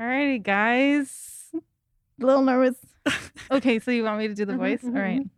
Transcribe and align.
Alrighty, 0.00 0.42
guys. 0.42 1.50
A 1.54 2.26
little 2.26 2.42
nervous. 2.42 2.76
okay, 3.50 3.78
so 3.78 3.90
you 3.90 4.04
want 4.04 4.18
me 4.18 4.28
to 4.28 4.34
do 4.34 4.44
the 4.44 4.54
Mhm, 4.54 4.58
voice? 4.58 4.84
All 4.84 4.90
mhm. 4.90 5.30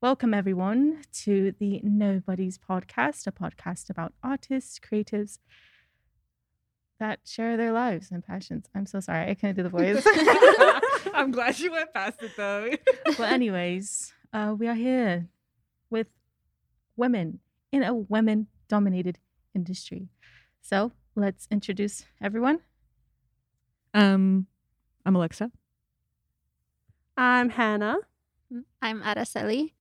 Welcome, 0.00 0.32
everyone, 0.34 1.02
to 1.24 1.52
the 1.58 1.80
Nobodies 1.82 2.58
Podcast, 2.58 3.26
a 3.26 3.32
podcast 3.32 3.90
about 3.90 4.12
artists, 4.22 4.78
creatives 4.78 5.38
that 6.98 7.20
share 7.26 7.56
their 7.56 7.72
lives 7.72 8.10
and 8.10 8.24
passions. 8.24 8.66
I'm 8.74 8.86
so 8.86 9.00
sorry, 9.00 9.30
I 9.30 9.34
couldn't 9.34 9.56
do 9.56 9.62
the 9.62 9.68
voice. 9.68 10.02
I'm 11.14 11.30
glad 11.30 11.58
you 11.58 11.70
went 11.72 11.92
past 11.92 12.22
it 12.22 12.32
though. 12.36 12.70
but, 13.18 13.32
anyways, 13.32 14.12
uh, 14.32 14.54
we 14.58 14.68
are 14.68 14.74
here 14.74 15.28
with 15.90 16.06
women 16.96 17.40
in 17.72 17.82
a 17.82 17.94
women 17.94 18.46
dominated 18.68 19.18
industry. 19.54 20.08
So, 20.62 20.92
let's 21.14 21.46
introduce 21.50 22.04
everyone. 22.22 22.60
Um, 23.94 24.46
I'm 25.04 25.16
Alexa. 25.16 25.50
I'm 27.16 27.50
Hannah. 27.50 27.98
I'm 28.80 29.02
Araceli. 29.02 29.72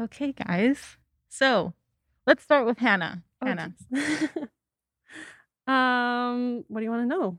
Okay, 0.00 0.32
guys. 0.32 0.96
So, 1.28 1.74
let's 2.26 2.42
start 2.42 2.66
with 2.66 2.78
Hannah. 2.78 3.22
Oh, 3.42 3.46
Hannah. 3.46 3.74
um, 5.72 6.64
what 6.68 6.80
do 6.80 6.84
you 6.84 6.90
want 6.90 7.02
to 7.02 7.06
know? 7.06 7.38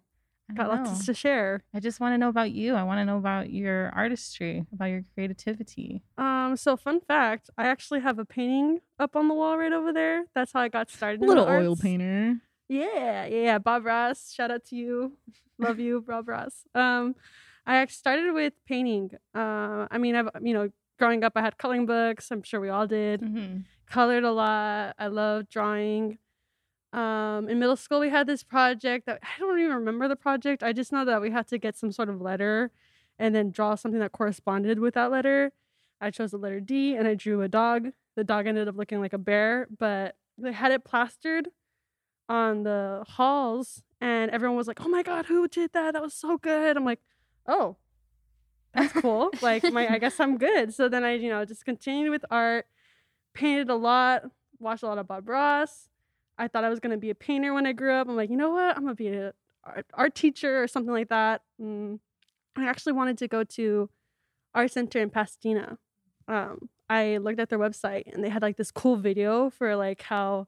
I 0.49 0.53
Got 0.55 0.67
don't 0.69 0.83
lots 0.85 0.99
know. 1.01 1.05
to 1.05 1.13
share. 1.13 1.63
I 1.75 1.79
just 1.79 1.99
want 1.99 2.13
to 2.13 2.17
know 2.17 2.29
about 2.29 2.51
you. 2.51 2.73
I 2.73 2.83
want 2.83 2.99
to 2.99 3.05
know 3.05 3.17
about 3.17 3.51
your 3.51 3.91
artistry, 3.95 4.65
about 4.73 4.85
your 4.85 5.03
creativity. 5.13 6.01
Um, 6.17 6.55
so 6.57 6.75
fun 6.75 7.01
fact, 7.01 7.51
I 7.57 7.67
actually 7.67 7.99
have 7.99 8.17
a 8.17 8.25
painting 8.25 8.79
up 8.97 9.15
on 9.15 9.27
the 9.27 9.35
wall 9.35 9.57
right 9.57 9.71
over 9.71 9.93
there. 9.93 10.23
That's 10.33 10.51
how 10.53 10.61
I 10.61 10.69
got 10.69 10.89
started. 10.89 11.21
in 11.21 11.27
Little 11.27 11.45
the 11.45 11.51
oil 11.51 11.69
arts. 11.69 11.81
painter. 11.81 12.37
Yeah, 12.69 13.25
yeah, 13.25 13.25
yeah. 13.25 13.57
Bob 13.57 13.83
Ross, 13.85 14.31
shout 14.31 14.51
out 14.51 14.63
to 14.65 14.75
you. 14.75 15.13
Love 15.57 15.79
you, 15.79 16.01
Bob 16.07 16.29
Ross. 16.29 16.63
Um, 16.73 17.15
I 17.65 17.85
started 17.87 18.31
with 18.31 18.53
painting. 18.65 19.11
Uh, 19.35 19.87
I 19.91 19.97
mean, 19.97 20.15
I've 20.15 20.29
you 20.41 20.53
know, 20.53 20.69
growing 20.97 21.23
up, 21.23 21.33
I 21.35 21.41
had 21.41 21.57
coloring 21.57 21.85
books. 21.85 22.31
I'm 22.31 22.43
sure 22.43 22.61
we 22.61 22.69
all 22.69 22.87
did. 22.87 23.21
Mm-hmm. 23.21 23.57
Colored 23.89 24.23
a 24.23 24.31
lot. 24.31 24.95
I 24.99 25.07
love 25.07 25.49
drawing. 25.49 26.19
Um, 26.93 27.49
in 27.49 27.59
middle 27.59 27.75
school, 27.75 27.99
we 27.99 28.09
had 28.09 28.27
this 28.27 28.43
project 28.43 29.07
that 29.07 29.19
I 29.21 29.39
don't 29.39 29.59
even 29.59 29.73
remember 29.75 30.07
the 30.07 30.15
project. 30.15 30.63
I 30.63 30.71
just 30.71 30.91
know 30.91 31.05
that 31.05 31.21
we 31.21 31.31
had 31.31 31.47
to 31.47 31.57
get 31.57 31.75
some 31.75 31.91
sort 31.91 32.09
of 32.09 32.21
letter, 32.21 32.71
and 33.17 33.33
then 33.35 33.51
draw 33.51 33.75
something 33.75 33.99
that 33.99 34.11
corresponded 34.11 34.79
with 34.79 34.93
that 34.93 35.11
letter. 35.11 35.51
I 35.99 36.11
chose 36.11 36.31
the 36.31 36.37
letter 36.37 36.59
D, 36.59 36.95
and 36.95 37.07
I 37.07 37.15
drew 37.15 37.41
a 37.41 37.47
dog. 37.47 37.89
The 38.15 38.23
dog 38.23 38.47
ended 38.47 38.67
up 38.67 38.77
looking 38.77 39.01
like 39.01 39.13
a 39.13 39.17
bear, 39.17 39.67
but 39.77 40.15
they 40.37 40.51
had 40.53 40.71
it 40.71 40.83
plastered 40.83 41.49
on 42.29 42.63
the 42.63 43.03
halls 43.07 43.83
and 43.99 44.31
everyone 44.31 44.55
was 44.55 44.67
like, 44.67 44.79
"Oh 44.85 44.87
my 44.87 45.03
god, 45.03 45.25
who 45.25 45.47
did 45.47 45.73
that? 45.73 45.93
That 45.93 46.01
was 46.01 46.13
so 46.13 46.37
good." 46.37 46.77
I'm 46.77 46.85
like, 46.85 47.01
"Oh, 47.47 47.77
that's 48.73 48.93
cool. 48.93 49.31
like 49.41 49.63
my 49.73 49.91
I 49.91 49.97
guess 50.03 50.19
I'm 50.19 50.37
good." 50.37 50.73
So 50.73 50.87
then 50.87 51.03
I, 51.03 51.15
you 51.15 51.29
know, 51.29 51.43
just 51.45 51.65
continued 51.65 52.11
with 52.11 52.23
art, 52.31 52.67
painted 53.33 53.69
a 53.69 53.75
lot, 53.75 54.23
watched 54.59 54.83
a 54.83 54.87
lot 54.87 54.97
of 54.97 55.07
Bob 55.07 55.27
Ross. 55.27 55.89
I 56.37 56.47
thought 56.47 56.63
I 56.63 56.69
was 56.69 56.79
going 56.79 56.91
to 56.91 56.97
be 56.97 57.09
a 57.09 57.15
painter 57.15 57.53
when 57.53 57.65
I 57.65 57.73
grew 57.73 57.93
up. 57.93 58.07
I'm 58.07 58.15
like, 58.15 58.29
"You 58.29 58.37
know 58.37 58.51
what? 58.51 58.77
I'm 58.77 58.83
going 58.83 58.95
to 58.95 59.03
be 59.03 59.09
a 59.09 59.33
art, 59.63 59.85
art 59.93 60.15
teacher 60.15 60.63
or 60.63 60.67
something 60.67 60.93
like 60.93 61.09
that." 61.09 61.41
Mm. 61.61 61.99
I 62.55 62.65
actually 62.65 62.93
wanted 62.93 63.17
to 63.19 63.27
go 63.27 63.43
to 63.43 63.89
art 64.53 64.71
center 64.71 64.99
in 64.99 65.09
Pasadena. 65.09 65.77
Um, 66.27 66.69
I 66.89 67.17
looked 67.17 67.39
at 67.39 67.49
their 67.49 67.59
website 67.59 68.11
and 68.11 68.23
they 68.23 68.29
had 68.29 68.41
like 68.41 68.57
this 68.57 68.71
cool 68.71 68.95
video 68.95 69.49
for 69.49 69.75
like 69.75 70.01
how 70.03 70.47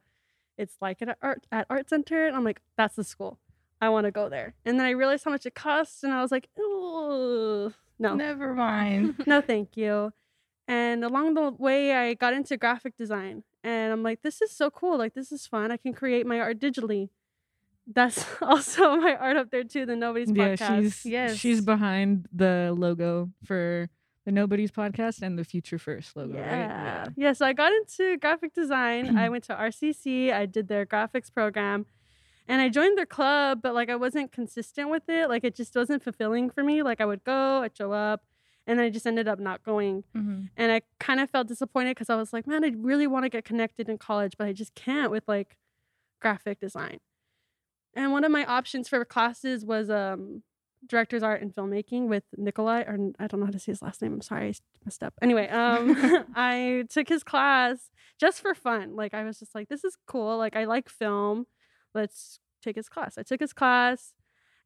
it's 0.61 0.75
like 0.81 1.01
at 1.01 1.17
art 1.21 1.45
at 1.51 1.65
art 1.69 1.89
center 1.89 2.25
and 2.27 2.35
i'm 2.35 2.43
like 2.43 2.61
that's 2.77 2.95
the 2.95 3.03
school. 3.03 3.39
I 3.83 3.89
want 3.89 4.05
to 4.05 4.11
go 4.11 4.29
there. 4.29 4.53
And 4.65 4.79
then 4.79 4.85
i 4.85 4.91
realized 4.91 5.23
how 5.25 5.31
much 5.31 5.45
it 5.45 5.55
costs 5.55 6.03
and 6.03 6.13
i 6.13 6.21
was 6.21 6.31
like 6.31 6.47
oh 6.59 7.73
no. 7.99 8.15
Never 8.15 8.53
mind. 8.53 9.15
no 9.27 9.41
thank 9.41 9.75
you. 9.75 10.11
And 10.67 11.03
along 11.03 11.33
the 11.33 11.51
way 11.67 11.93
i 11.93 12.13
got 12.13 12.33
into 12.33 12.55
graphic 12.57 12.95
design 12.97 13.43
and 13.63 13.91
i'm 13.91 14.03
like 14.03 14.21
this 14.21 14.41
is 14.41 14.51
so 14.51 14.69
cool. 14.69 14.97
Like 14.97 15.13
this 15.13 15.31
is 15.31 15.47
fun. 15.47 15.71
I 15.71 15.77
can 15.77 15.93
create 15.93 16.25
my 16.25 16.39
art 16.39 16.59
digitally. 16.59 17.09
That's 17.87 18.23
also 18.41 18.95
my 18.97 19.15
art 19.15 19.37
up 19.37 19.49
there 19.51 19.63
too 19.63 19.85
the 19.85 19.95
nobodies 19.95 20.31
podcast. 20.31 20.59
Yeah, 20.59 20.81
she's 20.81 21.05
Yes. 21.05 21.35
she's 21.37 21.61
behind 21.61 22.27
the 22.31 22.73
logo 22.77 23.31
for 23.43 23.89
the 24.25 24.31
Nobodies 24.31 24.71
podcast 24.71 25.21
and 25.21 25.37
the 25.37 25.43
Future 25.43 25.79
First 25.79 26.15
logo, 26.15 26.35
yeah. 26.35 26.41
right? 26.41 26.69
yeah. 26.69 27.05
Yeah. 27.15 27.33
So 27.33 27.45
I 27.45 27.53
got 27.53 27.71
into 27.71 28.17
graphic 28.17 28.53
design. 28.53 29.17
I 29.17 29.29
went 29.33 29.43
to 29.45 29.55
RCC. 29.55 30.31
I 30.31 30.45
did 30.45 30.67
their 30.67 30.85
graphics 30.85 31.33
program. 31.33 31.85
And 32.47 32.59
I 32.61 32.69
joined 32.69 32.97
their 32.97 33.05
club, 33.05 33.61
but 33.61 33.73
like 33.73 33.89
I 33.89 33.95
wasn't 33.95 34.31
consistent 34.31 34.89
with 34.89 35.07
it. 35.07 35.29
Like 35.29 35.43
it 35.43 35.55
just 35.55 35.75
wasn't 35.75 36.03
fulfilling 36.03 36.49
for 36.49 36.63
me. 36.63 36.83
Like 36.83 36.99
I 36.99 37.05
would 37.05 37.23
go, 37.23 37.61
I'd 37.61 37.77
show 37.77 37.93
up, 37.93 38.23
and 38.67 38.77
then 38.77 38.85
I 38.85 38.89
just 38.89 39.07
ended 39.07 39.27
up 39.27 39.39
not 39.39 39.63
going. 39.63 40.03
Mm-hmm. 40.15 40.45
And 40.57 40.71
I 40.71 40.81
kind 40.99 41.19
of 41.19 41.29
felt 41.29 41.47
disappointed 41.47 41.91
because 41.91 42.09
I 42.09 42.15
was 42.15 42.33
like, 42.33 42.47
man, 42.47 42.63
I 42.63 42.73
really 42.75 43.07
want 43.07 43.23
to 43.23 43.29
get 43.29 43.45
connected 43.45 43.87
in 43.87 43.97
college, 43.97 44.33
but 44.37 44.47
I 44.47 44.53
just 44.53 44.75
can't 44.75 45.11
with 45.11 45.23
like 45.27 45.57
graphic 46.19 46.59
design. 46.59 46.99
And 47.93 48.11
one 48.11 48.23
of 48.23 48.31
my 48.31 48.45
options 48.45 48.87
for 48.89 49.03
classes 49.05 49.65
was 49.65 49.89
um 49.89 50.43
director's 50.87 51.23
art 51.23 51.41
and 51.41 51.53
filmmaking 51.53 52.07
with 52.07 52.23
Nikolai, 52.37 52.81
or 52.81 52.97
I 53.19 53.27
don't 53.27 53.39
know 53.39 53.45
how 53.45 53.51
to 53.51 53.59
say 53.59 53.71
his 53.71 53.81
last 53.81 54.01
name. 54.01 54.13
I'm 54.13 54.21
sorry, 54.21 54.49
I 54.49 54.53
messed 54.85 55.03
up. 55.03 55.13
Anyway, 55.21 55.47
um, 55.49 55.95
I 56.35 56.85
took 56.89 57.07
his 57.09 57.23
class 57.23 57.91
just 58.19 58.41
for 58.41 58.53
fun. 58.55 58.95
Like 58.95 59.13
I 59.13 59.23
was 59.23 59.39
just 59.39 59.55
like, 59.55 59.69
this 59.69 59.83
is 59.83 59.97
cool. 60.07 60.37
Like 60.37 60.55
I 60.55 60.65
like 60.65 60.89
film. 60.89 61.47
Let's 61.93 62.39
take 62.63 62.75
his 62.75 62.89
class. 62.89 63.17
I 63.17 63.23
took 63.23 63.39
his 63.39 63.53
class 63.53 64.13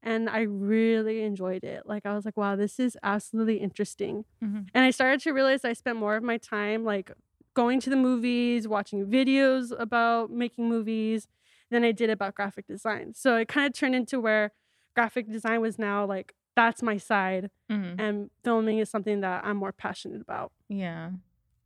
and 0.04 0.30
I 0.30 0.42
really 0.42 1.24
enjoyed 1.24 1.64
it. 1.64 1.84
Like 1.86 2.06
I 2.06 2.14
was 2.14 2.26
like, 2.26 2.38
wow, 2.38 2.56
this 2.56 2.80
is 2.80 2.98
absolutely 3.04 3.58
interesting. 3.58 4.26
Mhm. 4.44 4.68
And 4.74 4.86
I 4.86 4.92
started 4.92 5.22
to 5.22 5.32
realize 5.32 5.66
I 5.66 5.74
spent 5.74 5.98
more 5.98 6.16
of 6.16 6.24
my 6.24 6.38
time 6.38 6.84
like 6.84 7.12
going 7.56 7.80
to 7.80 7.90
the 7.90 7.96
movies, 7.96 8.68
watching 8.68 9.06
videos 9.06 9.74
about 9.80 10.30
making 10.30 10.68
movies 10.70 11.28
than 11.72 11.84
I 11.84 11.92
did 11.92 12.10
about 12.10 12.36
graphic 12.36 12.68
design. 12.68 13.14
So 13.16 13.38
it 13.38 13.48
kind 13.48 13.66
of 13.66 13.74
turned 13.74 13.96
into 13.96 14.20
where 14.20 14.52
graphic 14.96 15.30
design 15.30 15.62
was 15.62 15.78
now 15.78 16.06
like 16.06 16.34
that's 16.56 16.82
my 16.82 16.98
side 16.98 17.50
Mm-hmm. 17.72 18.00
and 18.00 18.30
filming 18.44 18.78
is 18.80 18.90
something 18.90 19.22
that 19.22 19.44
I'm 19.44 19.58
more 19.58 19.72
passionate 19.72 20.22
about. 20.22 20.52
Yeah. 20.70 21.12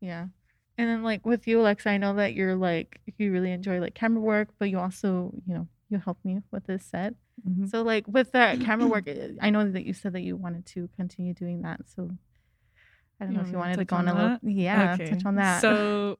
Yeah. 0.01 0.27
And 0.77 0.89
then 0.89 1.03
like 1.03 1.25
with 1.25 1.45
you, 1.47 1.59
Alexa, 1.59 1.89
I 1.89 1.97
know 1.97 2.13
that 2.15 2.33
you're 2.33 2.55
like 2.55 2.99
you 3.17 3.31
really 3.31 3.51
enjoy 3.51 3.79
like 3.81 3.93
camera 3.95 4.21
work, 4.21 4.47
but 4.57 4.69
you 4.69 4.79
also, 4.79 5.33
you 5.45 5.53
know, 5.53 5.67
you 5.89 5.97
helped 5.99 6.23
me 6.23 6.39
with 6.51 6.65
this 6.67 6.85
set. 6.85 7.15
Mhm. 7.47 7.69
So 7.69 7.81
like 7.83 8.07
with 8.07 8.31
that 8.31 8.61
camera 8.61 8.87
work, 8.87 9.07
uh, 9.09 9.13
I 9.41 9.49
know 9.49 9.69
that 9.69 9.85
you 9.85 9.93
said 9.93 10.13
that 10.13 10.21
you 10.21 10.37
wanted 10.37 10.65
to 10.67 10.89
continue 10.95 11.33
doing 11.33 11.61
that. 11.63 11.81
So 11.93 12.11
I 13.19 13.25
don't 13.25 13.33
You 13.33 13.37
know 13.39 13.43
if 13.45 13.51
you 13.51 13.57
wanted 13.57 13.77
to 13.77 13.85
go 13.85 13.97
touch 13.97 14.07
on 14.07 14.07
a 14.07 14.13
little 14.13 14.37
yeah, 14.49 14.95
touch 14.95 15.25
on 15.25 15.35
that. 15.35 15.59
So, 15.61 16.17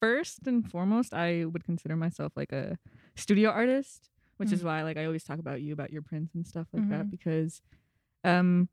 first 0.00 0.46
and 0.46 0.68
foremost, 0.68 1.12
I 1.12 1.44
would 1.44 1.64
consider 1.64 1.94
myself 1.96 2.32
like 2.34 2.52
a 2.52 2.78
studio 3.14 3.50
artist, 3.50 4.08
which 4.42 4.52
is 4.52 4.60
Mhm. 4.62 4.66
why 4.66 4.82
like 4.82 4.96
I 4.98 5.04
always 5.06 5.22
talk 5.24 5.38
about 5.38 5.62
you 5.62 5.72
about 5.72 5.92
your 5.92 6.02
prints 6.02 6.34
and 6.34 6.44
stuff 6.46 6.66
like 6.72 6.88
that 6.90 7.06
Mhm. 7.06 7.10
because 7.10 7.62
um 8.24 8.68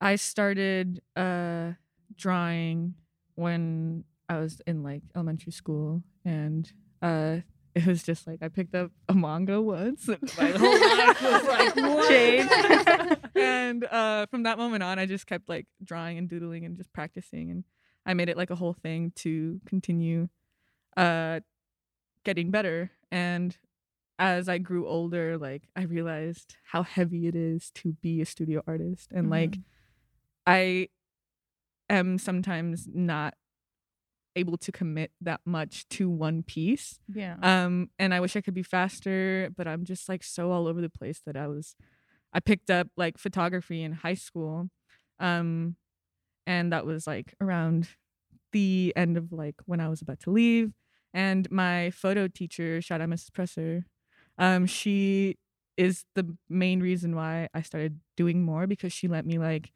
I 0.00 0.16
started 0.16 1.00
uh 1.16 1.72
drawing 2.14 2.94
when 3.34 4.04
I 4.28 4.38
was 4.38 4.60
in 4.66 4.82
like 4.82 5.02
elementary 5.16 5.52
school 5.52 6.02
and 6.24 6.70
uh 7.02 7.38
it 7.74 7.86
was 7.86 8.02
just 8.04 8.26
like 8.26 8.40
I 8.42 8.48
picked 8.48 8.74
up 8.74 8.92
a 9.08 9.14
manga 9.14 9.60
once 9.60 10.06
and 10.08 10.20
my 10.38 10.50
whole 10.52 10.80
life 10.80 11.22
was 11.22 11.44
like? 11.44 11.74
Changed. 12.08 13.18
and 13.34 13.84
uh 13.84 14.26
from 14.26 14.44
that 14.44 14.58
moment 14.58 14.82
on 14.82 14.98
I 14.98 15.06
just 15.06 15.26
kept 15.26 15.48
like 15.48 15.66
drawing 15.82 16.18
and 16.18 16.28
doodling 16.28 16.64
and 16.64 16.76
just 16.76 16.92
practicing 16.92 17.50
and 17.50 17.64
I 18.06 18.12
made 18.14 18.28
it 18.28 18.36
like 18.36 18.50
a 18.50 18.54
whole 18.54 18.74
thing 18.74 19.12
to 19.16 19.60
continue 19.66 20.28
uh 20.96 21.40
getting 22.24 22.50
better 22.50 22.90
and 23.10 23.56
as 24.18 24.48
I 24.48 24.58
grew 24.58 24.86
older 24.86 25.36
like 25.38 25.68
I 25.74 25.82
realized 25.82 26.56
how 26.64 26.82
heavy 26.82 27.26
it 27.26 27.34
is 27.34 27.70
to 27.76 27.92
be 27.94 28.20
a 28.20 28.26
studio 28.26 28.62
artist 28.66 29.10
and 29.12 29.30
like 29.30 29.58
I 30.46 30.88
am 31.88 32.18
sometimes 32.18 32.88
not 32.92 33.34
able 34.36 34.56
to 34.58 34.72
commit 34.72 35.12
that 35.20 35.40
much 35.44 35.88
to 35.88 36.10
one 36.10 36.42
piece 36.42 36.98
yeah. 37.12 37.36
um 37.42 37.88
and 37.98 38.12
i 38.12 38.20
wish 38.20 38.34
i 38.36 38.40
could 38.40 38.54
be 38.54 38.62
faster 38.62 39.48
but 39.56 39.68
i'm 39.68 39.84
just 39.84 40.08
like 40.08 40.22
so 40.22 40.50
all 40.50 40.66
over 40.66 40.80
the 40.80 40.88
place 40.88 41.20
that 41.24 41.36
i 41.36 41.46
was 41.46 41.76
i 42.32 42.40
picked 42.40 42.70
up 42.70 42.88
like 42.96 43.16
photography 43.16 43.82
in 43.82 43.92
high 43.92 44.14
school 44.14 44.68
um 45.20 45.76
and 46.46 46.72
that 46.72 46.84
was 46.84 47.06
like 47.06 47.34
around 47.40 47.88
the 48.52 48.92
end 48.96 49.16
of 49.16 49.32
like 49.32 49.56
when 49.66 49.80
i 49.80 49.88
was 49.88 50.02
about 50.02 50.20
to 50.20 50.30
leave 50.30 50.72
and 51.12 51.50
my 51.50 51.90
photo 51.90 52.26
teacher 52.26 52.82
shout 52.82 53.00
out 53.00 53.08
mrs 53.08 53.32
presser 53.32 53.84
um 54.38 54.66
she 54.66 55.36
is 55.76 56.04
the 56.14 56.36
main 56.48 56.80
reason 56.80 57.14
why 57.16 57.48
i 57.54 57.62
started 57.62 58.00
doing 58.16 58.42
more 58.42 58.66
because 58.66 58.92
she 58.92 59.08
let 59.08 59.26
me 59.26 59.38
like 59.38 59.72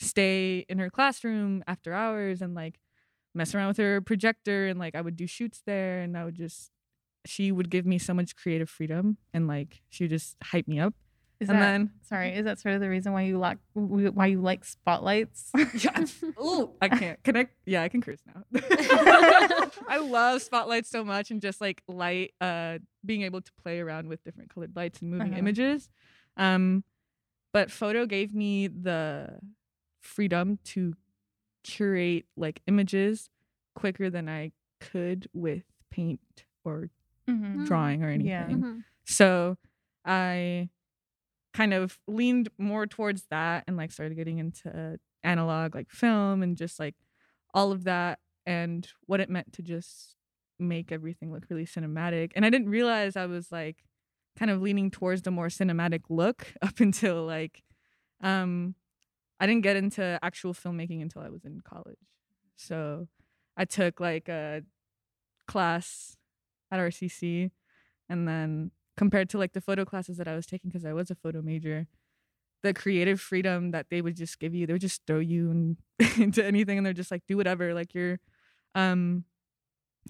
stay 0.00 0.64
in 0.68 0.78
her 0.78 0.90
classroom 0.90 1.62
after 1.66 1.92
hours 1.92 2.40
and 2.42 2.54
like 2.54 2.80
mess 3.34 3.54
around 3.54 3.68
with 3.68 3.76
her 3.78 4.00
projector 4.00 4.66
and 4.66 4.78
like 4.78 4.94
I 4.94 5.00
would 5.00 5.16
do 5.16 5.26
shoots 5.26 5.62
there 5.66 6.00
and 6.02 6.18
I 6.18 6.24
would 6.24 6.34
just 6.36 6.70
she 7.26 7.52
would 7.52 7.70
give 7.70 7.86
me 7.86 7.98
so 7.98 8.14
much 8.14 8.36
creative 8.36 8.70
freedom 8.70 9.18
and 9.34 9.48
like 9.48 9.82
she 9.90 10.04
would 10.04 10.10
just 10.10 10.36
hype 10.42 10.68
me 10.68 10.80
up 10.80 10.94
Is 11.40 11.48
and 11.48 11.58
that, 11.58 11.64
then 11.72 11.90
sorry, 12.02 12.34
is 12.34 12.44
that 12.44 12.58
sort 12.58 12.74
of 12.74 12.82
the 12.82 12.88
reason 12.90 13.12
why 13.14 13.22
you 13.22 13.38
like 13.38 13.56
why 13.72 14.26
you 14.26 14.40
like 14.42 14.62
spotlights? 14.64 15.50
yeah, 15.74 16.04
ooh, 16.38 16.74
I 16.82 16.88
can't. 16.90 17.22
Can 17.24 17.36
I? 17.38 17.48
Yeah, 17.64 17.82
I 17.82 17.88
can 17.88 18.02
curse 18.02 18.20
now. 18.26 18.44
I 19.88 19.98
love 20.02 20.42
spotlights 20.42 20.90
so 20.90 21.02
much 21.04 21.30
and 21.30 21.40
just 21.40 21.60
like 21.60 21.82
light, 21.88 22.34
uh, 22.42 22.78
being 23.06 23.22
able 23.22 23.40
to 23.40 23.50
play 23.62 23.80
around 23.80 24.08
with 24.08 24.22
different 24.22 24.52
colored 24.52 24.76
lights 24.76 25.00
and 25.00 25.10
moving 25.10 25.28
Uh-huh. 25.32 25.38
images. 25.38 25.88
Um, 26.36 26.84
but 27.52 27.70
photo 27.70 28.04
gave 28.06 28.34
me 28.34 28.68
the 28.68 29.38
freedom 30.00 30.58
to 30.64 30.94
curate 31.64 32.26
like 32.36 32.60
images 32.66 33.30
quicker 33.74 34.10
than 34.10 34.28
I 34.28 34.52
could 34.80 35.28
with 35.32 35.64
paint 35.90 36.20
or 36.64 36.90
Mhm. 37.28 37.56
Mm. 37.56 37.66
drawing 37.66 38.02
or 38.04 38.08
anything. 38.08 38.26
Yeah. 38.28 38.48
Mhm. 38.48 38.84
So 39.04 39.56
I 40.04 40.68
kind 41.52 41.74
of 41.74 41.98
leaned 42.06 42.48
more 42.58 42.86
towards 42.86 43.24
that 43.30 43.64
and 43.66 43.76
like 43.76 43.92
started 43.92 44.14
getting 44.14 44.38
into 44.38 44.98
analog 45.22 45.74
like 45.74 45.90
film 45.90 46.42
and 46.42 46.56
just 46.56 46.78
like 46.78 46.94
all 47.52 47.72
of 47.72 47.84
that 47.84 48.18
and 48.46 48.88
what 49.06 49.20
it 49.20 49.28
meant 49.28 49.52
to 49.52 49.62
just 49.62 50.16
make 50.58 50.92
everything 50.92 51.32
look 51.32 51.44
really 51.48 51.66
cinematic. 51.66 52.32
And 52.36 52.44
I 52.44 52.50
didn't 52.50 52.68
realize 52.68 53.16
I 53.16 53.26
was 53.26 53.50
like 53.50 53.84
kind 54.38 54.50
of 54.50 54.62
leaning 54.62 54.90
towards 54.90 55.22
the 55.22 55.30
more 55.30 55.48
cinematic 55.48 56.02
look 56.08 56.52
up 56.62 56.80
until 56.80 57.24
like 57.24 57.62
um 58.22 58.74
I 59.40 59.46
didn't 59.46 59.62
get 59.62 59.76
into 59.76 60.18
actual 60.22 60.52
filmmaking 60.52 61.00
until 61.00 61.22
I 61.22 61.30
was 61.30 61.44
in 61.44 61.60
college. 61.64 61.96
So 62.56 63.08
I 63.56 63.64
took 63.64 63.98
like 63.98 64.28
a 64.28 64.62
class 65.48 66.16
at 66.70 66.78
RCC 66.78 67.50
and 68.08 68.28
then 68.28 68.70
compared 69.00 69.28
to 69.30 69.38
like 69.42 69.52
the 69.54 69.60
photo 69.68 69.84
classes 69.90 70.16
that 70.18 70.28
I 70.28 70.34
was 70.40 70.46
taking 70.52 70.68
because 70.70 70.84
I 70.84 70.92
was 70.92 71.10
a 71.10 71.14
photo 71.14 71.40
major, 71.42 71.86
the 72.62 72.74
creative 72.82 73.18
freedom 73.30 73.70
that 73.70 73.86
they 73.90 74.00
would 74.04 74.14
just 74.24 74.38
give 74.38 74.52
you, 74.54 74.66
they 74.66 74.74
would 74.74 74.86
just 74.90 75.00
throw 75.06 75.20
you 75.20 75.50
in, 75.50 75.76
into 76.24 76.44
anything 76.44 76.76
and 76.78 76.84
they're 76.84 76.92
just 77.02 77.10
like 77.10 77.24
do 77.26 77.36
whatever. 77.36 77.72
Like 77.80 77.94
you're 77.94 78.18
um 78.74 79.24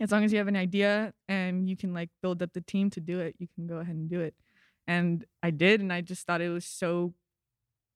as 0.00 0.10
long 0.12 0.24
as 0.24 0.32
you 0.32 0.38
have 0.38 0.48
an 0.48 0.56
idea 0.68 1.12
and 1.28 1.68
you 1.68 1.76
can 1.76 1.92
like 1.94 2.10
build 2.22 2.42
up 2.42 2.52
the 2.52 2.60
team 2.72 2.90
to 2.90 3.00
do 3.00 3.20
it, 3.20 3.36
you 3.38 3.46
can 3.54 3.66
go 3.66 3.76
ahead 3.82 3.94
and 3.94 4.08
do 4.10 4.20
it. 4.20 4.34
And 4.88 5.24
I 5.42 5.50
did 5.50 5.80
and 5.80 5.92
I 5.92 6.00
just 6.00 6.26
thought 6.26 6.40
it 6.40 6.48
was 6.48 6.64
so 6.64 7.14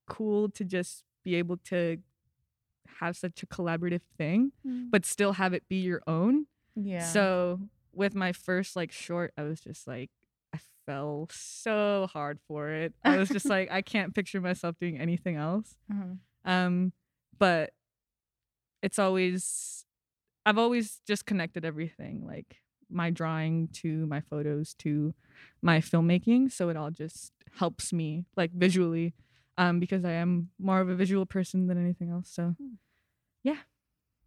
cool 0.07 0.49
to 0.57 0.63
just 0.63 1.03
be 1.23 1.35
able 1.35 1.57
to 1.71 1.97
have 2.99 3.17
such 3.17 3.43
a 3.43 3.47
collaborative 3.47 4.03
thing, 4.17 4.51
Mm. 4.65 4.89
but 4.91 5.05
still 5.05 5.33
have 5.33 5.53
it 5.57 5.63
be 5.67 5.77
your 5.91 6.01
own. 6.07 6.47
Yeah. 6.75 7.03
So 7.15 7.59
with 7.91 8.13
my 8.15 8.31
first 8.31 8.75
like 8.77 8.91
short, 8.93 9.33
I 9.37 9.43
was 9.43 9.59
just 9.59 9.87
like, 9.87 10.09
fell 10.85 11.27
so 11.31 12.07
hard 12.11 12.39
for 12.47 12.69
it. 12.69 12.93
I 13.03 13.17
was 13.17 13.29
just 13.29 13.45
like, 13.49 13.71
I 13.71 13.81
can't 13.81 14.13
picture 14.13 14.41
myself 14.41 14.75
doing 14.79 14.99
anything 14.99 15.35
else. 15.35 15.75
Mhm. 15.91 16.19
Um, 16.45 16.93
but 17.37 17.71
it's 18.81 18.99
always, 18.99 19.85
I've 20.45 20.57
always 20.57 21.01
just 21.07 21.25
connected 21.25 21.65
everything, 21.65 22.23
like 22.25 22.57
my 22.89 23.09
drawing 23.09 23.67
to 23.73 24.05
my 24.05 24.21
photos 24.21 24.73
to 24.75 25.13
my 25.61 25.79
filmmaking. 25.79 26.51
So 26.51 26.69
it 26.69 26.77
all 26.77 26.91
just 26.91 27.31
helps 27.57 27.91
me 27.91 28.25
like 28.37 28.51
visually, 28.51 29.13
um, 29.57 29.79
because 29.79 30.05
I 30.05 30.11
am 30.11 30.49
more 30.59 30.81
of 30.81 30.89
a 30.89 30.95
visual 30.95 31.25
person 31.25 31.67
than 31.67 31.77
anything 31.83 32.11
else. 32.11 32.29
So 32.31 32.55
yeah. 33.43 33.57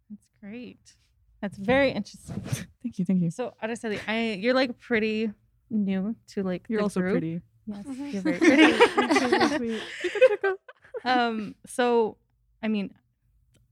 That's 0.09 0.27
great. 0.41 0.95
That's 1.41 1.57
very 1.57 1.91
interesting. 1.91 2.41
thank 2.83 2.99
you, 2.99 3.05
thank 3.05 3.21
you. 3.21 3.31
So 3.31 3.53
Araceli, 3.63 3.99
I 4.07 4.33
you're 4.33 4.53
like 4.53 4.77
pretty 4.79 5.31
new 5.69 6.15
to 6.29 6.43
like 6.43 6.65
You're 6.69 6.79
the 6.79 6.83
also 6.83 7.01
group. 7.01 7.13
pretty. 7.13 7.41
Yes, 7.67 7.85
Mhm. 7.85 8.13
you're 8.13 8.21
very 8.21 8.39
pretty. 8.39 9.79
Um 11.05 11.55
so 11.65 12.17
i 12.61 12.67
mean 12.67 12.93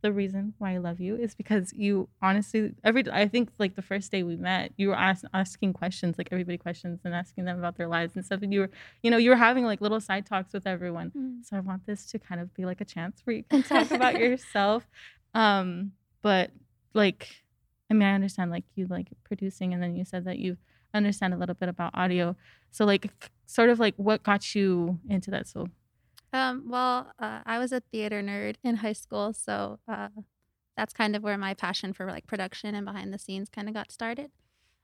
the 0.01 0.13
reason 0.13 0.53
why 0.59 0.73
i 0.75 0.77
love 0.77 1.01
you 1.01 1.15
is 1.17 1.35
because 1.35 1.73
you 1.73 2.07
honestly 2.21 2.71
every 2.85 3.03
i 3.11 3.27
think 3.27 3.49
like 3.59 3.75
the 3.75 3.81
first 3.81 4.11
day 4.11 4.23
we 4.23 4.37
met 4.37 4.71
you 4.77 4.89
were 4.89 4.95
ask, 4.95 5.25
asking 5.33 5.73
questions 5.73 6.17
like 6.17 6.29
everybody 6.31 6.57
questions 6.57 7.01
and 7.03 7.13
asking 7.13 7.43
them 7.43 7.57
about 7.57 7.75
their 7.75 7.87
lives 7.87 8.15
and 8.15 8.23
stuff 8.23 8.41
and 8.43 8.53
you 8.53 8.61
were 8.61 8.69
you 9.03 9.11
know 9.11 9.17
you 9.17 9.29
were 9.29 9.35
having 9.35 9.65
like 9.65 9.81
little 9.81 9.99
side 9.99 10.25
talks 10.25 10.53
with 10.53 10.65
everyone 10.67 11.11
Mm. 11.17 11.43
so 11.43 11.57
i 11.57 11.59
want 11.59 11.85
this 11.85 12.05
to 12.11 12.19
kind 12.19 12.39
of 12.39 12.53
be 12.53 12.63
like 12.63 12.79
a 12.79 12.85
chance 12.85 13.19
where 13.25 13.35
you 13.35 13.43
can 13.43 13.63
talk 13.63 13.91
about 13.91 14.17
yourself 14.17 14.87
um 15.33 15.91
but 16.21 16.51
like 16.93 17.27
i 17.89 17.93
mean 17.93 18.07
i 18.07 18.13
understand 18.13 18.51
like 18.51 18.63
you 18.75 18.87
like 18.87 19.07
producing 19.25 19.73
and 19.73 19.83
then 19.83 19.95
you 19.97 20.05
said 20.05 20.23
that 20.25 20.37
you 20.39 20.55
understand 20.97 21.33
a 21.33 21.37
little 21.37 21.55
bit 21.55 21.69
about 21.69 21.91
audio 21.93 22.35
so 22.71 22.85
like 22.85 23.11
sort 23.45 23.69
of 23.69 23.79
like 23.79 23.95
what 23.97 24.23
got 24.23 24.55
you 24.55 24.99
into 25.09 25.31
that 25.31 25.47
so 25.47 25.67
Um, 26.33 26.65
well, 26.67 27.13
uh, 27.19 27.39
I 27.45 27.57
was 27.57 27.71
a 27.71 27.79
theater 27.79 28.21
nerd 28.21 28.55
in 28.61 28.77
high 28.77 28.93
school, 28.93 29.31
so 29.33 29.79
uh, 29.87 30.09
that's 30.75 30.93
kind 30.93 31.15
of 31.15 31.23
where 31.23 31.37
my 31.37 31.53
passion 31.53 31.93
for 31.93 32.05
like 32.05 32.27
production 32.27 32.75
and 32.75 32.85
behind 32.85 33.13
the 33.13 33.17
scenes 33.17 33.49
kind 33.49 33.67
of 33.69 33.73
got 33.73 33.91
started. 33.91 34.29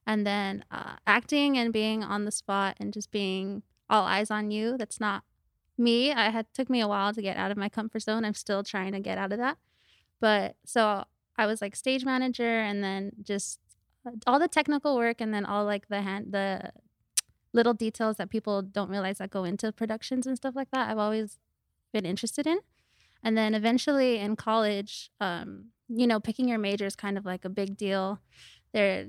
And 0.08 0.26
then 0.26 0.64
uh, 0.72 0.96
acting 1.06 1.58
and 1.58 1.72
being 1.72 2.04
on 2.04 2.26
the 2.26 2.32
spot 2.32 2.78
and 2.80 2.94
just 2.94 3.12
being 3.12 3.64
all 3.90 4.04
eyes 4.04 4.32
on 4.32 4.52
you. 4.52 4.78
That's 4.78 5.00
not 5.00 5.24
me. 5.78 6.12
I 6.12 6.30
had 6.30 6.46
took 6.54 6.70
me 6.70 6.82
a 6.82 6.88
while 6.88 7.14
to 7.14 7.22
get 7.22 7.38
out 7.38 7.52
of 7.52 7.58
my 7.58 7.70
comfort 7.70 8.04
zone. 8.04 8.26
I'm 8.26 8.34
still 8.34 8.64
trying 8.64 8.94
to 8.94 9.00
get 9.00 9.18
out 9.18 9.32
of 9.32 9.40
that. 9.40 9.58
But 10.20 10.56
so 10.66 11.04
I 11.38 11.46
was 11.46 11.62
like 11.62 11.76
stage 11.76 12.06
manager, 12.06 12.60
and 12.60 12.84
then 12.84 13.12
just 13.22 13.60
all 14.28 14.40
the 14.40 14.48
technical 14.48 14.96
work, 14.96 15.22
and 15.22 15.34
then 15.34 15.46
all 15.46 15.66
like 15.66 15.88
the 15.88 16.02
hand 16.02 16.32
the 16.32 16.72
little 17.54 17.74
details 17.74 18.18
that 18.18 18.30
people 18.30 18.62
don't 18.62 18.90
realize 18.90 19.20
that 19.20 19.30
go 19.30 19.44
into 19.44 19.72
productions 19.72 20.26
and 20.26 20.36
stuff 20.38 20.56
like 20.56 20.72
that. 20.72 20.90
I've 20.90 20.98
always 20.98 21.40
been 21.94 22.06
interested 22.06 22.48
in. 22.48 22.60
And 23.24 23.38
then 23.38 23.54
eventually 23.54 24.18
in 24.18 24.36
college, 24.36 25.12
um, 25.22 25.68
you 25.88 26.08
know, 26.08 26.20
picking 26.20 26.50
your 26.50 26.58
major 26.58 26.86
is 26.86 26.96
kind 26.96 27.18
of 27.18 27.26
like 27.26 27.46
a 27.46 27.50
big 27.50 27.78
deal. 27.78 28.20
There, 28.74 29.08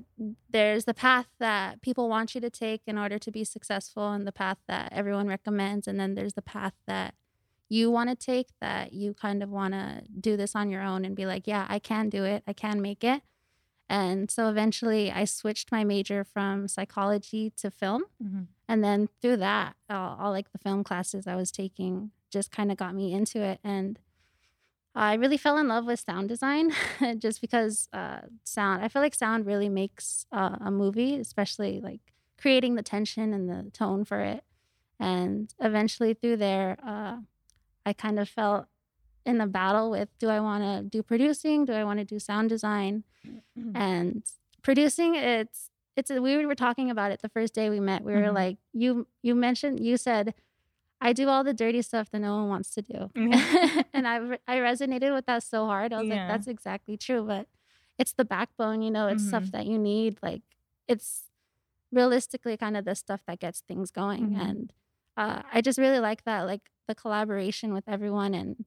there's 0.50 0.84
the 0.84 0.92
path 0.92 1.26
that 1.38 1.80
people 1.80 2.08
want 2.08 2.34
you 2.34 2.40
to 2.42 2.50
take 2.50 2.82
in 2.86 2.98
order 2.98 3.18
to 3.18 3.30
be 3.30 3.44
successful, 3.44 4.12
and 4.12 4.26
the 4.26 4.32
path 4.32 4.58
that 4.68 4.92
everyone 4.92 5.26
recommends, 5.26 5.88
and 5.88 5.98
then 5.98 6.14
there's 6.14 6.34
the 6.34 6.42
path 6.42 6.74
that 6.86 7.14
you 7.70 7.90
want 7.90 8.10
to 8.10 8.14
take 8.14 8.48
that 8.60 8.92
you 8.92 9.14
kind 9.14 9.42
of 9.42 9.48
want 9.48 9.72
to 9.72 10.02
do 10.20 10.36
this 10.36 10.54
on 10.54 10.68
your 10.68 10.82
own 10.82 11.04
and 11.06 11.16
be 11.16 11.24
like, 11.24 11.46
yeah, 11.46 11.66
I 11.68 11.78
can 11.78 12.10
do 12.10 12.24
it, 12.24 12.42
I 12.46 12.52
can 12.52 12.82
make 12.82 13.02
it. 13.02 13.22
And 13.88 14.30
so 14.30 14.48
eventually, 14.48 15.12
I 15.12 15.24
switched 15.24 15.70
my 15.70 15.84
major 15.84 16.24
from 16.24 16.68
psychology 16.68 17.52
to 17.58 17.70
film. 17.70 18.04
And 18.68 18.82
then 18.82 19.08
through 19.20 19.38
that, 19.38 19.76
all, 19.90 20.16
all 20.20 20.30
like 20.30 20.50
the 20.52 20.58
film 20.58 20.84
classes 20.84 21.26
I 21.26 21.36
was 21.36 21.50
taking 21.50 22.10
just 22.30 22.50
kind 22.50 22.72
of 22.72 22.76
got 22.76 22.94
me 22.94 23.12
into 23.12 23.40
it. 23.40 23.60
And 23.62 23.98
I 24.94 25.14
really 25.14 25.36
fell 25.36 25.58
in 25.58 25.68
love 25.68 25.86
with 25.86 26.00
sound 26.00 26.28
design 26.28 26.72
just 27.18 27.40
because 27.40 27.88
uh, 27.92 28.20
sound, 28.44 28.84
I 28.84 28.88
feel 28.88 29.02
like 29.02 29.14
sound 29.14 29.46
really 29.46 29.68
makes 29.68 30.26
uh, 30.32 30.56
a 30.60 30.70
movie, 30.70 31.16
especially 31.16 31.80
like 31.80 32.00
creating 32.40 32.74
the 32.74 32.82
tension 32.82 33.32
and 33.34 33.48
the 33.48 33.70
tone 33.72 34.04
for 34.04 34.20
it. 34.20 34.44
And 35.00 35.52
eventually 35.60 36.14
through 36.14 36.36
there, 36.36 36.78
uh, 36.86 37.16
I 37.84 37.92
kind 37.92 38.18
of 38.18 38.28
felt 38.28 38.66
in 39.26 39.40
a 39.40 39.46
battle 39.46 39.90
with 39.90 40.08
do 40.18 40.28
I 40.28 40.40
want 40.40 40.62
to 40.64 40.82
do 40.88 41.02
producing? 41.02 41.64
Do 41.64 41.72
I 41.72 41.84
want 41.84 41.98
to 42.00 42.04
do 42.04 42.18
sound 42.18 42.48
design? 42.48 43.04
and 43.74 44.22
producing 44.62 45.14
it's 45.14 45.70
it's 45.96 46.10
a, 46.10 46.20
we 46.20 46.44
were 46.46 46.54
talking 46.54 46.90
about 46.90 47.10
it 47.12 47.22
the 47.22 47.28
first 47.28 47.54
day 47.54 47.70
we 47.70 47.80
met 47.80 48.02
we 48.04 48.12
were 48.12 48.28
Mhm. 48.30 48.34
like 48.34 48.58
you 48.72 49.06
you 49.22 49.34
mentioned 49.34 49.80
you 49.80 49.96
said 49.96 50.34
i 51.00 51.12
do 51.12 51.28
all 51.28 51.44
the 51.44 51.54
dirty 51.54 51.82
stuff 51.82 52.10
that 52.10 52.20
no 52.20 52.36
one 52.36 52.48
wants 52.48 52.70
to 52.74 52.82
do 52.82 53.10
Mhm. 53.14 53.84
and 53.94 54.06
i 54.08 54.16
i 54.48 54.56
resonated 54.58 55.12
with 55.14 55.26
that 55.26 55.42
so 55.42 55.66
hard 55.66 55.92
i 55.92 55.98
was 56.00 56.08
Yeah. 56.08 56.14
like 56.16 56.28
that's 56.28 56.46
exactly 56.48 56.96
true 56.96 57.22
but 57.24 57.48
it's 57.98 58.12
the 58.12 58.24
backbone 58.24 58.82
you 58.82 58.90
know 58.90 59.06
it's 59.08 59.26
stuff 59.26 59.44
Mhm. 59.44 59.52
that 59.52 59.66
you 59.66 59.78
need 59.78 60.18
like 60.22 60.42
it's 60.88 61.30
realistically 61.92 62.56
kind 62.56 62.76
of 62.76 62.84
the 62.84 62.94
stuff 62.94 63.22
that 63.26 63.38
gets 63.40 63.60
things 63.60 63.90
going 63.90 64.30
Mhm. 64.30 64.40
and 64.50 64.72
uh, 65.16 65.42
i 65.52 65.60
just 65.60 65.78
really 65.78 66.00
like 66.00 66.24
that 66.24 66.42
like 66.42 66.70
the 66.88 66.94
collaboration 66.94 67.72
with 67.72 67.84
everyone 67.88 68.34
and 68.34 68.64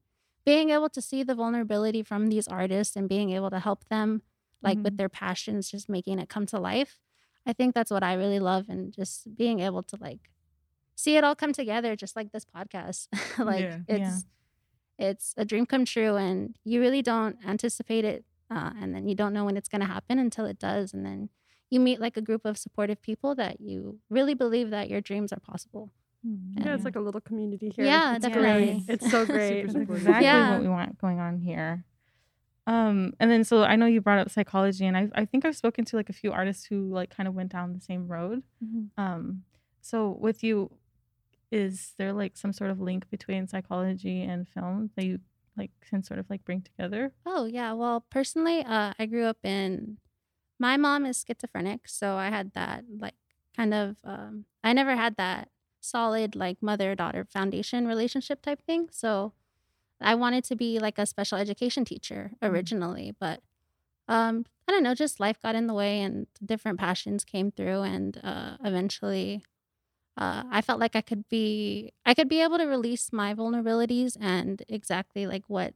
being 0.51 0.69
able 0.75 0.89
to 0.97 1.01
see 1.09 1.21
the 1.23 1.35
vulnerability 1.41 2.01
from 2.09 2.21
these 2.29 2.47
artists 2.61 2.95
and 2.97 3.09
being 3.15 3.29
able 3.37 3.49
to 3.55 3.59
help 3.67 3.81
them 3.95 4.09
like 4.67 4.79
with 4.83 4.93
Mhm. 4.93 4.97
their 4.99 5.09
passions 5.23 5.69
just 5.75 5.87
making 5.97 6.17
it 6.23 6.29
come 6.35 6.45
to 6.53 6.59
life 6.71 6.93
i 7.49 7.53
think 7.57 7.75
that's 7.75 7.91
what 7.95 8.03
i 8.09 8.13
really 8.23 8.39
love 8.51 8.63
and 8.73 8.81
just 8.99 9.15
being 9.41 9.59
able 9.67 9.83
to 9.91 9.97
like 10.07 10.23
see 11.03 11.13
it 11.17 11.23
all 11.25 11.35
come 11.43 11.53
together 11.61 11.91
just 12.03 12.15
like 12.19 12.31
this 12.31 12.45
podcast 12.55 13.01
like 13.51 13.67
Yeah. 13.67 13.79
it's 13.95 14.25
it's 15.07 15.27
a 15.37 15.45
dream 15.45 15.65
come 15.73 15.85
true 15.85 16.15
and 16.27 16.39
you 16.71 16.77
really 16.85 17.03
don't 17.13 17.37
anticipate 17.53 18.05
it 18.13 18.25
uh, 18.55 18.71
and 18.81 18.95
then 18.95 19.03
you 19.09 19.15
don't 19.21 19.33
know 19.35 19.45
when 19.45 19.57
it's 19.57 19.69
going 19.73 19.81
to 19.85 19.93
happen 19.97 20.17
until 20.25 20.45
it 20.45 20.57
does 20.69 20.93
and 20.93 21.05
then 21.05 21.29
you 21.69 21.79
meet 21.87 21.99
like 22.05 22.17
a 22.17 22.21
group 22.29 22.43
of 22.45 22.57
supportive 22.57 22.99
people 23.09 23.35
that 23.35 23.55
you 23.69 23.99
really 24.09 24.33
believe 24.43 24.69
that 24.71 24.89
your 24.89 25.01
dreams 25.09 25.31
are 25.33 25.39
possible 25.51 25.91
Yeah, 26.23 26.73
it's 26.75 26.83
like 26.83 26.95
a 26.95 26.99
little 26.99 27.21
community 27.21 27.69
here. 27.75 27.85
Yeah, 27.85 28.15
it's 28.15 28.25
definitely. 28.25 28.83
Great. 28.85 28.95
It's 28.95 29.09
so 29.11 29.25
great. 29.35 29.49
Super 29.49 29.61
That's 29.67 29.73
supportive. 29.73 29.97
exactly 30.07 30.25
Yeah. 30.25 30.51
what 30.51 30.61
we 30.61 30.67
want 30.67 30.97
going 30.99 31.19
on 31.19 31.39
here. 31.39 31.85
Um, 32.65 33.13
and 33.19 33.31
then 33.31 33.43
so 33.45 33.63
I 33.63 33.77
know 33.77 33.85
you 33.85 34.01
brought 34.01 34.19
up 34.19 34.29
psychology, 34.29 34.85
and 34.85 34.97
I 34.97 35.09
I 35.15 35.25
think 35.25 35.45
I've 35.45 35.55
spoken 35.55 35.85
to 35.85 35.95
like 35.95 36.09
a 36.09 36.13
few 36.13 36.31
artists 36.33 36.65
who 36.65 36.91
like 36.93 37.09
kind 37.15 37.27
of 37.29 37.33
went 37.33 37.51
down 37.51 37.73
the 37.73 37.79
same 37.81 38.07
road. 38.09 38.43
Um, 38.97 39.43
so 39.81 40.17
with 40.19 40.43
you, 40.43 40.71
is 41.49 41.93
there 41.97 42.11
like 42.11 42.35
some 42.35 42.51
sort 42.51 42.71
of 42.71 42.81
link 42.81 43.09
between 43.09 43.47
psychology 43.47 44.21
and 44.21 44.49
film 44.49 44.89
that 44.97 45.05
you 45.05 45.19
like 45.55 45.71
can 45.87 46.03
sort 46.03 46.19
of 46.19 46.29
like 46.29 46.43
bring 46.43 46.61
together? 46.61 47.13
Oh 47.25 47.45
yeah. 47.45 47.71
Well, 47.71 48.05
personally, 48.09 48.65
uh, 48.65 48.93
I 48.99 49.05
grew 49.05 49.25
up 49.25 49.37
in. 49.43 49.97
My 50.59 50.75
mom 50.75 51.05
is 51.05 51.23
schizophrenic, 51.25 51.87
so 51.87 52.15
I 52.15 52.29
had 52.29 52.51
that 52.53 52.83
like 52.99 53.15
kind 53.55 53.73
of. 53.73 53.95
Um, 54.03 54.43
I 54.61 54.73
never 54.73 54.93
had 54.95 55.15
that 55.15 55.47
solid 55.81 56.35
like 56.35 56.61
mother 56.61 56.95
daughter 56.95 57.25
foundation 57.25 57.87
relationship 57.87 58.41
type 58.41 58.61
thing. 58.63 58.89
So, 58.91 59.33
I 60.01 60.15
wanted 60.15 60.43
to 60.45 60.55
be 60.55 60.79
like 60.79 60.99
a 60.99 61.05
special 61.07 61.37
education 61.39 61.85
teacher 61.85 62.31
Mhm. 62.41 62.49
originally, 62.49 63.15
but 63.19 63.41
um, 64.07 64.45
I 64.67 64.71
don't 64.73 64.83
know. 64.83 64.95
Just 64.95 65.19
life 65.19 65.41
got 65.41 65.55
in 65.55 65.67
the 65.67 65.73
way, 65.73 66.01
and 66.01 66.27
different 66.45 66.79
passions 66.79 67.23
came 67.25 67.51
through, 67.51 67.81
and 67.83 68.19
uh, 68.23 68.57
eventually. 68.63 69.43
Uh, 70.17 70.43
I 70.51 70.61
felt 70.61 70.79
like 70.79 70.95
I 70.95 71.01
could 71.01 71.29
be 71.29 71.93
I 72.05 72.13
could 72.15 72.27
be 72.29 72.41
able 72.41 72.57
to 72.57 72.65
release 72.65 73.13
my 73.13 73.33
vulnerabilities 73.35 74.17
and 74.19 74.63
exactly 74.67 75.27
like 75.27 75.43
what 75.47 75.75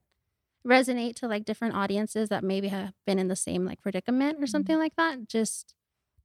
resonate 0.65 1.15
to 1.15 1.27
like 1.27 1.45
different 1.45 1.75
audiences 1.75 2.29
that 2.29 2.43
maybe 2.43 2.67
have 2.69 2.93
been 3.05 3.19
in 3.19 3.27
the 3.29 3.35
same 3.35 3.65
like 3.65 3.81
predicament 3.81 4.43
or 4.43 4.47
something 4.47 4.77
like 4.77 4.95
that 4.95 5.27
just 5.27 5.73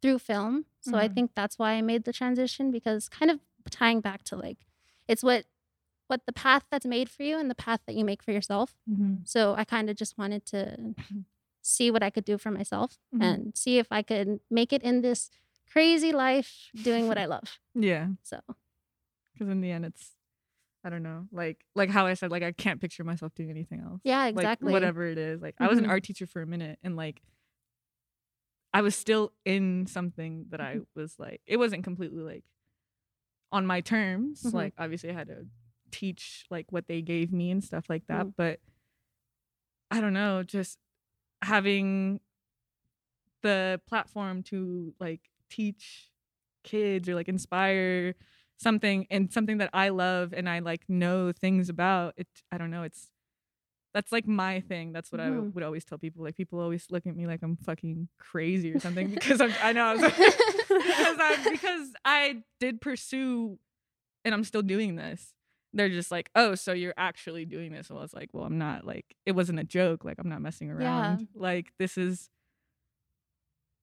through 0.02 0.18
film. 0.18 0.66
So 0.80 0.98
I 0.98 1.08
Mhm. 1.08 1.14
think 1.14 1.30
that's 1.34 1.58
why 1.58 1.72
I 1.72 1.82
made 1.82 2.04
the 2.04 2.12
transition 2.12 2.70
because 2.70 3.08
kind 3.08 3.30
of 3.30 3.40
tying 3.70 4.00
back 4.00 4.22
to 4.24 4.36
like 4.36 4.58
it's 5.08 5.22
what 5.22 5.44
what 6.08 6.22
the 6.26 6.32
path 6.32 6.64
that's 6.70 6.86
made 6.86 7.08
for 7.10 7.22
you 7.24 7.36
and 7.38 7.50
the 7.50 7.54
path 7.54 7.80
that 7.86 7.96
you 7.96 8.04
make 8.04 8.22
for 8.22 8.30
yourself. 8.32 8.74
Mm-hmm. 8.88 9.16
So 9.24 9.54
I 9.56 9.64
kind 9.64 9.90
of 9.90 9.96
just 9.96 10.16
wanted 10.16 10.46
to 10.46 10.94
see 11.62 11.90
what 11.90 12.02
I 12.02 12.10
could 12.10 12.24
do 12.24 12.38
for 12.38 12.50
myself 12.52 12.98
Mhm. 13.14 13.22
and 13.22 13.56
see 13.56 13.78
if 13.78 13.88
I 13.90 14.02
could 14.02 14.38
make 14.50 14.72
it 14.72 14.82
in 14.82 15.00
this 15.02 15.30
crazy 15.70 16.12
life 16.12 16.70
doing 16.80 17.08
what 17.08 17.18
I 17.18 17.24
love. 17.34 17.58
Yeah. 17.74 18.08
So 18.22 18.40
Because 19.32 19.48
in 19.48 19.60
the 19.60 19.70
end, 19.72 19.84
it's 19.84 20.12
I 20.84 20.88
don't 20.90 21.02
know, 21.02 21.26
like 21.32 21.64
like 21.74 21.90
how 21.90 22.06
I 22.06 22.14
said, 22.14 22.30
like 22.30 22.44
I 22.44 22.52
can't 22.52 22.80
picture 22.80 23.02
myself 23.02 23.34
doing 23.34 23.50
anything 23.50 23.80
else. 23.80 24.00
yeah, 24.04 24.26
Like, 24.26 24.36
exactly. 24.36 24.72
whatever 24.72 25.04
it 25.06 25.18
is. 25.18 25.42
Like 25.42 25.56
I 25.58 25.66
was 25.66 25.78
an 25.78 25.86
Mhm. 25.86 25.88
art 25.90 26.04
teacher 26.04 26.26
for 26.28 26.40
a 26.42 26.46
minute, 26.46 26.78
and 26.84 26.94
like 26.94 27.20
I 28.72 28.82
was 28.82 28.94
still 28.94 29.32
in 29.44 29.86
something 29.86 30.46
that 30.50 30.60
I 30.60 30.74
Mm-hmm. 30.76 30.82
was 31.00 31.18
like, 31.18 31.40
it 31.46 31.56
wasn't 31.56 31.82
completely 31.82 32.22
like 32.22 32.44
on 33.56 33.66
my 33.66 33.80
terms. 33.80 34.42
Mhm. 34.42 34.52
Like 34.52 34.74
obviously, 34.78 35.10
I 35.10 35.14
had 35.14 35.28
to 35.28 35.46
teach 35.90 36.44
like 36.50 36.70
what 36.70 36.86
they 36.86 37.00
gave 37.02 37.32
me 37.32 37.50
and 37.50 37.64
stuff 37.64 37.88
like 37.88 38.06
that. 38.08 38.26
Mm. 38.26 38.34
But 38.36 38.60
I 39.90 40.00
don't 40.00 40.12
know, 40.12 40.42
just 40.42 40.78
having 41.42 42.20
the 43.42 43.80
platform 43.86 44.42
to 44.42 44.92
like 44.98 45.20
teach 45.48 46.10
kids 46.64 47.08
or 47.08 47.14
like 47.14 47.28
inspire 47.28 48.14
something 48.58 49.06
and 49.10 49.32
something 49.32 49.58
that 49.58 49.70
I 49.72 49.90
love 49.90 50.32
and 50.32 50.48
I 50.48 50.58
like 50.58 50.88
know 50.88 51.30
things 51.30 51.68
about 51.68 52.14
it 52.16 52.26
I 52.50 52.58
don't 52.58 52.70
know 52.70 52.82
it's 52.82 53.10
that's 53.96 54.12
like 54.12 54.26
my 54.28 54.60
thing. 54.60 54.92
That's 54.92 55.10
what 55.10 55.22
I 55.22 55.28
Mhm. 55.28 55.54
would 55.54 55.64
always 55.64 55.82
tell 55.82 55.96
people. 55.96 56.22
Like 56.22 56.36
people 56.36 56.60
always 56.60 56.86
look 56.90 57.06
at 57.06 57.16
me 57.16 57.26
like 57.26 57.40
I'm 57.42 57.56
fucking 57.56 58.08
crazy 58.18 58.70
or 58.70 58.78
something 58.78 59.08
because 59.08 59.40
I'm, 59.40 59.54
I 59.62 59.72
know 59.72 59.84
I 59.86 59.92
was 59.94 60.02
like, 60.02 60.16
because 60.68 61.16
I 61.18 61.48
because 61.50 61.88
I 62.04 62.42
did 62.60 62.82
pursue 62.82 63.58
and 64.26 64.34
I'm 64.34 64.44
still 64.44 64.60
doing 64.60 64.96
this. 64.96 65.32
They're 65.72 65.88
just 65.88 66.10
like 66.10 66.28
oh 66.34 66.54
so 66.56 66.72
you're 66.74 66.92
actually 66.98 67.46
doing 67.46 67.72
this. 67.72 67.88
Well 67.88 68.00
was 68.02 68.12
like 68.12 68.28
well 68.34 68.44
I'm 68.44 68.58
not 68.58 68.86
like 68.86 69.06
it 69.24 69.32
wasn't 69.32 69.60
a 69.60 69.64
joke. 69.64 70.04
Like 70.04 70.18
I'm 70.18 70.28
not 70.28 70.42
messing 70.42 70.70
around. 70.70 71.28
Like 71.34 71.72
this 71.78 71.96
is 71.96 72.28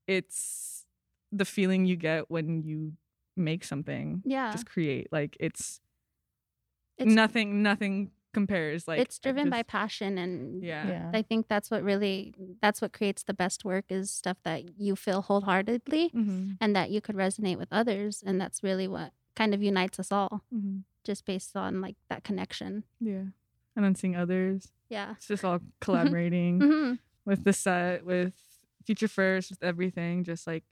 it's 0.08 0.86
the 1.32 1.46
feeling 1.46 1.86
you 1.86 1.96
get 1.96 2.30
when 2.30 2.62
you 2.64 2.94
make 3.36 3.64
something. 3.64 4.22
Yeah. 4.26 4.52
just 4.52 4.66
create. 4.68 5.08
Like 5.12 5.36
it's, 5.40 5.80
It's 6.98 7.12
nothing 7.12 7.64
nothing 7.64 8.12
compares 8.34 8.88
like 8.88 9.00
it's 9.00 9.20
I 9.24 9.30
driven 9.30 9.50
by 9.50 9.64
passion 9.64 10.18
and 10.18 10.64
yeah 10.64 10.88
Yeah. 10.90 11.12
I 11.14 11.22
think 11.22 11.48
that's 11.48 11.70
what 11.72 11.84
really 11.84 12.34
that's 12.62 12.82
what 12.82 12.92
creates 12.94 13.24
the 13.24 13.34
best 13.34 13.64
work 13.64 13.86
is 13.90 14.10
stuff 14.12 14.38
that 14.44 14.80
you 14.80 14.96
feel 14.96 15.22
wholeheartedly 15.22 16.12
Mhm, 16.16 16.58
and 16.60 16.76
that 16.76 16.90
you 16.90 17.00
could 17.02 17.16
resonate 17.16 17.58
with 17.58 17.70
others 17.72 18.24
and 18.26 18.42
that's 18.42 18.64
really 18.64 18.88
what 18.88 19.12
kind 19.36 19.54
of 19.54 19.62
unites 19.64 20.00
us 20.00 20.12
all 20.12 20.42
mhm. 20.54 20.84
just 21.04 21.26
based 21.26 21.56
on 21.56 21.80
like 21.82 21.96
that 22.10 22.24
connection. 22.24 22.84
yeah 23.00 23.26
and 23.76 23.84
then 23.86 23.96
seeing 23.96 24.16
others 24.16 24.70
Yeah. 24.90 25.14
it's 25.18 25.28
just 25.28 25.46
all 25.46 25.60
collaborating 25.80 26.60
hmm 26.62 26.94
with 27.26 27.44
the 27.46 27.54
set 27.54 28.04
with 28.06 28.34
future 28.86 29.08
first 29.08 29.50
with 29.50 29.64
everything 29.64 30.24
just 30.24 30.46
like 30.48 30.64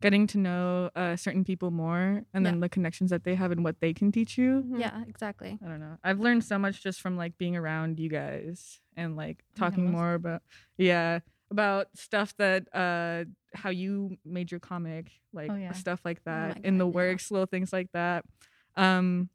getting 0.00 0.26
to 0.28 0.38
know 0.38 0.90
uh, 0.96 1.14
certain 1.16 1.44
people 1.44 1.70
more 1.70 2.22
and 2.32 2.46
then 2.46 2.54
Yeah. 2.54 2.60
the 2.60 2.68
connections 2.68 3.10
that 3.10 3.24
they 3.24 3.34
have 3.34 3.50
and 3.52 3.62
what 3.62 3.80
they 3.80 3.92
can 3.92 4.10
teach 4.10 4.38
you 4.38 4.62
Mhm. 4.66 4.80
Yeah, 4.80 5.02
exactly. 5.06 5.58
I 5.64 5.68
don't 5.68 5.80
know. 5.80 5.98
I've 6.02 6.20
learned 6.20 6.44
so 6.44 6.58
much 6.58 6.82
just 6.82 7.00
from 7.00 7.16
like 7.16 7.36
being 7.38 7.56
around 7.56 8.00
you 8.00 8.08
guys 8.08 8.80
and 8.96 9.16
like 9.16 9.44
talking 9.54 9.84
most- 9.84 9.92
more 9.92 10.14
about 10.14 10.42
yeah, 10.78 11.20
about 11.50 11.88
stuff 11.94 12.34
that 12.36 12.68
uh 12.74 13.24
how 13.54 13.70
you 13.70 14.16
made 14.24 14.50
your 14.50 14.60
comic, 14.60 15.10
like 15.32 15.50
Oh, 15.50 15.56
yeah. 15.56 15.72
stuff 15.72 16.00
like 16.04 16.18
Oh 16.20 16.30
that 16.30 16.56
my 16.56 16.60
in 16.64 16.78
the 16.78 16.84
God, 16.86 16.90
yeah. 16.90 16.94
works, 16.94 17.30
little 17.30 17.46
things 17.46 17.72
like 17.72 17.90
that. 17.92 18.24
Um 18.76 19.28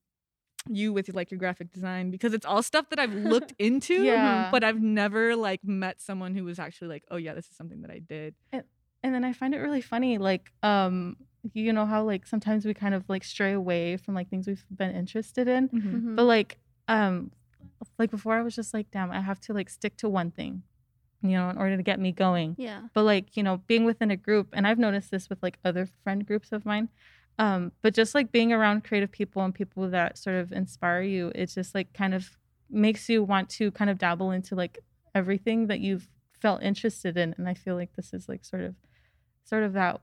you 0.67 0.91
with 0.93 1.13
like 1.13 1.29
your 1.29 1.37
graphic 1.37 1.71
design 1.71 2.09
because 2.09 2.33
it's 2.33 2.45
all 2.45 2.63
stuff 2.63 2.89
that 2.89 2.97
I've 2.97 3.13
looked 3.13 3.53
into, 3.59 3.93
Yeah. 4.01 4.49
but 4.51 4.63
I've 4.63 4.81
never 4.81 5.35
like 5.35 5.63
met 5.63 6.01
someone 6.01 6.33
who 6.33 6.43
was 6.43 6.57
actually 6.57 6.87
like, 6.87 7.03
"Oh 7.11 7.17
yeah, 7.17 7.35
this 7.35 7.45
is 7.49 7.55
something 7.55 7.81
that 7.83 7.91
I 7.91 7.99
did." 7.99 8.33
And 9.05 9.13
then 9.13 9.23
I 9.23 9.33
find 9.33 9.53
it 9.53 9.59
really 9.59 9.81
funny, 9.81 10.17
like, 10.17 10.51
um, 10.63 11.15
you 11.53 11.71
know 11.71 11.85
how 11.85 12.03
like 12.03 12.25
sometimes 12.25 12.65
we 12.65 12.73
kind 12.73 12.95
of 12.95 13.03
like 13.07 13.23
stray 13.23 13.53
away 13.53 13.97
from 13.97 14.15
like 14.15 14.29
things 14.31 14.47
we've 14.47 14.65
been 14.75 14.95
interested 14.95 15.47
in, 15.47 15.69
Mhm. 15.69 16.15
but 16.15 16.23
like, 16.25 16.57
um, 16.87 17.31
like 17.99 18.09
before 18.09 18.33
I 18.35 18.41
was 18.41 18.55
just 18.55 18.73
like, 18.73 18.89
damn, 18.89 19.11
I 19.11 19.21
have 19.21 19.39
to 19.41 19.53
like 19.53 19.69
stick 19.69 19.95
to 19.97 20.09
one 20.09 20.31
thing, 20.31 20.63
you 21.21 21.31
know, 21.37 21.49
in 21.51 21.57
order 21.57 21.77
to 21.77 21.83
get 21.83 21.99
me 21.99 22.11
going. 22.11 22.55
Yeah. 22.57 22.87
But 22.95 23.03
like, 23.03 23.37
you 23.37 23.43
know, 23.43 23.57
being 23.67 23.85
within 23.85 24.09
a 24.09 24.17
group, 24.17 24.47
and 24.53 24.65
I've 24.65 24.79
noticed 24.79 25.11
this 25.11 25.29
with 25.29 25.43
like 25.43 25.59
other 25.63 25.85
friend 26.03 26.25
groups 26.25 26.51
of 26.51 26.65
mine, 26.65 26.89
um, 27.37 27.71
but 27.83 27.93
just 27.93 28.15
like 28.15 28.31
being 28.31 28.51
around 28.51 28.83
creative 28.83 29.11
people 29.11 29.43
and 29.43 29.53
people 29.53 29.87
that 29.91 30.17
sort 30.17 30.37
of 30.37 30.51
inspire 30.51 31.03
you, 31.03 31.31
it 31.35 31.45
just 31.47 31.75
like 31.75 31.93
kind 31.93 32.15
of 32.15 32.37
makes 32.71 33.07
you 33.07 33.23
want 33.23 33.49
to 33.51 33.69
kind 33.69 33.91
of 33.91 33.99
dabble 33.99 34.31
into 34.31 34.55
like 34.55 34.79
everything 35.13 35.67
that 35.67 35.79
you've 35.79 36.07
felt 36.41 36.63
interested 36.63 37.17
in. 37.17 37.35
And 37.37 37.47
I 37.47 37.53
feel 37.53 37.75
like 37.75 37.93
this 37.95 38.13
is 38.13 38.27
like 38.27 38.43
sort 38.43 38.63
of, 38.63 38.73
sort 39.45 39.63
of 39.63 39.73
that, 39.73 40.01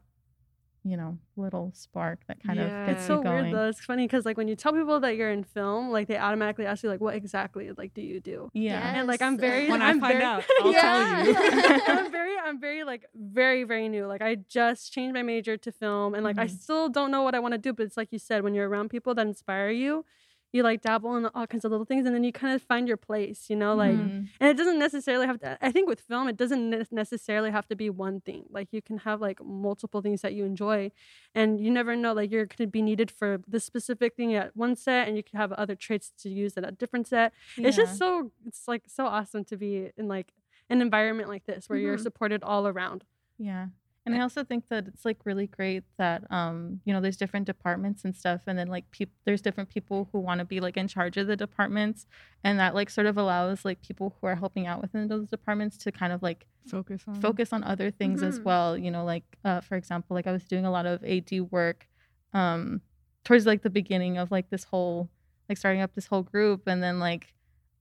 you 0.84 0.96
know, 0.96 1.16
little 1.36 1.70
spark 1.74 2.18
that 2.26 2.42
kind 2.42 2.58
Yeah. 2.58 2.64
of 2.82 2.86
gets 2.88 2.98
It's 3.00 3.06
so 3.06 3.18
you 3.18 3.24
going. 3.24 3.42
weird 3.44 3.54
though. 3.54 3.68
It's 3.68 3.84
funny 3.84 4.04
because 4.06 4.24
like 4.24 4.36
when 4.36 4.48
you 4.48 4.56
tell 4.56 4.72
people 4.72 4.98
that 5.00 5.14
you're 5.16 5.30
in 5.30 5.44
film, 5.44 5.90
like 5.90 6.08
they 6.08 6.16
automatically 6.16 6.66
ask 6.66 6.82
you 6.82 6.88
like, 6.88 7.00
"What 7.00 7.14
exactly 7.14 7.70
like 7.76 7.94
do 7.94 8.02
you 8.02 8.18
do?" 8.20 8.50
Yeah. 8.52 8.96
And 8.96 9.06
like 9.06 9.22
I'm 9.22 9.36
very 9.38 9.68
When 9.70 9.80
I 9.82 9.90
I'm 9.90 10.00
find 10.00 10.14
very- 10.14 10.24
out, 10.24 10.44
I'll 10.62 10.72
tell 10.72 11.26
you. 11.26 11.36
I'm 11.86 12.10
very 12.18 12.36
I'm 12.38 12.58
very 12.60 12.82
like 12.84 13.04
very 13.14 13.62
very 13.62 13.88
new. 13.88 14.06
Like 14.06 14.22
I 14.22 14.36
just 14.48 14.92
changed 14.92 15.14
my 15.14 15.22
major 15.22 15.56
to 15.56 15.70
film, 15.70 16.14
and 16.14 16.24
like 16.24 16.38
I 16.38 16.46
Mhm. 16.46 16.50
still 16.58 16.88
don't 16.88 17.10
know 17.12 17.22
what 17.22 17.34
I 17.36 17.38
want 17.38 17.52
to 17.52 17.58
do. 17.58 17.72
But 17.72 17.84
it's 17.86 17.96
like 17.96 18.10
you 18.10 18.18
said, 18.18 18.42
when 18.42 18.52
you're 18.54 18.68
around 18.68 18.88
people 18.90 19.14
that 19.14 19.26
inspire 19.26 19.70
you, 19.70 20.04
you 20.52 20.62
like 20.62 20.82
dabble 20.82 21.16
in 21.16 21.26
all 21.26 21.46
kinds 21.46 21.64
of 21.64 21.70
little 21.70 21.86
things, 21.86 22.06
and 22.06 22.14
then 22.14 22.24
you 22.24 22.32
kind 22.32 22.54
of 22.54 22.62
find 22.62 22.86
your 22.88 22.96
place. 22.96 23.48
You 23.50 23.56
know, 23.56 23.74
like 23.74 24.00
Mhm. 24.00 24.28
and 24.40 24.50
it 24.50 24.56
doesn't 24.56 24.78
necessarily 24.78 25.26
have 25.26 25.38
to 25.40 25.56
i 25.62 25.70
think 25.70 25.88
with 25.88 26.00
film 26.00 26.26
it 26.28 26.36
doesn't 26.36 26.92
necessarily 26.92 27.50
have 27.50 27.66
to 27.68 27.76
be 27.76 27.88
one 27.90 28.20
thing 28.20 28.44
like 28.50 28.68
you 28.72 28.82
can 28.82 28.98
have 28.98 29.20
like 29.20 29.42
multiple 29.44 30.00
things 30.02 30.22
that 30.22 30.34
you 30.34 30.44
enjoy 30.44 30.90
and 31.34 31.60
you 31.60 31.70
never 31.70 31.94
know 31.96 32.12
like 32.12 32.30
you're 32.30 32.46
going 32.46 32.56
to 32.56 32.66
be 32.66 32.82
needed 32.82 33.10
for 33.10 33.38
this 33.46 33.64
specific 33.64 34.14
thing 34.16 34.34
at 34.34 34.54
one 34.56 34.74
set 34.76 35.06
and 35.08 35.16
you 35.16 35.22
could 35.22 35.36
have 35.36 35.52
other 35.52 35.74
traits 35.76 36.12
to 36.18 36.28
use 36.28 36.56
at 36.56 36.66
a 36.66 36.72
different 36.72 37.06
set 37.06 37.32
it's 37.62 37.76
just 37.76 37.96
so 37.96 38.32
it's 38.46 38.66
like 38.68 38.84
so 38.88 39.06
awesome 39.06 39.44
to 39.44 39.56
be 39.56 39.90
in 39.96 40.08
like 40.08 40.32
an 40.70 40.80
environment 40.80 41.28
like 41.28 41.44
this 41.46 41.68
where 41.68 41.78
you're 41.78 41.98
Mhm. 41.98 41.98
supported 41.98 42.42
all 42.42 42.66
around 42.66 43.04
Yeah. 43.38 43.68
And 44.04 44.16
I 44.16 44.20
also 44.20 44.42
think 44.42 44.68
that 44.68 44.88
it's 44.88 45.04
like 45.04 45.18
really 45.24 45.46
great 45.46 45.84
that 45.96 46.24
um 46.30 46.80
you 46.84 46.92
know 46.92 47.00
there's 47.00 47.16
different 47.16 47.46
departments 47.46 48.04
and 48.04 48.14
stuff 48.16 48.42
and 48.48 48.58
then 48.58 48.66
like 48.68 48.90
people 48.90 49.14
there's 49.24 49.40
different 49.40 49.68
people 49.70 50.08
who 50.10 50.18
want 50.18 50.40
to 50.40 50.44
be 50.44 50.58
like 50.60 50.76
in 50.76 50.88
charge 50.88 51.16
of 51.16 51.28
the 51.28 51.36
departments 51.36 52.06
and 52.42 52.58
that 52.58 52.74
like 52.74 52.90
sort 52.90 53.06
of 53.06 53.16
allows 53.16 53.64
like 53.64 53.80
people 53.80 54.16
who 54.20 54.26
are 54.26 54.34
helping 54.34 54.66
out 54.66 54.82
within 54.82 55.06
those 55.08 55.28
departments 55.28 55.76
to 55.78 55.92
kind 55.92 56.12
of 56.12 56.22
like 56.22 56.46
Focus 56.68 57.02
on 57.08 57.20
focus 57.20 57.52
on 57.52 57.62
other 57.64 57.90
things 57.90 58.22
as 58.22 58.38
Mhm. 58.40 58.44
well 58.44 58.78
you 58.78 58.90
know 58.90 59.04
like 59.04 59.24
uh 59.44 59.60
for 59.60 59.76
example 59.76 60.14
like 60.14 60.26
I 60.26 60.32
was 60.32 60.44
doing 60.44 60.64
a 60.64 60.70
lot 60.70 60.86
of 60.86 61.02
AD 61.04 61.40
work 61.50 61.88
um 62.32 62.80
towards 63.24 63.46
like 63.46 63.62
the 63.62 63.70
beginning 63.70 64.18
of 64.18 64.30
like 64.32 64.50
this 64.50 64.64
whole 64.64 65.10
like 65.48 65.58
starting 65.58 65.80
up 65.80 65.94
this 65.94 66.06
whole 66.06 66.22
group 66.22 66.66
and 66.66 66.82
then 66.82 66.98
like 66.98 67.34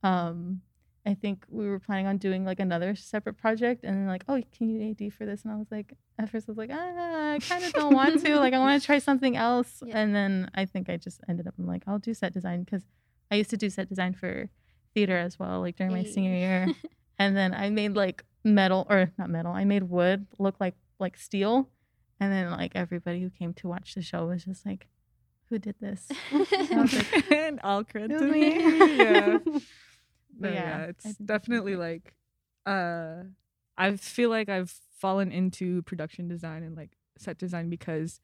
um 0.03 0.61
I 1.05 1.15
think 1.15 1.45
we 1.49 1.67
were 1.67 1.79
planning 1.79 2.05
on 2.05 2.17
doing 2.17 2.45
like 2.45 2.59
another 2.59 2.95
separate 2.95 3.37
project 3.37 3.83
and 3.83 3.97
then 3.97 4.07
like, 4.07 4.23
oh, 4.27 4.41
can 4.55 4.69
you 4.69 4.91
AD 4.91 5.13
for 5.13 5.25
this? 5.25 5.43
And 5.43 5.51
I 5.51 5.55
was 5.55 5.71
like, 5.71 5.93
at 6.19 6.29
first 6.29 6.47
I 6.47 6.51
was 6.51 6.57
like, 6.57 6.69
ah, 6.71 7.31
I 7.31 7.39
kind 7.39 7.63
of 7.63 7.73
don't 7.73 7.93
want 7.93 8.23
to. 8.23 8.37
Like 8.37 8.53
I 8.53 8.59
want 8.59 8.79
to 8.79 8.85
try 8.85 8.99
something 8.99 9.35
else. 9.35 9.81
Yeah. 9.85 9.97
And 9.97 10.13
then 10.13 10.49
I 10.53 10.65
think 10.65 10.89
I 10.89 10.97
just 10.97 11.21
ended 11.27 11.47
up 11.47 11.55
I'm 11.57 11.65
like, 11.65 11.83
I'll 11.87 11.97
do 11.99 12.13
set 12.13 12.33
design 12.33 12.63
because 12.63 12.83
I 13.31 13.35
used 13.35 13.49
to 13.49 13.57
do 13.57 13.69
set 13.69 13.89
design 13.89 14.13
for 14.13 14.49
theater 14.93 15.17
as 15.17 15.39
well, 15.39 15.61
like 15.61 15.75
during 15.75 15.91
my 15.91 16.03
senior 16.03 16.35
year. 16.35 16.67
and 17.19 17.35
then 17.35 17.53
I 17.53 17.69
made 17.71 17.95
like 17.95 18.23
metal 18.43 18.85
or 18.89 19.11
not 19.17 19.29
metal, 19.29 19.51
I 19.53 19.63
made 19.65 19.83
wood 19.83 20.27
look 20.37 20.55
like 20.59 20.75
like 20.99 21.17
steel. 21.17 21.67
And 22.19 22.31
then 22.31 22.51
like 22.51 22.73
everybody 22.75 23.21
who 23.21 23.31
came 23.31 23.53
to 23.55 23.67
watch 23.67 23.95
the 23.95 24.03
show 24.03 24.27
was 24.27 24.45
just 24.45 24.65
like, 24.67 24.85
who 25.49 25.57
did 25.57 25.75
this? 25.81 26.07
was 26.31 26.51
like, 26.93 27.31
and 27.31 27.59
all 27.63 27.83
credit 27.83 28.11
It 28.11 28.19
to 28.19 28.25
me. 28.25 28.57
me. 28.79 28.97
yeah. 28.97 29.37
No, 30.37 30.47
But 30.49 30.53
yeah, 30.53 30.77
yeah, 30.79 30.83
it's 30.85 31.03
think 31.03 31.17
that's 31.19 31.27
definitely 31.27 31.75
like 31.75 32.13
uh 32.65 33.23
I 33.77 33.95
feel 33.97 34.29
like 34.29 34.49
I've 34.49 34.73
fallen 34.99 35.31
into 35.31 35.81
production 35.83 36.27
design 36.27 36.63
and 36.63 36.75
like 36.77 36.91
set 37.17 37.37
design 37.37 37.69
because 37.69 38.19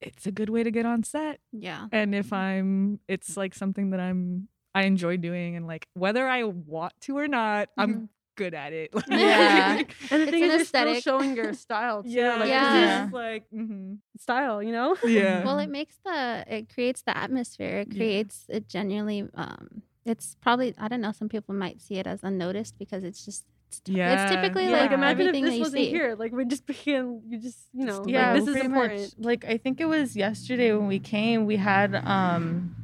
it's 0.00 0.26
a 0.26 0.32
good 0.32 0.50
way 0.50 0.62
to 0.62 0.70
get 0.70 0.84
on 0.86 1.02
set. 1.02 1.40
yeah. 1.52 1.86
And 1.92 2.14
if 2.14 2.32
I'm 2.32 3.00
it's 3.08 3.36
like 3.36 3.54
something 3.54 3.90
that 3.90 4.00
I'm 4.00 4.48
I 4.74 4.84
enjoy 4.84 5.16
doing 5.18 5.54
and 5.56 5.66
like 5.66 5.86
whether 5.94 6.26
I 6.26 6.42
want 6.44 6.92
to 7.02 7.16
or 7.16 7.28
not, 7.28 7.68
I'm 7.78 8.08
good 8.36 8.54
at 8.54 8.72
it. 8.72 8.92
Like, 8.94 9.06
Yeah. 9.08 9.76
And 10.10 10.22
the 10.22 10.22
It's 10.22 10.30
thing 10.32 10.42
an 10.42 10.50
is, 10.50 10.56
you're 10.56 10.64
still 10.64 11.00
showing 11.00 11.36
your 11.36 11.52
style 11.54 12.02
too. 12.02 12.08
yeah, 12.10 12.30
like, 12.32 12.40
like, 12.40 12.48
Yeah. 12.48 12.98
This 13.00 13.06
is 13.08 13.12
like 13.14 13.44
mhm. 13.54 13.98
style, 14.18 14.60
you 14.62 14.72
know? 14.72 14.96
yeah. 15.04 15.44
Well, 15.44 15.60
it 15.60 15.70
makes 15.70 15.96
the 16.04 16.44
it 16.48 16.74
creates 16.74 17.02
the 17.02 17.16
atmosphere. 17.16 17.78
It 17.78 17.92
Yeah. 17.92 17.98
creates 17.98 18.46
it 18.48 18.68
genuinely. 18.68 19.28
Um, 19.34 19.82
it's 20.04 20.36
probably 20.40 20.74
I 20.78 20.88
don't 20.88 21.00
know. 21.00 21.12
Some 21.12 21.28
people 21.28 21.54
might 21.54 21.80
see 21.80 21.96
it 21.96 22.06
as 22.06 22.22
unnoticed 22.22 22.78
because 22.78 23.04
it's 23.04 23.24
just 23.24 23.44
it's, 23.70 23.80
t- 23.80 23.92
Yeah. 23.92 24.12
it's 24.24 24.30
typically 24.32 24.64
Yeah. 24.64 24.72
Like, 24.72 24.80
like 24.82 24.92
imagine 24.92 25.20
if 25.22 25.26
everything 25.28 25.44
that 25.44 25.50
this 25.50 25.56
you 25.56 25.62
wasn't 25.64 25.82
see. 25.84 25.88
here. 25.90 26.14
Like, 26.18 26.32
we 26.32 26.44
just 26.44 26.66
begin, 26.72 27.22
you 27.26 27.38
just, 27.38 27.58
you 27.72 27.86
know, 27.86 28.04
yeah, 28.06 28.32
like, 28.32 28.44
this 28.44 28.54
is 28.56 28.62
important. 28.62 29.00
much. 29.00 29.10
Like 29.18 29.44
I 29.44 29.56
think 29.56 29.80
it 29.80 29.86
was 29.86 30.14
yesterday 30.16 30.72
when 30.74 30.86
we 30.86 30.98
came, 30.98 31.46
we 31.46 31.56
had 31.56 31.94
um 31.94 32.76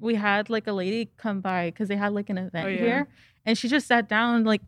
we 0.00 0.14
had 0.14 0.48
like 0.48 0.66
a 0.66 0.72
lady 0.72 1.10
come 1.16 1.40
by 1.40 1.70
because 1.70 1.88
they 1.88 1.96
had 1.96 2.12
like 2.12 2.30
an 2.30 2.38
event 2.38 2.66
Oh, 2.66 2.68
yeah. 2.70 2.78
here 2.78 3.08
and 3.44 3.58
she 3.58 3.68
just 3.68 3.86
sat 3.86 4.08
down 4.08 4.44
like 4.44 4.62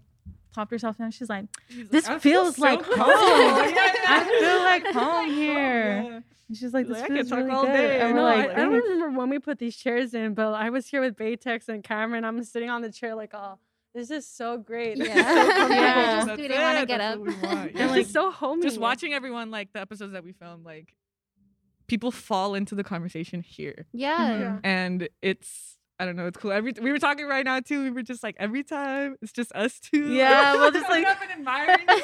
plopped 0.52 0.72
herself 0.72 0.98
down 0.98 1.12
she's 1.12 1.28
like 1.28 1.44
He's 1.68 1.88
this 1.88 2.08
"I 2.08 2.18
feel 2.18 2.42
feels 2.52 2.56
so 2.56 2.62
like 2.62 2.82
close." 2.82 2.96
home. 2.98 3.08
Yeah, 3.08 3.94
I 4.08 4.24
feel 4.40 4.58
like 4.64 4.84
yeah. 4.92 4.92
home 4.92 5.30
here. 5.30 6.24
Yeah. 6.50 6.54
and 6.54 6.56
she's 6.56 6.74
like 6.74 6.86
She's 6.86 6.94
this 6.94 7.02
like, 7.02 7.10
"I 7.10 7.14
feels 7.14 7.28
could 7.28 7.28
talk 7.30 7.38
really 7.38 7.50
all 7.50 7.62
good 7.64 7.72
day." 7.72 8.00
and 8.00 8.14
no, 8.16 8.22
we're 8.22 8.28
I, 8.28 8.36
like 8.36 8.50
I 8.50 8.54
don't 8.56 8.72
remember 8.72 9.18
when 9.18 9.30
we 9.30 9.38
put 9.38 9.58
these 9.58 9.76
chairs 9.76 10.14
in, 10.14 10.34
but 10.34 10.52
I 10.54 10.70
was 10.70 10.86
here 10.86 11.00
with 11.00 11.16
Baytex 11.16 11.68
and 11.68 11.82
Cameron. 11.84 12.24
I'm 12.24 12.42
sitting 12.44 12.70
on 12.70 12.82
the 12.82 12.90
chair 12.92 13.14
like, 13.14 13.30
oh, 13.34 13.58
this 13.94 14.10
is 14.10 14.26
so 14.26 14.56
great. 14.58 14.98
This 14.98 15.08
is 15.08 15.14
so 15.14 15.18
Yeah. 15.20 15.24
comfortable. 15.56 15.74
Yeah. 15.74 16.24
Just 16.24 16.36
didn't 16.36 16.60
wanna 16.62 16.86
get 16.86 17.00
up. 17.00 17.18
what 17.18 17.28
we 17.28 17.34
want. 17.48 17.70
It's 17.70 17.78
Yeah. 17.80 17.86
like, 17.90 18.06
so 18.06 18.30
homey. 18.30 18.62
just 18.62 18.78
watching 18.78 19.12
everyone 19.14 19.50
like 19.50 19.72
the 19.72 19.80
episodes 19.80 20.12
that 20.12 20.22
we 20.24 20.32
filmed, 20.32 20.64
like 20.64 20.94
people 21.88 22.10
fall 22.12 22.54
into 22.54 22.74
the 22.76 22.84
conversation 22.84 23.40
here, 23.42 23.86
Yeah. 23.92 24.18
Mhm. 24.30 24.40
Yeah. 24.40 24.58
and 24.62 25.08
it's 25.22 25.76
I 26.00 26.06
don't 26.06 26.16
know, 26.16 26.26
it's 26.26 26.38
cool. 26.38 26.50
Every 26.50 26.72
we 26.80 26.92
were 26.92 26.98
talking 26.98 27.26
right 27.26 27.44
now 27.44 27.60
too. 27.60 27.82
We 27.82 27.90
were 27.90 28.02
just 28.02 28.22
like 28.22 28.34
every 28.38 28.64
time 28.64 29.16
it's 29.20 29.32
just 29.32 29.52
us 29.52 29.78
two. 29.78 30.10
Yeah, 30.12 30.54
we'll 30.54 30.70
just, 30.80 30.88
like- 30.88 31.06
up 31.06 31.20
and 31.20 31.30
admiring 31.30 31.80
each 31.82 31.88
other. 31.90 32.02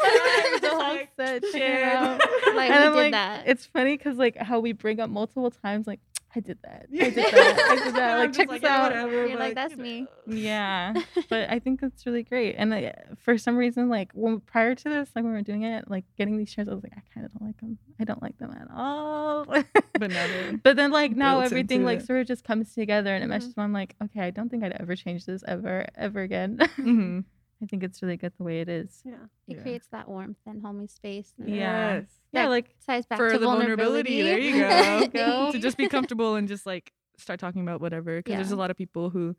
We're 0.53 0.59
the 0.61 0.69
whole 0.69 0.79
like, 0.79 1.09
set 1.17 1.43
checking 1.45 1.61
shit. 1.61 2.55
Like 2.55 2.71
and 2.71 2.81
we 2.81 2.87
I'm 2.87 2.93
did 2.93 2.99
like, 2.99 3.13
that. 3.13 3.43
it's 3.47 3.65
funny 3.65 3.97
because 3.97 4.19
like 4.19 4.37
how 4.37 4.61
we 4.61 4.73
bring 4.73 5.01
up 5.01 5.09
multiple 5.09 5.51
times, 5.51 5.87
like 5.87 6.01
I 6.37 6.41
did 6.41 6.59
that, 6.65 6.87
I 6.93 6.97
did 7.11 7.15
that, 7.17 7.67
I 7.71 7.85
did 7.85 7.95
that. 7.95 8.19
Like 8.19 8.33
check 8.35 8.49
like, 8.49 8.61
this 8.61 8.71
out. 8.71 8.91
whatever, 8.91 9.27
You're 9.27 9.39
like, 9.39 9.55
but, 9.55 9.63
"That's 9.63 9.77
you 9.77 9.83
me." 9.83 10.01
know. 10.03 10.09
Yeah, 10.37 10.93
but 11.31 11.49
I 11.51 11.59
think 11.61 11.81
that's 11.81 12.05
really 12.05 12.23
great. 12.25 12.57
And 12.59 12.75
uh, 12.75 12.91
for 13.19 13.39
some 13.39 13.57
reason, 13.57 13.89
like 13.89 14.11
when 14.13 14.41
prior 14.41 14.75
to 14.75 14.85
this, 14.89 15.09
like 15.15 15.25
when 15.25 15.33
we 15.33 15.39
were 15.39 15.43
doing 15.43 15.63
it, 15.63 15.89
like 15.91 16.05
getting 16.19 16.37
these 16.37 16.53
chairs, 16.53 16.69
I 16.69 16.75
was 16.75 16.83
like, 16.83 16.93
I 16.97 17.03
kind 17.15 17.25
of 17.25 17.33
don't 17.33 17.47
like 17.47 17.57
them. 17.59 17.79
I 17.99 18.05
don't 18.05 18.23
like 18.23 18.37
them 18.39 18.51
at 18.53 18.69
all. 18.75 19.45
But 19.47 20.11
now 20.11 20.27
but 20.63 20.77
then 20.77 20.91
like 20.91 21.13
now 21.17 21.41
everything 21.41 21.85
like 21.85 22.01
it. 22.01 22.07
sort 22.07 22.21
of 22.21 22.27
just 22.27 22.45
comes 22.45 22.75
together 22.75 23.15
and 23.15 23.25
it 23.25 23.29
meshes. 23.29 23.55
I'm 23.57 23.73
like, 23.73 23.95
okay, 24.05 24.21
I 24.21 24.31
don't 24.31 24.51
think 24.51 24.63
I'd 24.63 24.77
ever 24.79 24.95
change 24.95 25.25
this 25.25 25.43
ever, 25.49 25.87
ever 25.97 26.21
again. 26.21 26.59
Mhm. 26.77 27.25
I 27.63 27.67
think 27.67 27.83
it's 27.83 28.03
really 28.03 28.17
good 28.19 28.33
the 28.37 28.45
way 28.45 28.61
it 28.61 28.69
is. 28.69 29.03
Yeah. 29.05 29.15
It 29.49 29.57
Yeah. 29.57 29.63
creates 29.63 29.89
that 29.89 30.09
warmth 30.09 30.39
and 30.47 30.61
homey 30.63 30.87
space. 30.87 31.33
and 31.39 31.49
Yeah. 31.49 31.95
Yes. 31.97 32.05
Yeah, 32.33 32.43
That 32.43 32.49
like 32.51 32.75
ties 32.87 33.07
back 33.07 33.19
For 33.19 33.33
to 33.33 33.39
the 33.39 33.47
vulnerability, 33.47 34.23
vulnerability. 34.23 34.53
there 34.53 35.01
you 35.01 35.09
go. 35.09 35.53
to 35.53 35.59
just 35.59 35.77
be 35.79 35.89
comfortable 35.97 36.35
and 36.35 36.47
just 36.49 36.67
like 36.67 36.93
start 37.19 37.41
talking 37.41 37.63
about 37.63 37.81
whatever 37.81 38.19
because 38.19 38.35
there's 38.35 38.51
a 38.53 38.57
lot 38.57 38.71
of 38.71 38.77
people 38.77 39.09
who 39.09 39.35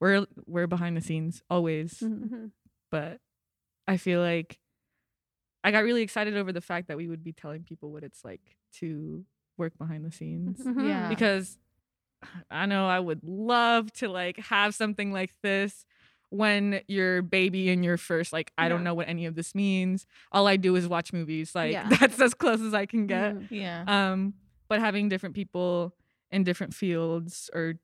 we're 0.00 0.26
we're 0.46 0.66
behind 0.66 0.96
the 0.96 1.00
scenes 1.00 1.42
always 1.48 2.00
Mhm. 2.00 2.28
Mhm. 2.28 2.50
but 2.90 3.20
i 3.86 3.96
feel 3.96 4.20
like 4.20 4.58
i 5.62 5.70
got 5.70 5.84
really 5.84 6.02
excited 6.02 6.36
over 6.36 6.50
the 6.52 6.60
fact 6.60 6.88
that 6.88 6.96
we 6.96 7.06
would 7.06 7.22
be 7.22 7.32
telling 7.32 7.62
people 7.62 7.92
what 7.92 8.02
it's 8.02 8.24
like 8.24 8.40
to 8.78 9.24
work 9.58 9.78
behind 9.78 10.04
the 10.04 10.10
scenes 10.10 10.58
Mhm. 10.64 10.88
Yeah. 10.88 11.08
because 11.08 11.56
i 12.50 12.66
know 12.66 12.88
i 12.88 12.98
would 12.98 13.22
love 13.22 13.92
to 13.92 14.08
like 14.08 14.36
have 14.38 14.74
something 14.74 15.12
like 15.12 15.32
this 15.42 15.84
when 16.30 16.80
you're 16.88 17.22
baby 17.22 17.70
and 17.70 17.84
you're 17.84 17.96
first 17.96 18.32
like 18.32 18.52
i 18.56 18.68
don't 18.68 18.84
know 18.84 18.94
what 18.94 19.08
any 19.08 19.26
of 19.26 19.34
this 19.34 19.54
means 19.54 20.06
all 20.32 20.46
i 20.46 20.56
do 20.56 20.76
is 20.76 20.86
watch 20.88 21.12
movies 21.12 21.54
like 21.54 21.72
Yeah. 21.72 21.88
that's 22.00 22.20
as 22.20 22.34
close 22.34 22.60
as 22.60 22.72
i 22.72 22.86
can 22.86 23.06
get 23.06 23.34
Mhm. 23.34 23.46
yeah, 23.50 23.84
um 23.86 24.34
but 24.68 24.78
having 24.80 25.08
different 25.08 25.34
people 25.34 25.92
in 26.30 26.44
different 26.44 26.72
fields 26.72 27.50
or 27.52 27.74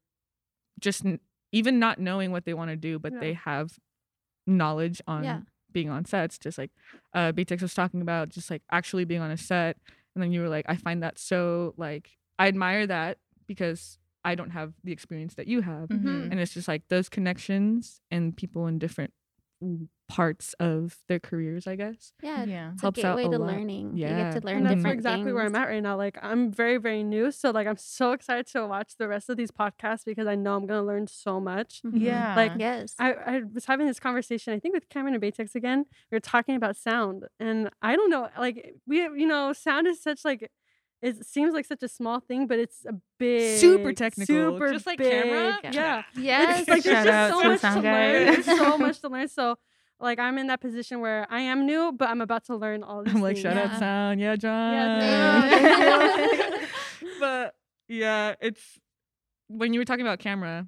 just 0.80 1.04
n- 1.04 1.18
even 1.52 1.78
not 1.78 1.98
knowing 1.98 2.30
what 2.30 2.44
they 2.44 2.54
want 2.54 2.70
to 2.70 2.76
do 2.76 2.98
but 2.98 3.12
Yeah. 3.14 3.18
they 3.20 3.32
have 3.34 3.78
knowledge 4.46 5.02
on 5.08 5.24
Yeah. 5.24 5.40
being 5.72 5.90
on 5.90 6.04
sets 6.04 6.38
just 6.38 6.56
like 6.58 6.70
uh 7.14 7.32
Beatrix 7.32 7.62
was 7.62 7.74
talking 7.74 8.00
about 8.00 8.28
just 8.28 8.50
like 8.50 8.62
actually 8.70 9.04
being 9.04 9.20
on 9.20 9.30
a 9.30 9.36
set 9.36 9.76
and 10.14 10.22
then 10.22 10.30
you 10.32 10.40
were 10.40 10.48
like 10.48 10.66
I 10.68 10.76
find 10.76 11.02
that 11.02 11.18
so 11.18 11.74
like 11.76 12.16
I 12.38 12.46
admire 12.48 12.86
that 12.86 13.18
because 13.46 13.98
I 14.30 14.34
don't 14.34 14.50
have 14.50 14.70
the 14.84 14.92
experience 14.92 15.34
that 15.38 15.46
you 15.46 15.62
have 15.62 15.88
Mhm. 15.88 16.30
and 16.30 16.36
it's 16.40 16.54
just 16.54 16.68
like 16.68 16.82
those 16.88 17.08
connections 17.08 18.00
and 18.10 18.36
people 18.36 18.66
in 18.66 18.78
different 18.78 19.12
parts 20.08 20.54
of 20.60 20.98
their 21.08 21.18
careers 21.18 21.66
I 21.66 21.74
guess 21.76 22.12
Yeah. 22.22 22.44
yeah. 22.44 22.72
It's 22.74 22.82
a 22.82 22.86
helps 22.86 23.02
out 23.02 23.16
gateway 23.16 23.24
a 23.34 23.38
to 23.38 23.38
lot. 23.42 23.52
learning. 23.54 23.96
Yeah. 23.96 24.10
You 24.10 24.16
get 24.32 24.40
to 24.40 24.46
learn 24.46 24.56
And 24.58 24.66
that's 24.66 24.76
different 24.76 24.94
exactly 25.00 25.32
where 25.32 25.44
I'm 25.46 25.56
at 25.56 25.66
right 25.68 25.82
now. 25.82 25.96
Like 25.96 26.16
I'm 26.22 26.52
very, 26.52 26.76
very 26.76 27.02
new. 27.02 27.32
So 27.32 27.50
like 27.50 27.66
I'm 27.66 27.76
so 27.78 28.12
excited 28.12 28.46
to 28.52 28.66
watch 28.66 28.90
the 28.98 29.08
rest 29.08 29.28
of 29.30 29.36
these 29.36 29.50
podcasts 29.50 30.04
because 30.04 30.28
I 30.28 30.36
know 30.36 30.54
I'm 30.56 30.66
gonna 30.66 30.84
learn 30.92 31.06
so 31.08 31.40
much. 31.40 31.80
Mhm. 31.84 32.00
Yeah. 32.00 32.36
Like, 32.36 32.52
Yes. 32.58 32.94
I, 33.00 33.14
I 33.14 33.34
was 33.52 33.64
having 33.64 33.86
this 33.86 33.98
conversation, 33.98 34.52
I 34.52 34.60
think 34.60 34.74
with 34.74 34.88
Cameron 34.90 35.14
and 35.14 35.22
Baytex 35.22 35.54
again. 35.56 35.86
We 36.10 36.16
were 36.16 36.20
talking 36.20 36.54
about 36.54 36.76
sound. 36.76 37.26
And 37.40 37.70
I 37.82 37.96
don't 37.96 38.10
know, 38.10 38.28
like 38.38 38.74
we 38.86 38.98
you 39.22 39.26
know, 39.26 39.52
sound 39.54 39.86
is 39.88 40.00
such 40.00 40.24
like 40.24 40.50
it 41.02 41.24
seems 41.26 41.52
like 41.54 41.66
such 41.66 41.82
a 41.82 41.88
small 41.88 42.20
thing, 42.20 42.46
but 42.46 42.58
it's 42.58 42.84
a 42.86 42.94
big 43.18 43.58
Super 43.58 43.92
technical, 43.92 44.26
super 44.34 44.72
just 44.72 44.86
like 44.86 44.98
camera. 44.98 45.58
big- 45.62 45.74
Yeah. 45.74 46.02
Yeah. 46.14 46.22
yes. 46.22 46.60
It's 46.60 46.68
like 46.68 46.82
there's 46.82 47.04
Shout 47.04 47.06
just 47.06 47.34
so 47.34 47.42
to 47.42 47.48
much 47.48 47.60
to 47.60 47.66
sound 47.66 47.82
learn. 47.84 48.24
There's 48.26 48.44
so 48.46 48.78
much 48.86 49.00
to 49.00 49.08
learn. 49.08 49.28
So 49.28 49.58
like 50.00 50.18
I'm 50.18 50.36
in 50.38 50.46
that 50.48 50.60
position 50.60 51.00
where 51.00 51.26
I 51.30 51.40
am 51.40 51.66
new, 51.66 51.92
but 51.92 52.08
I'm 52.08 52.20
about 52.20 52.44
to 52.46 52.56
learn 52.56 52.82
all 52.82 53.02
these 53.04 53.14
I'm 53.14 53.20
like 53.20 53.36
things. 53.36 53.42
shout 53.42 53.56
Yeah. 53.56 53.72
out 53.72 53.78
sound 53.78 54.20
yeah 54.20 54.36
John 54.36 54.72
Yeah, 54.74 56.58
but 57.20 57.54
yeah 57.88 58.34
it's 58.40 58.60
when 59.48 59.72
you 59.72 59.80
were 59.80 59.84
talking 59.84 60.04
about 60.04 60.18
camera 60.18 60.66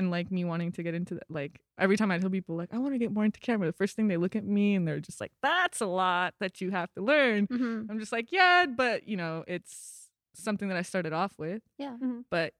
and 0.00 0.10
like 0.10 0.30
me 0.32 0.44
wanting 0.44 0.72
to 0.72 0.82
get 0.82 0.94
into 0.94 1.14
that 1.14 1.28
like 1.28 1.60
every 1.78 1.96
time 1.96 2.10
I 2.10 2.18
tell 2.18 2.30
people 2.30 2.56
like 2.56 2.70
I 2.72 2.78
want 2.78 2.94
to 2.94 2.98
get 2.98 3.12
more 3.12 3.24
into 3.24 3.38
camera 3.40 3.66
the 3.68 3.72
first 3.82 3.94
thing 3.96 4.08
they 4.08 4.16
look 4.16 4.34
at 4.34 4.44
me 4.44 4.74
and 4.74 4.88
they're 4.88 4.98
just 5.00 5.20
like 5.20 5.32
that's 5.42 5.80
a 5.80 5.86
lot 5.86 6.34
that 6.40 6.60
you 6.60 6.70
have 6.72 6.90
to 6.96 7.02
learn 7.02 7.46
Mhm. 7.46 7.86
I'm 7.90 7.98
just 8.00 8.12
like 8.12 8.32
yeah 8.32 8.66
but 8.66 9.06
you 9.06 9.16
know 9.16 9.44
it's 9.46 10.08
something 10.34 10.68
that 10.68 10.76
I 10.76 10.82
started 10.82 11.12
off 11.12 11.32
with 11.38 11.62
Yeah. 11.78 11.96
but 12.30 12.54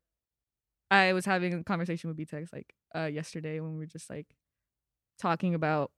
I 0.90 1.12
was 1.12 1.24
having 1.24 1.54
a 1.54 1.64
conversation 1.64 2.08
with 2.08 2.16
BTEX 2.18 2.52
like 2.52 2.74
uh 2.94 3.06
yesterday 3.06 3.60
when 3.60 3.72
we 3.72 3.78
were 3.78 3.86
just 3.86 4.10
like 4.10 4.26
talking 5.18 5.54
about 5.54 5.90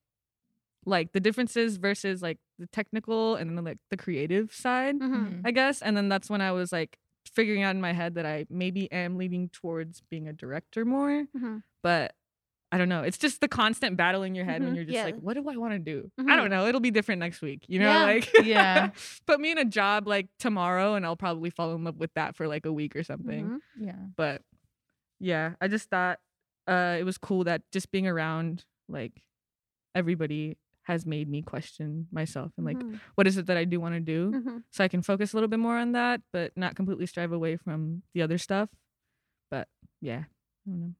like 0.84 1.12
the 1.12 1.20
differences 1.20 1.76
versus 1.76 2.22
like 2.22 2.38
the 2.58 2.66
technical 2.66 3.36
and 3.36 3.56
then 3.56 3.64
like 3.64 3.78
the 3.90 3.96
creative 3.96 4.52
side 4.52 4.98
Mhm. 4.98 5.42
I 5.44 5.50
guess. 5.52 5.80
And 5.82 5.96
then 5.96 6.08
that's 6.08 6.28
when 6.28 6.40
I 6.40 6.52
was 6.52 6.72
like 6.72 6.98
figuring 7.26 7.62
out 7.62 7.74
in 7.74 7.80
my 7.80 7.92
head 7.92 8.14
that 8.16 8.26
I 8.26 8.46
maybe 8.50 8.90
am 8.92 9.16
leaning 9.16 9.48
towards 9.50 10.02
being 10.10 10.28
a 10.28 10.32
director 10.32 10.84
more. 10.84 11.26
Mhm. 11.36 11.62
But 11.82 12.14
I 12.70 12.78
don't 12.78 12.88
know. 12.88 13.02
It's 13.02 13.18
just 13.18 13.40
the 13.42 13.48
constant 13.48 13.98
battle 13.98 14.22
in 14.22 14.34
your 14.34 14.46
head 14.46 14.62
when 14.62 14.72
Mhm. 14.72 14.76
you're 14.76 14.84
just 14.84 14.94
Yeah. 14.94 15.04
like, 15.04 15.16
what 15.16 15.34
do 15.34 15.46
I 15.48 15.56
want 15.56 15.72
to 15.74 15.78
do? 15.78 16.10
I 16.18 16.22
Mhm. 16.22 16.36
don't 16.36 16.50
know. 16.50 16.66
It'll 16.66 16.80
be 16.80 16.90
different 16.90 17.18
next 17.20 17.42
week. 17.42 17.64
You 17.68 17.80
know, 17.80 17.90
Yeah. 17.90 18.02
like 18.04 18.32
Yeah. 18.42 18.90
put 19.26 19.40
me 19.40 19.50
in 19.50 19.58
a 19.58 19.64
job 19.66 20.06
like 20.08 20.28
tomorrow 20.38 20.94
and 20.94 21.04
I'll 21.04 21.16
probably 21.16 21.50
fall 21.50 21.74
in 21.74 21.84
love 21.84 21.98
with 21.98 22.14
that 22.14 22.34
for 22.34 22.48
like 22.48 22.64
a 22.64 22.72
week 22.72 22.96
or 22.96 23.02
something. 23.02 23.46
Mhm. 23.46 23.60
yeah. 23.78 23.98
But 24.16 24.42
yeah, 25.20 25.54
I 25.60 25.68
just 25.68 25.90
thought 25.90 26.18
uh 26.66 26.96
it 26.98 27.04
was 27.04 27.18
cool 27.18 27.44
that 27.44 27.62
just 27.72 27.90
being 27.90 28.06
around 28.06 28.64
like 28.88 29.22
everybody 29.94 30.56
has 30.84 31.06
made 31.06 31.28
me 31.28 31.42
question 31.42 32.08
myself 32.10 32.50
and 32.56 32.66
like 32.66 32.78
Mhm. 32.78 32.98
what 33.14 33.26
is 33.26 33.36
it 33.36 33.46
that 33.46 33.56
I 33.56 33.64
do 33.64 33.78
want 33.80 33.94
to 33.94 34.00
do? 34.00 34.32
Mhm. 34.32 34.62
so 34.70 34.82
I 34.84 34.88
can 34.88 35.02
focus 35.02 35.32
a 35.32 35.36
little 35.36 35.48
bit 35.48 35.58
more 35.60 35.76
on 35.78 35.92
that, 35.92 36.22
but 36.32 36.56
not 36.56 36.74
completely 36.74 37.06
strive 37.06 37.30
away 37.32 37.56
from 37.56 38.02
the 38.14 38.22
other 38.22 38.38
stuff. 38.38 38.68
But 39.50 39.68
yeah, 40.00 40.24
I 40.66 40.70
don't 40.70 40.80
know. 40.80 40.94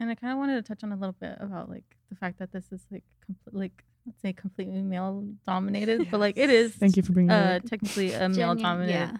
And 0.00 0.10
I 0.10 0.14
kind 0.14 0.32
of 0.32 0.38
wanted 0.38 0.56
to 0.56 0.62
touch 0.62 0.82
on 0.84 0.92
a 0.92 0.96
little 0.96 1.16
bit 1.20 1.36
about 1.40 1.68
like 1.68 1.96
the 2.08 2.16
fact 2.16 2.38
that 2.38 2.50
this 2.52 2.72
is 2.72 2.86
like 2.90 3.04
complete, 3.24 3.54
like 3.54 3.84
let's 4.06 4.20
say 4.22 4.32
completely 4.32 4.80
male 4.82 5.24
dominated, 5.46 6.06
but 6.10 6.18
like 6.18 6.36
it 6.38 6.50
is. 6.50 6.72
Thank 6.74 6.96
you 6.96 7.02
for 7.02 7.12
bringing 7.12 7.30
Uh, 7.30 7.58
that. 7.58 7.66
technically 7.66 8.12
a 8.12 8.28
male 8.28 8.54
dominated 8.54 8.90
Yeah. 8.90 9.16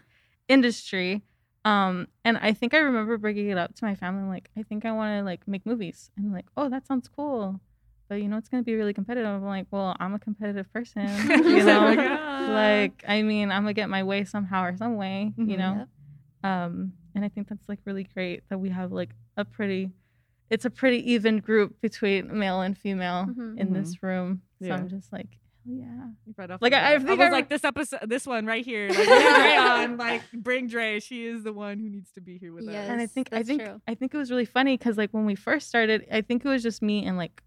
industry. 0.48 1.22
Um, 1.64 2.08
and 2.24 2.38
I 2.38 2.52
think 2.52 2.72
I 2.74 2.78
remember 2.78 3.18
bringing 3.18 3.48
it 3.50 3.58
up 3.58 3.74
to 3.74 3.84
my 3.84 3.94
family. 3.94 4.22
I'm 4.22 4.28
like, 4.30 4.50
I 4.56 4.62
think 4.62 4.84
I 4.86 4.92
want 4.92 5.18
to 5.18 5.24
like 5.24 5.46
make 5.46 5.66
movies, 5.66 6.10
and 6.16 6.32
like, 6.32 6.46
oh, 6.56 6.68
that 6.70 6.86
sounds 6.86 7.08
cool, 7.08 7.60
but 8.09 8.16
you 8.23 8.29
know, 8.29 8.37
it's 8.37 8.49
gonna 8.49 8.62
be 8.62 8.75
really 8.75 8.94
competitive. 8.94 9.29
I'm 9.29 9.44
like, 9.44 9.66
well, 9.71 9.97
I'm 10.01 10.14
a 10.14 10.18
competitive 10.18 10.73
person, 10.73 11.07
you 11.29 11.61
Oh 11.61 11.66
know. 11.66 11.94
my 11.94 12.83
like, 12.83 13.05
I 13.07 13.23
mean, 13.23 13.51
I'm 13.51 13.62
gonna 13.62 13.75
get 13.75 13.88
my 13.90 14.03
way 14.03 14.25
somehow 14.25 14.64
or 14.64 14.77
some 14.77 14.97
way, 14.97 15.33
you 15.37 15.44
Mhm. 15.44 15.59
know. 15.59 15.75
Yep. 15.79 15.88
Um, 16.51 16.92
and 17.14 17.25
I 17.25 17.29
think 17.29 17.49
that's 17.49 17.68
like 17.68 17.81
really 17.85 18.05
great 18.05 18.42
that 18.49 18.59
we 18.59 18.71
have 18.71 18.92
like 18.92 19.11
a 19.37 19.44
pretty, 19.44 19.90
it's 20.51 20.64
a 20.64 20.71
pretty 20.71 21.12
even 21.12 21.38
group 21.38 21.81
between 21.81 22.38
male 22.38 22.61
and 22.61 22.77
female 22.79 23.27
Mhm. 23.27 23.59
in 23.59 23.68
Mhm. 23.68 23.75
this 23.75 24.03
room. 24.03 24.42
So 24.61 24.68
Yeah. 24.68 24.77
I'm 24.77 24.88
just 24.88 25.12
like, 25.12 25.38
yeah. 25.71 26.07
Right 26.38 26.51
off 26.51 26.62
Like, 26.62 26.73
I- 26.73 26.94
I 26.94 26.99
bat. 26.99 27.07
think 27.07 27.18
was 27.18 27.27
I- 27.29 27.31
like 27.31 27.49
this 27.51 27.64
episode, 27.64 28.01
this 28.09 28.27
one 28.27 28.47
right 28.47 28.64
here. 28.64 28.88
Like, 28.88 28.97
bring 29.07 29.35
Dre 29.35 29.57
on, 29.59 29.97
like 29.99 30.23
bring 30.33 30.66
Dre. 30.68 31.01
She 31.01 31.27
is 31.27 31.42
the 31.44 31.53
one 31.53 31.79
who 31.79 31.90
needs 31.90 32.11
to 32.12 32.21
be 32.23 32.38
here 32.38 32.55
with 32.55 32.64
Yes. 32.64 32.87
us. 32.87 32.90
and 32.92 33.01
I 33.03 33.07
think 33.07 33.29
I 33.33 33.42
think 33.42 33.62
true. 33.62 33.81
I 33.87 33.94
think 33.94 34.14
it 34.14 34.16
was 34.16 34.31
really 34.31 34.47
funny 34.47 34.79
because 34.79 34.97
like 34.97 35.11
when 35.11 35.27
we 35.27 35.35
first 35.35 35.68
started, 35.68 36.07
I 36.11 36.23
think 36.23 36.44
it 36.44 36.49
was 36.49 36.62
just 36.62 36.81
me 36.81 37.05
and 37.05 37.18
like 37.18 37.42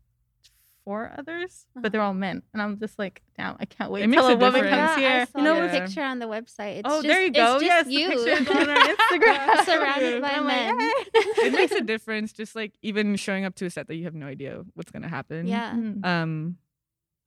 four 0.84 1.12
others, 1.18 1.68
but 1.76 1.92
they're 1.92 2.02
all 2.02 2.14
men, 2.14 2.42
and 2.54 2.62
I'm 2.62 2.80
just 2.80 2.98
like, 2.98 3.22
damn, 3.38 3.56
I 3.60 3.66
can't 3.66 3.92
wait 3.92 4.04
It 4.04 4.08
makes 4.08 4.24
a 4.24 4.26
a 4.26 4.36
woman 4.36 4.64
difference. 4.64 4.70
comes 4.92 5.02
Yeah, 5.02 5.18
here. 5.18 5.28
You 5.38 5.44
know 5.44 5.56
the 5.56 5.62
what- 5.62 5.72
picture 5.72 6.02
on 6.02 6.20
the 6.20 6.26
website. 6.26 6.78
It's 6.80 6.82
oh, 6.86 7.02
just, 7.02 7.08
there 7.08 7.22
you 7.22 7.28
it's 7.28 7.38
go. 7.38 7.60
just 7.60 7.64
yes, 7.64 7.88
you. 7.88 8.10
the 8.10 8.26
pictures 8.36 8.48
on 8.58 8.70
our 8.70 8.78
Instagram. 8.78 9.66
Surrounded 9.66 10.22
by 10.22 10.30
And 10.30 10.38
I'm 10.38 10.46
like, 10.46 10.78
men. 10.78 10.80
"Hey." 10.80 11.22
it 11.48 11.54
makes 11.54 11.72
a 11.74 11.82
difference. 11.94 12.34
Just 12.34 12.56
like 12.56 12.74
even 12.82 13.16
showing 13.16 13.46
up 13.46 13.54
to 13.56 13.66
a 13.66 13.70
set 13.70 13.88
that 13.88 13.96
you 13.96 14.06
have 14.06 14.16
no 14.16 14.26
idea 14.26 14.64
what's 14.74 14.92
gonna 14.92 15.08
happen. 15.10 15.46
yeah. 15.48 15.72
Mhm. 15.74 16.04
Um, 16.06 16.58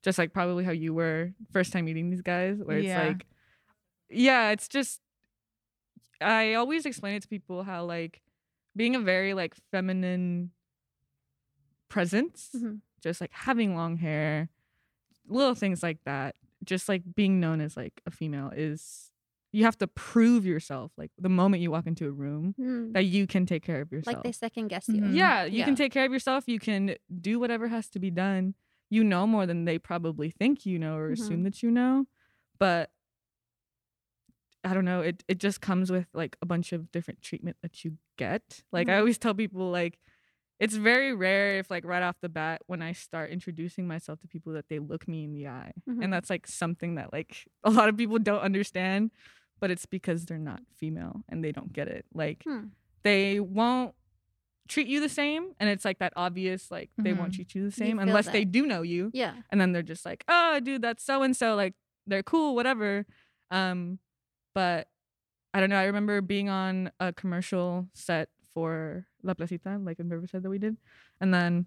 just 0.03 0.19
like 0.19 0.33
probably 0.33 0.65
how 0.65 0.73
you 0.73 0.93
were 0.93 1.33
first 1.53 1.73
time 1.73 1.85
meeting 1.87 2.11
these 2.11 2.23
guys, 2.23 2.59
where 2.63 2.79
it's 2.79 2.87
Yeah. 2.89 3.05
like, 3.07 3.27
yeah, 4.11 4.51
it's 4.51 4.69
just. 4.69 5.01
I 6.21 6.55
always 6.55 6.87
explain 6.87 7.15
it 7.17 7.23
to 7.23 7.29
people 7.29 7.63
how 7.65 7.85
like 7.85 8.21
being 8.77 8.95
a 8.97 9.01
very 9.01 9.33
like 9.35 9.55
feminine 9.71 10.51
presence, 11.89 12.51
Mhm. 12.57 12.81
Just 13.05 13.21
like 13.21 13.31
having 13.33 13.77
long 13.77 13.97
hair, 13.99 14.49
little 15.29 15.55
things 15.55 15.83
like 15.83 15.99
that, 16.05 16.35
just 16.65 16.89
like 16.89 17.03
being 17.15 17.39
known 17.39 17.61
as 17.61 17.77
like 17.77 18.01
a 18.07 18.11
female 18.11 18.51
is 18.57 19.11
you 19.53 19.63
have 19.65 19.79
to 19.79 19.87
prove 19.87 20.45
yourself 20.45 20.91
like 20.97 21.13
the 21.17 21.29
moment 21.29 21.63
you 21.63 21.71
walk 21.71 21.87
into 21.87 22.07
a 22.09 22.11
room 22.11 22.55
Mm. 22.59 22.93
that 22.95 23.05
you 23.05 23.27
can 23.29 23.47
take 23.47 23.63
care 23.63 23.81
of 23.83 23.93
yourself. 23.93 24.17
Like 24.17 24.25
they 24.25 24.33
second 24.33 24.67
guess 24.69 24.89
you. 24.89 25.01
Mhm. 25.01 25.15
Yeah, 25.15 25.45
you 25.45 25.59
Yeah. 25.61 25.65
can 25.67 25.77
take 25.77 25.93
care 25.93 26.05
of 26.05 26.13
yourself. 26.13 26.45
You 26.49 26.59
can 26.59 26.97
do 27.21 27.39
whatever 27.39 27.69
has 27.69 27.89
to 27.91 28.01
be 28.01 28.11
done. 28.11 28.55
You 28.91 29.05
know 29.05 29.27
more 29.27 29.47
than 29.47 29.65
they 29.65 29.79
probably 29.79 30.31
think 30.31 30.67
you 30.67 30.79
know 30.79 30.97
or 30.97 31.11
Mhm. 31.11 31.13
assume 31.21 31.43
that 31.45 31.63
you 31.63 31.71
know. 31.71 32.07
But 32.59 32.91
I 34.65 34.73
don't 34.73 34.85
know, 34.87 35.01
it 35.03 35.23
it 35.29 35.39
just 35.39 35.61
comes 35.61 35.93
with 35.93 36.07
like 36.15 36.37
a 36.41 36.47
bunch 36.47 36.73
of 36.73 36.91
different 36.91 37.21
treatment 37.23 37.57
that 37.63 37.85
you 37.85 37.99
get. 38.17 38.63
Like 38.73 38.89
I 38.89 38.93
Mhm. 38.95 38.99
always 39.01 39.19
tell 39.19 39.35
people 39.35 39.71
like 39.71 39.99
it's 40.65 40.75
very 40.75 41.13
rare 41.15 41.59
if 41.59 41.71
like 41.71 41.85
right 41.85 42.03
off 42.03 42.17
the 42.21 42.29
bat 42.29 42.63
when 42.67 42.81
I 42.83 42.93
start 42.93 43.31
introducing 43.31 43.87
myself 43.87 44.21
to 44.21 44.29
people 44.29 44.53
that 44.55 44.69
they 44.69 44.79
look 44.79 45.07
me 45.07 45.25
in 45.25 45.33
the 45.33 45.49
eye. 45.49 45.73
Mhm. 45.89 46.03
And 46.03 46.13
that's 46.13 46.31
like 46.31 46.47
something 46.47 46.97
that 46.97 47.13
like 47.13 47.47
a 47.65 47.71
lot 47.71 47.89
of 47.89 47.97
people 47.97 48.19
don't 48.19 48.41
understand, 48.41 49.11
but 49.61 49.71
it's 49.71 49.87
because 49.87 50.25
they're 50.27 50.39
not 50.53 50.63
female 50.77 51.23
and 51.29 51.45
they 51.45 51.53
don't 51.53 51.73
get 51.73 51.89
it. 51.89 52.05
Like 52.15 52.43
Hmm. 52.45 52.67
they 53.03 53.41
won't 53.41 53.95
treat 54.67 54.87
you 54.87 54.99
the 54.99 55.09
same 55.11 55.53
and 55.61 55.69
it's 55.69 55.85
like 55.85 55.99
that 55.99 56.13
obvious 56.17 56.71
like 56.71 56.89
they 56.97 57.13
won't 57.13 57.33
Mhm. 57.33 57.35
treat 57.37 57.55
you 57.55 57.65
the 57.65 57.71
same 57.71 57.99
feel 57.99 58.09
unless 58.09 58.29
they 58.31 58.47
do 58.47 58.65
know 58.67 58.81
you 58.81 59.11
Yeah. 59.13 59.35
and 59.51 59.61
then 59.61 59.73
they're 59.73 59.83
just 59.83 60.07
like 60.07 60.25
oh 60.27 60.59
dude 60.61 60.81
that's 60.81 61.05
so 61.05 61.23
and 61.23 61.37
so 61.37 61.55
like 61.55 61.75
they're 62.07 62.23
cool 62.23 62.55
whatever 62.55 63.05
um 63.51 63.99
but 64.55 64.89
i 65.53 65.61
don't 65.61 65.69
know 65.69 65.77
i 65.77 65.85
remember 65.85 66.23
being 66.23 66.49
on 66.49 66.91
a 66.99 67.13
commercial 67.13 67.89
set 67.93 68.31
for 68.55 69.07
la 69.25 69.35
placita 69.35 69.79
like 69.83 69.99
in 69.99 70.09
riverside 70.09 70.43
that 70.43 70.51
we 70.51 70.59
did 70.59 70.77
and 71.21 71.33
then 71.35 71.67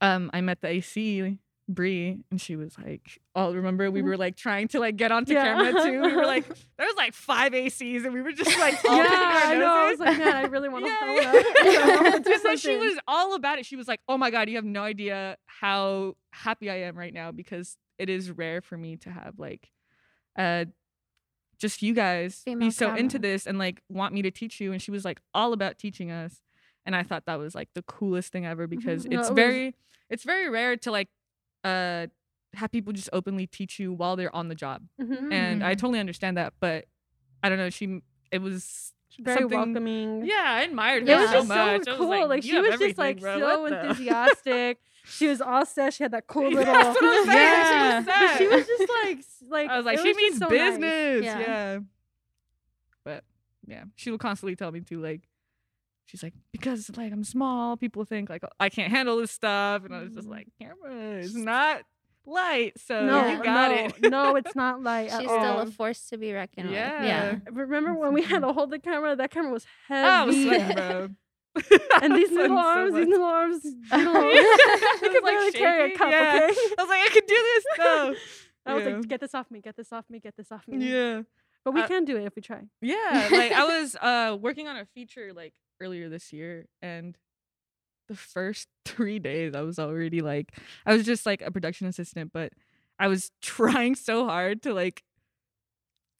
um 0.00 0.30
i 0.32 0.40
met 0.40 0.60
the 0.60 0.68
ac 0.68 1.38
Brie 1.70 2.20
and 2.30 2.40
she 2.40 2.56
was 2.56 2.78
like, 2.78 3.20
"Oh, 3.34 3.52
remember 3.52 3.90
we 3.90 4.00
were 4.00 4.16
like 4.16 4.36
trying 4.36 4.68
to 4.68 4.80
like 4.80 4.96
get 4.96 5.12
onto 5.12 5.34
Yeah. 5.34 5.42
camera 5.44 5.84
too. 5.84 6.00
We 6.00 6.16
were 6.16 6.24
like, 6.24 6.46
there 6.78 6.86
was 6.86 6.96
like 6.96 7.12
five 7.12 7.52
ACs 7.52 8.06
and 8.06 8.14
we 8.14 8.22
were 8.22 8.32
just 8.32 8.58
like 8.58 8.82
all 8.86 8.96
yeah, 8.96 9.42
I 9.44 9.54
know. 9.58 9.66
I 9.66 9.90
was 9.90 10.00
like, 10.00 10.16
man, 10.16 10.34
I 10.34 10.42
really 10.44 10.70
want 10.70 10.86
to 10.86 10.90
Yeah, 11.02 11.06
hold 11.06 11.20
yeah. 11.20 11.28
up. 11.28 12.24
I 12.24 12.32
And 12.32 12.40
so 12.40 12.56
she 12.56 12.74
was 12.74 12.98
all 13.06 13.34
about 13.34 13.58
it. 13.58 13.66
She 13.66 13.76
was 13.76 13.86
like, 13.86 14.00
"Oh 14.08 14.16
my 14.16 14.30
god, 14.30 14.48
you 14.48 14.56
have 14.56 14.64
no 14.64 14.82
idea 14.82 15.36
how 15.44 16.16
happy 16.30 16.70
I 16.70 16.76
am 16.84 16.96
right 16.96 17.12
now 17.12 17.32
because 17.32 17.76
it 17.98 18.08
is 18.08 18.30
rare 18.30 18.62
for 18.62 18.78
me 18.78 18.96
to 18.96 19.10
have 19.10 19.38
like, 19.38 19.68
uh, 20.38 20.64
just 21.58 21.82
you 21.82 21.92
guys 21.92 22.40
Female 22.46 22.68
be 22.68 22.70
so 22.70 22.94
into 22.94 23.18
this 23.18 23.46
and 23.46 23.58
like 23.58 23.82
want 23.90 24.14
me 24.14 24.22
to 24.22 24.30
teach 24.30 24.58
you." 24.58 24.72
And 24.72 24.80
she 24.80 24.90
was 24.90 25.04
like 25.04 25.20
all 25.34 25.52
about 25.52 25.76
teaching 25.76 26.10
us, 26.10 26.40
and 26.88 26.96
I 26.96 27.02
thought 27.04 27.26
that 27.26 27.38
was 27.38 27.54
like 27.54 27.68
the 27.74 27.82
coolest 27.82 28.32
thing 28.32 28.46
ever 28.46 28.66
because 28.66 29.04
No, 29.04 29.20
it's 29.20 29.28
it 29.28 29.32
was- 29.32 29.36
very, 29.36 29.74
it's 30.08 30.24
very 30.24 30.48
rare 30.48 30.74
to 30.78 30.90
like, 30.90 31.08
uh, 31.64 32.06
have 32.54 32.70
people 32.72 32.94
just 32.94 33.10
openly 33.12 33.46
teach 33.46 33.78
you 33.78 33.92
while 33.92 34.16
they're 34.16 34.34
on 34.34 34.48
the 34.48 34.54
job, 34.54 34.82
Mhm. 34.98 35.30
and 35.32 35.62
I 35.62 35.74
Mhm. 35.74 35.78
totally 35.80 36.00
understand 36.00 36.38
that, 36.38 36.54
but 36.60 36.86
I 37.42 37.48
don't 37.50 37.58
know. 37.58 37.68
She, 37.70 38.00
it 38.32 38.40
was. 38.40 38.94
very 39.20 39.40
something- 39.40 39.58
welcoming. 39.58 40.24
Yeah, 40.24 40.44
I 40.46 40.62
admired 40.62 41.02
It 41.02 41.08
her 41.08 41.20
was 41.22 41.30
so 41.30 41.36
just 41.38 41.48
much. 41.48 41.84
so 41.84 41.96
cool. 41.96 42.08
was 42.08 42.18
Like, 42.20 42.28
like, 42.28 42.42
she 42.44 42.58
was 42.58 42.78
just 42.78 42.98
like 42.98 43.20
bro. 43.20 43.38
so 43.40 43.66
enthusiastic. 43.66 44.78
she 45.04 45.26
was 45.26 45.40
all 45.40 45.66
set. 45.66 45.92
She 45.94 46.04
had 46.04 46.12
that 46.12 46.26
cool 46.28 46.48
little. 46.52 46.72
That's 46.72 47.00
what 47.00 47.04
I'm 47.04 47.26
saying. 47.26 48.04
Yeah. 48.06 48.36
She 48.38 48.46
was 48.46 48.64
But 48.64 48.66
she 48.66 48.72
was 48.74 48.78
just 48.78 48.88
like 49.04 49.18
like 49.50 49.70
I 49.70 49.76
was 49.76 49.86
like, 49.86 49.98
she 49.98 50.04
just 50.04 50.16
means 50.18 50.38
so 50.38 50.46
nice. 50.48 50.58
business. 50.58 51.24
Yeah. 51.24 51.38
Yeah. 51.40 51.78
But 53.04 53.24
yeah, 53.66 53.84
she 53.96 54.10
will 54.10 54.18
constantly 54.18 54.56
tell 54.56 54.70
me 54.72 54.80
to 54.82 55.00
like, 55.00 55.22
she's 56.08 56.22
like, 56.22 56.34
because 56.52 56.90
like 56.96 57.12
I'm 57.12 57.22
small, 57.24 57.76
people 57.76 58.04
think 58.04 58.28
like 58.28 58.42
I 58.58 58.68
can't 58.68 58.90
handle 58.90 59.16
this 59.18 59.30
stuff, 59.30 59.84
and 59.84 59.94
I 59.94 60.02
was 60.02 60.12
just 60.12 60.26
Mm. 60.26 60.30
like, 60.32 60.48
camera 60.60 61.18
is 61.20 61.34
not 61.36 61.82
light, 62.26 62.72
so 62.78 63.06
No, 63.06 63.26
you 63.30 63.42
got 63.42 63.70
no, 63.70 63.76
it. 63.76 64.10
no, 64.10 64.36
it's 64.36 64.54
not 64.56 64.82
like 64.82 65.10
at 65.10 65.20
She's 65.20 65.30
all. 65.30 65.38
still 65.40 65.58
a 65.60 65.66
force 65.70 66.08
to 66.10 66.18
be 66.18 66.32
reckoned 66.32 66.70
Yeah. 66.70 66.98
with. 67.00 67.08
Yeah. 67.08 67.38
Remember 67.52 67.94
when 67.94 68.12
we 68.12 68.22
had 68.22 68.40
to 68.42 68.52
hold 68.52 68.70
the 68.70 68.78
camera? 68.78 69.16
That 69.16 69.30
camera 69.30 69.52
was 69.52 69.64
I 69.88 70.24
was 70.24 70.34
heavy. 70.36 70.48
sweating, 70.48 70.76
bro. 70.76 71.08
and 72.02 72.14
these 72.14 72.30
little 72.38 72.56
sweating 72.56 72.56
so 72.56 72.58
arms, 72.58 72.94
these 72.94 73.06
little 73.08 73.24
arms, 73.24 73.64
you 73.64 73.72
know, 74.04 74.28
Yeah. 74.30 74.40
I 74.42 74.96
could 75.00 75.12
was, 75.12 75.22
like, 75.22 75.32
barely 75.32 75.52
carry 75.52 75.80
a 75.80 75.84
shaking. 75.86 75.98
cup. 75.98 76.10
Yeah. 76.10 76.40
Okay, 76.50 76.74
I 76.78 76.82
was 76.82 76.88
like, 76.88 77.00
I 77.00 77.08
could 77.12 77.26
do 77.26 77.34
this 77.34 77.64
though. 77.78 78.14
I 78.66 78.74
was 78.74 78.84
Yeah. 78.84 78.96
like, 78.96 79.08
get 79.08 79.20
this 79.20 79.34
off 79.34 79.50
me, 79.50 79.60
get 79.60 79.76
this 79.76 79.92
off 79.92 80.04
me, 80.10 80.20
get 80.20 80.36
this 80.36 80.52
off 80.52 80.68
me. 80.68 80.86
yeah. 80.86 81.22
but 81.64 81.72
we 81.72 81.82
I- 81.82 81.86
can 81.88 82.04
do 82.04 82.16
it 82.18 82.24
if 82.24 82.36
we 82.36 82.42
try. 82.42 82.60
Yeah, 82.82 83.28
like 83.32 83.52
I 83.52 83.64
was 83.80 83.96
uh 83.96 84.36
working 84.40 84.68
on 84.68 84.76
a 84.76 84.84
feature 84.94 85.32
like 85.34 85.54
earlier 85.80 86.08
this 86.08 86.32
year 86.32 86.66
and 86.82 87.16
the 88.08 88.16
first 88.16 88.68
3 88.84 89.18
days 89.18 89.54
I 89.54 89.62
was 89.62 89.78
already 89.78 90.20
like 90.22 90.52
I 90.86 90.94
was 90.94 91.04
just 91.06 91.26
like 91.26 91.42
a 91.42 91.50
production 91.50 91.86
assistant 91.86 92.32
but 92.32 92.52
I 92.98 93.08
was 93.08 93.30
trying 93.42 93.94
so 93.96 94.26
hard 94.26 94.62
to 94.62 94.74
like 94.74 95.02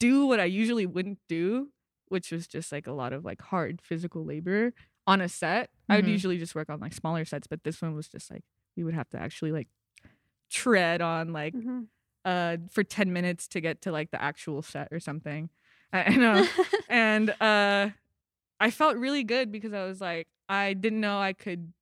do 0.01 0.27
what 0.27 0.41
I 0.41 0.45
usually 0.45 0.87
wouldn't 0.87 1.19
do, 1.29 1.71
which 2.09 2.31
was 2.31 2.47
just 2.47 2.71
like 2.73 2.87
a 2.87 2.93
lot 2.93 3.13
of 3.13 3.25
like 3.25 3.41
hard 3.43 3.81
physical 3.83 4.25
labor 4.25 4.73
on 5.07 5.21
a 5.21 5.29
set. 5.29 5.71
I 5.89 5.97
would 5.97 6.07
usually 6.13 6.39
just 6.39 6.55
work 6.55 6.71
on 6.71 6.81
like 6.81 6.93
smaller 6.93 7.25
sets, 7.25 7.47
but 7.47 7.65
this 7.65 7.81
one 7.83 7.95
was 7.95 8.09
just 8.09 8.31
like 8.31 8.43
we 8.77 8.85
would 8.85 8.95
have 8.95 9.09
to 9.11 9.19
actually 9.21 9.53
like 9.53 9.69
tread 10.51 11.03
on 11.03 11.33
like 11.33 11.55
Mhm. 11.55 11.89
uh 12.25 12.59
for 12.71 12.85
10 12.85 13.13
minutes 13.13 13.49
to 13.49 13.61
get 13.61 13.83
to 13.83 13.93
like 13.93 14.11
the 14.11 14.23
actual 14.23 14.63
set 14.63 14.89
or 14.93 15.01
something. 15.01 15.51
I 15.93 16.11
know 16.17 16.47
and 16.89 17.31
uh 17.41 17.91
i 18.61 18.71
felt 18.71 18.97
really 18.97 19.25
good 19.25 19.51
because 19.53 19.73
i 19.73 19.85
was 19.85 20.01
like 20.01 20.27
i 20.49 20.73
didn't 20.75 21.01
know 21.01 21.19
i 21.21 21.33
could 21.33 21.73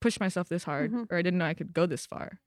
push 0.00 0.20
myself 0.20 0.48
this 0.48 0.64
hard 0.64 0.92
Mhm. 0.92 1.06
or 1.10 1.16
i 1.18 1.22
didn't 1.22 1.38
know 1.38 1.46
i 1.46 1.54
could 1.54 1.72
go 1.72 1.86
this 1.86 2.06
far 2.06 2.40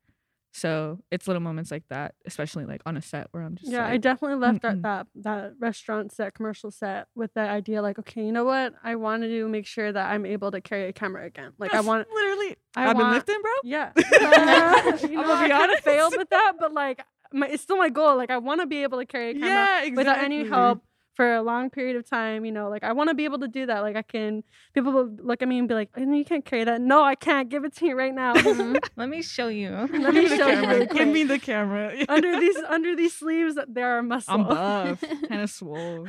so 0.53 0.99
it's 1.11 1.27
little 1.27 1.41
moments 1.41 1.69
like 1.69 1.83
that 1.89 2.15
especially 2.25 2.65
like 2.65 2.81
on 2.85 2.97
a 2.97 3.01
set 3.01 3.27
where 3.31 3.43
i'm 3.43 3.55
just 3.55 3.71
Yeah, 3.71 3.85
I 3.85 3.97
definitely 3.97 4.37
left 4.37 4.63
Mm-mm. 4.63 4.81
that, 4.81 5.05
that 5.15 5.23
that 5.23 5.53
restaurant 5.59 6.11
set, 6.11 6.33
commercial 6.33 6.71
set, 6.71 7.07
with 7.15 7.31
the 7.35 7.41
idea 7.41 7.81
like, 7.83 7.99
okay, 7.99 8.23
you 8.25 8.31
know 8.31 8.45
what? 8.45 8.73
I 8.83 8.95
want 8.95 9.21
to 9.23 9.27
do 9.29 9.47
make 9.47 9.67
sure 9.67 9.91
that 9.91 10.09
I'm 10.11 10.25
able 10.25 10.49
to 10.51 10.61
carry 10.61 10.85
a 10.87 10.93
camera 10.93 11.25
again. 11.25 11.51
Like, 11.59 11.73
I 11.75 11.81
want, 11.81 12.07
literally 12.11 12.55
I 12.75 12.87
been 12.87 12.97
want- 12.97 13.13
lifting 13.13 13.39
bro 13.41 13.51
yeah. 13.65 13.91
Uh, 13.97 14.97
you 15.07 15.19
I'm 15.19 15.27
gonna 15.27 15.33
I 15.33 15.43
be 15.47 15.51
kind 15.51 15.71
of 15.73 15.79
failed 15.81 16.13
with 16.17 16.29
that, 16.31 16.53
but 16.59 16.73
like, 16.73 17.03
my, 17.33 17.47
it's 17.49 17.61
still 17.61 17.77
my 17.77 17.89
goal. 17.89 18.15
Like, 18.17 18.31
I 18.31 18.37
want 18.37 18.61
to 18.61 18.65
be 18.67 18.81
able 18.83 18.97
to 18.99 19.05
carry 19.05 19.31
a 19.31 19.33
camera 19.33 19.47
yeah 19.49 19.77
exactly. 19.81 19.97
without 19.97 20.17
any 20.19 20.47
help 20.47 20.81
for 21.17 21.33
a 21.33 21.41
long 21.41 21.69
period 21.71 21.95
of 21.97 22.07
time. 22.09 22.45
You 22.45 22.51
know, 22.53 22.69
like 22.69 22.83
I 22.83 22.93
want 22.93 23.09
to 23.09 23.15
be 23.15 23.25
able 23.25 23.39
to 23.39 23.47
do 23.49 23.65
that. 23.65 23.81
Like, 23.81 23.97
I 23.97 24.03
can. 24.03 24.43
People 24.73 24.93
will 24.93 25.09
look 25.21 25.41
at 25.41 25.47
me 25.49 25.57
and 25.59 25.67
be 25.67 25.73
like, 25.73 25.89
"Oh, 25.97 26.01
"You 26.13 26.23
can't 26.23 26.45
carry 26.45 26.63
that." 26.63 26.79
No, 26.79 27.03
I 27.03 27.15
can't. 27.15 27.49
Give 27.49 27.65
it 27.65 27.75
to 27.77 27.85
me 27.85 27.93
right 27.93 28.13
now. 28.13 28.35
Mhm. 28.35 28.79
Let 28.95 29.09
me 29.09 29.21
show 29.21 29.47
you. 29.49 29.71
Let 29.71 29.91
Give 29.91 30.13
me 30.13 30.27
show 30.37 30.47
you 30.47 30.85
Give 30.85 31.07
me 31.07 31.23
the 31.25 31.39
camera. 31.39 31.91
under 32.07 32.39
these 32.39 32.57
under 32.69 32.95
these 32.95 33.13
sleeves, 33.13 33.57
there 33.67 33.97
are 33.97 34.03
muscles. 34.03 34.33
I'm 34.39 34.43
buff, 34.47 35.03
kind 35.27 35.41
of 35.41 35.49
swole. 35.49 36.07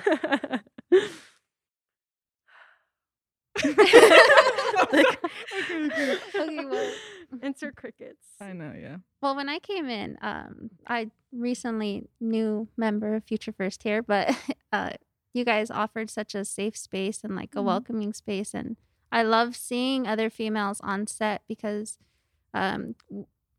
okay, 4.95 5.05
okay. 5.55 6.19
Okay, 6.39 6.65
well, 6.65 6.91
Insert 7.43 7.77
crickets. 7.77 8.27
I 8.41 8.53
know, 8.53 8.73
yeah. 8.81 8.97
well, 9.21 9.37
when 9.37 9.49
I 9.49 9.59
came 9.59 9.89
in, 9.89 10.17
um, 10.23 10.71
I 10.87 11.11
recently 11.33 12.09
new 12.21 12.69
member 12.77 13.15
of 13.15 13.25
Future 13.25 13.53
First 13.53 13.83
here, 13.83 14.03
but 14.03 14.35
uh, 14.73 14.91
you 15.35 15.45
guys 15.45 15.71
offered 15.71 16.11
such 16.11 16.35
a 16.35 16.45
safe 16.45 16.77
space 16.77 17.21
and 17.23 17.37
like 17.37 17.55
a 17.55 17.59
Mhm. 17.59 17.65
welcoming 17.65 18.13
space, 18.13 18.55
and 18.55 18.77
I 19.13 19.23
love 19.23 19.57
seeing 19.57 20.07
other 20.07 20.31
females 20.31 20.81
on 20.83 21.07
set 21.07 21.43
because 21.49 21.99
um, 22.55 22.95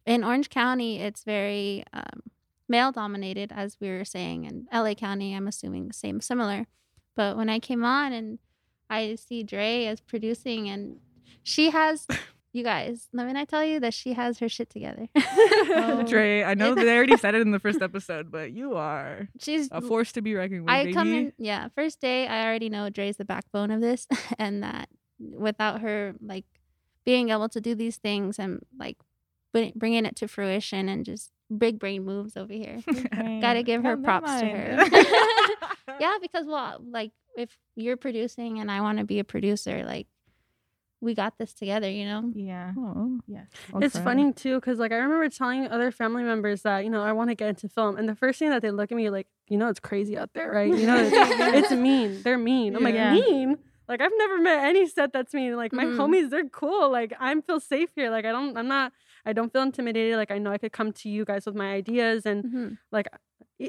in 0.06 0.24
Orange 0.24 0.50
County 0.50 1.00
it's 1.00 1.24
very 1.24 1.84
um, 1.94 2.24
male 2.68 2.92
dominated, 2.92 3.52
as 3.56 3.78
we 3.80 3.90
were 3.90 4.06
saying, 4.06 4.46
and 4.48 4.68
LA 4.74 4.94
County 4.96 5.36
I'm 5.36 5.48
assuming 5.48 5.92
same 5.92 6.22
similar, 6.22 6.66
But 7.16 7.38
when 7.38 7.50
I 7.50 7.60
came 7.60 7.84
on 7.84 8.14
and 8.14 8.40
I 8.90 9.16
see 9.16 9.44
Dre 9.44 9.86
as 9.86 10.00
producing, 10.02 10.70
and 10.70 10.98
she 11.44 11.70
has, 11.70 12.08
you 12.54 12.64
guys, 12.64 13.08
let 13.14 13.28
me 13.28 13.34
not 13.34 13.48
tell 13.48 13.64
you 13.64 13.80
that 13.82 13.94
she 13.94 14.14
has 14.14 14.40
her 14.40 14.50
shit 14.50 14.70
together. 14.70 15.08
Oh. 15.72 16.02
Dre, 16.04 16.44
I 16.44 16.56
know 16.56 16.74
they 16.76 16.96
already 16.96 17.16
said 17.18 17.36
it 17.36 17.42
in 17.42 17.52
the 17.52 17.60
first 17.60 17.82
episode, 17.82 18.32
but 18.32 18.52
you 18.52 18.76
are 18.76 19.28
She's 19.40 19.70
a 19.72 19.82
force 19.82 20.12
to 20.14 20.22
be 20.22 20.34
reckoned 20.34 20.64
with, 20.64 20.72
I 20.72 20.84
baby. 20.86 20.94
come 20.94 21.14
in, 21.14 21.34
yeah. 21.38 21.68
First 21.76 22.02
day, 22.02 22.28
I 22.28 22.46
already 22.46 22.70
know 22.70 22.90
Dre's 22.90 23.18
the 23.18 23.26
backbone 23.26 23.70
of 23.70 23.82
this, 23.82 24.08
and 24.40 24.64
that 24.64 24.90
without 25.20 25.82
her, 25.82 26.16
like 26.22 26.46
being 27.06 27.30
able 27.30 27.50
to 27.50 27.62
do 27.62 27.76
these 27.76 27.98
things 27.98 28.40
and 28.40 28.62
like 28.78 28.98
bringing 29.54 30.06
it 30.06 30.16
to 30.18 30.28
fruition 30.28 30.90
and 30.90 31.06
just 31.06 31.32
big 31.56 31.78
brain 31.80 32.04
moves 32.04 32.36
over 32.36 32.54
here. 32.54 32.80
Gotta 33.42 33.62
give 33.64 33.84
her 33.84 33.96
props 33.98 34.40
to 34.40 34.46
her. 34.46 34.86
yeah, 36.00 36.18
because 36.22 36.46
well, 36.48 36.82
like 36.90 37.12
if 37.40 37.58
you're 37.76 37.98
producing 37.98 38.60
and 38.60 38.70
I 38.70 38.82
want 38.82 38.98
to 39.00 39.04
be 39.06 39.20
a 39.20 39.24
producer, 39.24 39.84
like 39.86 40.08
we 41.02 41.14
got 41.16 41.38
this 41.38 41.54
together, 41.54 41.90
you 41.90 42.06
know. 42.06 42.32
Yeah. 42.36 42.74
Oh, 42.78 43.20
Yes. 43.28 43.48
it's 43.82 43.96
okay. 43.96 44.04
funny 44.04 44.34
too 44.34 44.56
because 44.56 44.80
like 44.80 44.92
i 44.92 44.96
remember 44.96 45.30
telling 45.30 45.68
other 45.68 45.92
family 45.92 46.24
members 46.24 46.64
that 46.64 46.80
you 46.84 46.90
know 46.90 47.04
i 47.04 47.12
want 47.12 47.30
to 47.30 47.36
get 47.36 47.48
into 47.50 47.70
film 47.70 47.96
and 47.96 48.10
the 48.10 48.16
first 48.16 48.40
thing 48.40 48.50
that 48.50 48.62
they 48.64 48.72
look 48.72 48.92
at 48.92 48.96
me 48.98 49.10
like 49.12 49.28
you 49.48 49.58
know 49.58 49.68
it's 49.68 49.80
crazy 49.80 50.18
out 50.18 50.32
there 50.34 50.52
right 50.52 50.74
you 50.76 50.86
know 50.88 50.98
it's, 50.98 51.16
it's 51.70 51.72
mean 51.72 52.22
they're 52.24 52.40
mean 52.40 52.76
i'm 52.76 52.82
like 52.84 52.96
Yeah. 52.96 53.12
mean 53.14 53.58
like 53.88 54.02
i've 54.02 54.12
never 54.18 54.40
met 54.40 54.64
any 54.66 54.88
set 54.88 55.14
that's 55.14 55.34
mean 55.34 55.56
like 55.56 55.72
my 55.74 55.86
Mhm. 55.86 55.98
homies 55.98 56.30
they're 56.32 56.50
cool 56.50 56.90
like 56.90 57.14
i 57.20 57.40
feel 57.42 57.60
safe 57.60 57.90
here 57.96 58.10
like 58.10 58.26
i 58.26 58.32
don't 58.32 58.58
i'm 58.58 58.68
not 58.68 58.94
i 59.26 59.32
don't 59.34 59.54
feel 59.54 59.62
intimidated 59.62 60.16
like 60.18 60.32
i 60.32 60.40
know 60.40 60.52
i 60.52 60.58
could 60.58 60.72
come 60.72 60.92
to 60.94 61.10
you 61.10 61.24
guys 61.24 61.46
with 61.46 61.56
my 61.56 61.72
ideas 61.74 62.26
and 62.26 62.44
Mhm. 62.46 62.78
like 62.92 63.08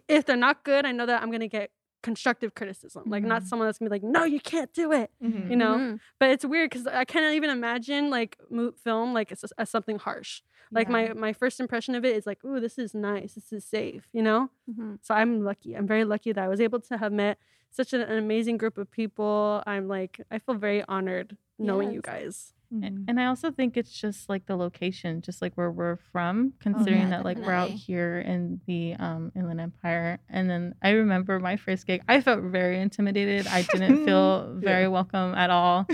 if 0.09 0.25
they're 0.25 0.37
not 0.37 0.65
good 0.65 0.87
i 0.87 0.93
know 0.93 1.05
that 1.07 1.23
i'm 1.23 1.31
gonna 1.31 1.49
get 1.49 1.71
constructive 2.03 2.55
criticism 2.55 3.03
like 3.07 3.23
not 3.23 3.43
Mhm. 3.43 3.47
someone 3.47 3.69
that's 3.69 3.79
gonna 3.79 3.91
be 3.91 3.95
like 3.97 4.03
no 4.03 4.25
you 4.25 4.41
can't 4.41 4.73
do 4.73 4.91
it 4.93 5.11
Mhm. 5.23 5.51
you 5.51 5.57
know 5.57 5.77
Mhm. 5.77 6.01
but 6.19 6.31
it's 6.31 6.45
weird 6.45 6.71
because 6.71 6.87
i 6.87 7.05
can't 7.05 7.35
even 7.35 7.51
imagine 7.51 8.09
like 8.11 8.39
mo- 8.51 8.73
film 8.73 9.13
like 9.13 9.31
as, 9.33 9.45
as 9.59 9.69
something 9.69 9.99
harsh 9.99 10.41
like 10.73 10.89
my 10.89 11.09
Yeah. 11.09 11.13
my 11.15 11.33
first 11.33 11.61
impression 11.61 11.95
of 11.95 12.05
it 12.05 12.17
is 12.17 12.27
like 12.27 12.43
ooh 12.45 12.59
this 12.61 12.79
is 12.79 12.95
nice 12.95 13.35
this 13.35 13.53
is 13.53 13.65
safe 13.65 14.09
you 14.13 14.23
know 14.23 14.51
Mhm. 14.71 14.99
so 15.03 15.15
i'm 15.15 15.43
lucky 15.45 15.75
i'm 15.77 15.87
very 15.87 16.05
lucky 16.05 16.33
that 16.33 16.43
i 16.45 16.49
was 16.49 16.61
able 16.61 16.81
to 16.81 16.97
have 16.97 17.13
met 17.13 17.39
such 17.71 17.93
an, 17.93 18.01
an 18.01 18.19
amazing 18.19 18.57
group 18.57 18.79
of 18.79 18.91
people 18.91 19.63
i'm 19.67 19.87
like 19.87 20.21
i 20.31 20.39
feel 20.39 20.55
very 20.55 20.83
honored 20.85 21.37
knowing 21.59 21.91
you 21.93 22.01
guys 22.01 22.55
And, 22.73 22.83
Mhm. 22.99 23.05
and 23.09 23.21
I 23.21 23.27
also 23.27 23.51
think 23.51 23.77
it's 23.77 23.91
just 23.91 24.29
like 24.29 24.47
the 24.47 24.57
location, 24.57 25.23
just 25.23 25.43
like 25.43 25.55
where 25.55 25.71
we're 25.73 25.97
from, 26.13 26.53
considering 26.61 27.03
yeah, 27.03 27.11
that 27.11 27.25
like 27.25 27.37
we're 27.39 27.53
out 27.53 27.71
here 27.73 28.21
in 28.21 28.61
the 28.67 28.95
um, 28.95 29.33
Inland 29.35 29.61
Empire. 29.61 30.21
And 30.29 30.49
then 30.49 30.75
I 30.83 30.91
remember 30.91 31.41
my 31.41 31.57
first 31.57 31.87
gig, 31.87 32.03
I 32.09 32.21
felt 32.21 32.43
very 32.43 32.81
intimidated. 32.81 33.47
I 33.49 33.63
didn't 33.63 34.05
feel 34.05 34.55
very 34.55 34.87
welcome 34.87 35.35
at 35.35 35.51
all. 35.51 35.87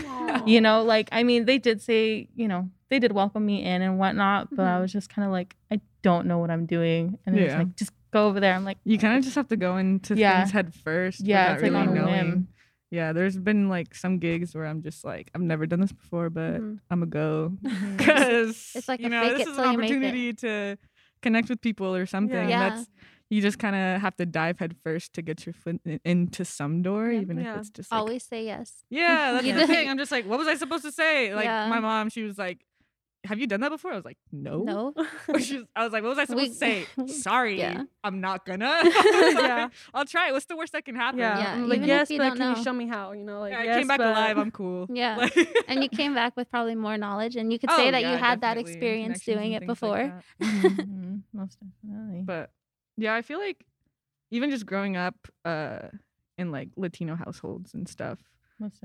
You 0.44 0.60
know, 0.60 0.82
like, 0.82 1.08
I 1.12 1.22
mean, 1.22 1.46
they 1.46 1.58
did 1.58 1.80
say, 1.80 2.28
you 2.34 2.46
know, 2.46 2.68
they 2.90 2.98
did 2.98 3.12
welcome 3.12 3.44
me 3.46 3.64
in 3.64 3.80
and 3.82 3.98
whatnot, 3.98 4.48
but 4.54 4.64
I 4.66 4.76
Mhm. 4.76 4.80
was 4.82 4.92
just 4.92 5.08
kind 5.08 5.24
of 5.24 5.32
like, 5.32 5.56
I 5.72 5.80
don't 6.02 6.26
know 6.26 6.38
what 6.38 6.50
I'm 6.50 6.66
doing. 6.66 7.18
And 7.26 7.36
it's 7.38 7.52
Yeah. 7.52 7.58
like, 7.60 7.74
just 7.76 7.92
go 8.12 8.28
over 8.28 8.38
there. 8.38 8.54
I'm 8.54 8.64
like, 8.64 8.78
You 8.84 8.98
kind 8.98 9.16
of 9.16 9.24
just 9.24 9.34
have 9.36 9.48
to 9.48 9.56
go 9.56 9.78
into 9.78 10.14
Yeah. 10.14 10.40
things 10.42 10.52
head 10.52 10.74
first. 10.74 11.26
Yeah, 11.26 11.54
it's 11.54 11.62
like 11.62 11.72
really 11.72 11.82
on 11.82 11.88
a 11.88 11.94
knowing. 11.94 12.28
whim. 12.28 12.48
Yeah, 12.90 13.12
there's 13.12 13.36
been 13.36 13.68
like 13.68 13.94
some 13.94 14.18
gigs 14.18 14.54
where 14.54 14.64
I'm 14.64 14.80
just 14.82 15.04
like, 15.04 15.30
I've 15.34 15.40
never 15.42 15.66
done 15.66 15.80
this 15.80 15.92
before, 15.92 16.30
but 16.30 16.60
Mhm. 16.60 16.78
I'm 16.90 17.02
a 17.02 17.06
go 17.06 17.52
because 17.96 18.72
It's 18.74 18.88
like 18.88 19.00
you 19.00 19.06
a 19.06 19.10
know 19.10 19.22
fake 19.22 19.38
this 19.38 19.46
it 19.46 19.50
is 19.50 19.56
till 19.56 19.64
an 19.64 19.72
you 19.72 19.78
make 19.78 19.90
it. 19.90 19.94
opportunity 19.96 20.32
to 20.34 20.78
connect 21.22 21.48
with 21.48 21.60
people 21.60 21.94
or 21.94 22.06
something. 22.06 22.48
Yeah. 22.48 22.66
And 22.66 22.78
that's 22.78 22.88
you 23.28 23.42
just 23.42 23.58
kind 23.58 23.74
of 23.74 24.00
have 24.02 24.14
to 24.16 24.24
dive 24.24 24.60
head 24.60 24.76
first 24.84 25.12
to 25.14 25.22
get 25.22 25.44
your 25.44 25.52
foot 25.52 25.80
in- 25.84 25.98
into 26.04 26.44
some 26.44 26.80
door, 26.82 27.10
Yeah. 27.10 27.20
even 27.22 27.38
Yeah. 27.40 27.54
if 27.54 27.58
it's 27.62 27.70
just 27.70 27.90
like, 27.90 27.98
Always 27.98 28.22
say 28.22 28.44
yes. 28.44 28.84
yeah, 28.88 29.32
that's 29.32 29.44
the 29.60 29.66
thing. 29.66 29.88
I'm 29.90 29.98
just 29.98 30.12
like, 30.12 30.24
what 30.26 30.38
was 30.38 30.46
I 30.46 30.54
supposed 30.54 30.84
to 30.84 30.92
say? 30.92 31.34
Like 31.34 31.46
Yeah. 31.46 31.68
my 31.68 31.80
mom, 31.80 32.08
she 32.08 32.22
was 32.22 32.38
like, 32.38 32.64
"Have 33.26 33.38
you 33.38 33.46
done 33.46 33.60
that 33.60 33.70
before?" 33.70 33.92
I 33.92 33.96
was 33.96 34.04
like, 34.04 34.18
"No." 34.32 34.62
No. 34.62 34.94
Or 35.28 35.38
she 35.40 35.56
was- 35.58 35.66
I 35.76 35.84
was 35.84 35.92
like, 35.92 36.02
"What 36.02 36.10
was 36.10 36.18
I 36.18 36.24
supposed 36.24 36.42
We- 36.44 36.48
to 36.48 36.54
say?" 36.54 36.86
Sorry, 37.06 37.58
Yeah. 37.58 37.82
I'm 38.04 38.20
not 38.20 38.46
gonna. 38.46 38.80
Yeah. 38.84 39.68
I'll 39.92 40.04
try. 40.06 40.32
What's 40.32 40.46
the 40.46 40.56
worst 40.56 40.72
that 40.72 40.84
can 40.84 40.94
happen? 40.94 41.18
yeah, 41.20 41.38
Yeah, 41.58 41.64
like 41.64 41.78
even 41.78 41.82
if 41.82 41.88
yes 41.88 42.10
you 42.10 42.18
but 42.18 42.24
don't 42.28 42.36
can 42.38 42.52
know. 42.52 42.56
you 42.58 42.64
show 42.64 42.72
me 42.72 42.86
how 42.86 43.12
you 43.12 43.24
know 43.24 43.40
like 43.40 43.52
Yeah, 43.52 43.60
I 43.74 43.78
came 43.78 43.88
back 43.88 43.98
but- 43.98 44.06
alive. 44.08 44.38
I'm 44.38 44.50
cool. 44.50 44.86
Yeah. 44.88 45.16
Like- 45.16 45.36
and 45.68 45.82
you 45.82 45.88
came 45.88 46.14
back 46.14 46.36
with 46.36 46.50
probably 46.50 46.74
more 46.74 46.96
knowledge 46.96 47.36
and 47.36 47.52
you 47.52 47.58
could 47.58 47.70
Oh, 47.70 47.76
say 47.76 47.90
that 47.90 48.02
yeah, 48.02 48.12
you 48.12 48.18
had 48.18 48.40
that 48.42 48.56
experience 48.58 49.24
doing 49.24 49.52
it 49.52 49.60
things 49.60 49.68
like 49.68 49.80
before. 49.80 50.22
that. 50.40 50.46
Mhm, 50.46 51.22
most 51.32 51.58
definitely. 51.60 52.22
But 52.24 52.50
yeah, 52.96 53.14
I 53.14 53.22
feel 53.22 53.38
like 53.38 53.64
even 54.30 54.50
just 54.50 54.66
growing 54.66 54.96
up 54.96 55.14
uh 55.44 55.88
in 56.38 56.50
like 56.52 56.68
Latino 56.76 57.14
households 57.16 57.74
and 57.74 57.88
stuff 57.88 58.18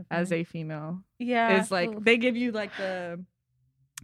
as 0.09 0.31
a 0.33 0.43
female 0.43 1.01
yeah. 1.19 1.61
is 1.61 1.71
like 1.71 1.89
Oof. 1.89 2.03
they 2.03 2.17
give 2.17 2.35
you 2.35 2.51
like 2.51 2.71
the 2.77 3.23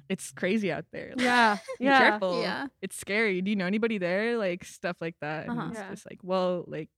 it's 0.10 0.32
crazy 0.32 0.72
out 0.72 0.86
there. 0.92 1.10
Like, 1.16 1.26
yeah 1.26 1.58
be 1.80 1.86
yeah 1.86 2.00
careful. 2.00 2.42
Yeah. 2.42 2.68
It's 2.82 2.96
scary. 2.96 3.42
Do 3.42 3.50
you 3.50 3.56
know 3.56 3.66
anybody 3.66 3.98
there? 3.98 4.38
Like 4.38 4.64
stuff 4.66 4.98
like 5.02 5.16
that. 5.22 5.48
And 5.48 5.58
Uh-huh. 5.58 5.70
it's 5.72 5.80
Yeah. 5.80 5.90
just 5.90 6.06
like, 6.10 6.20
well, 6.24 6.64
like 6.68 6.90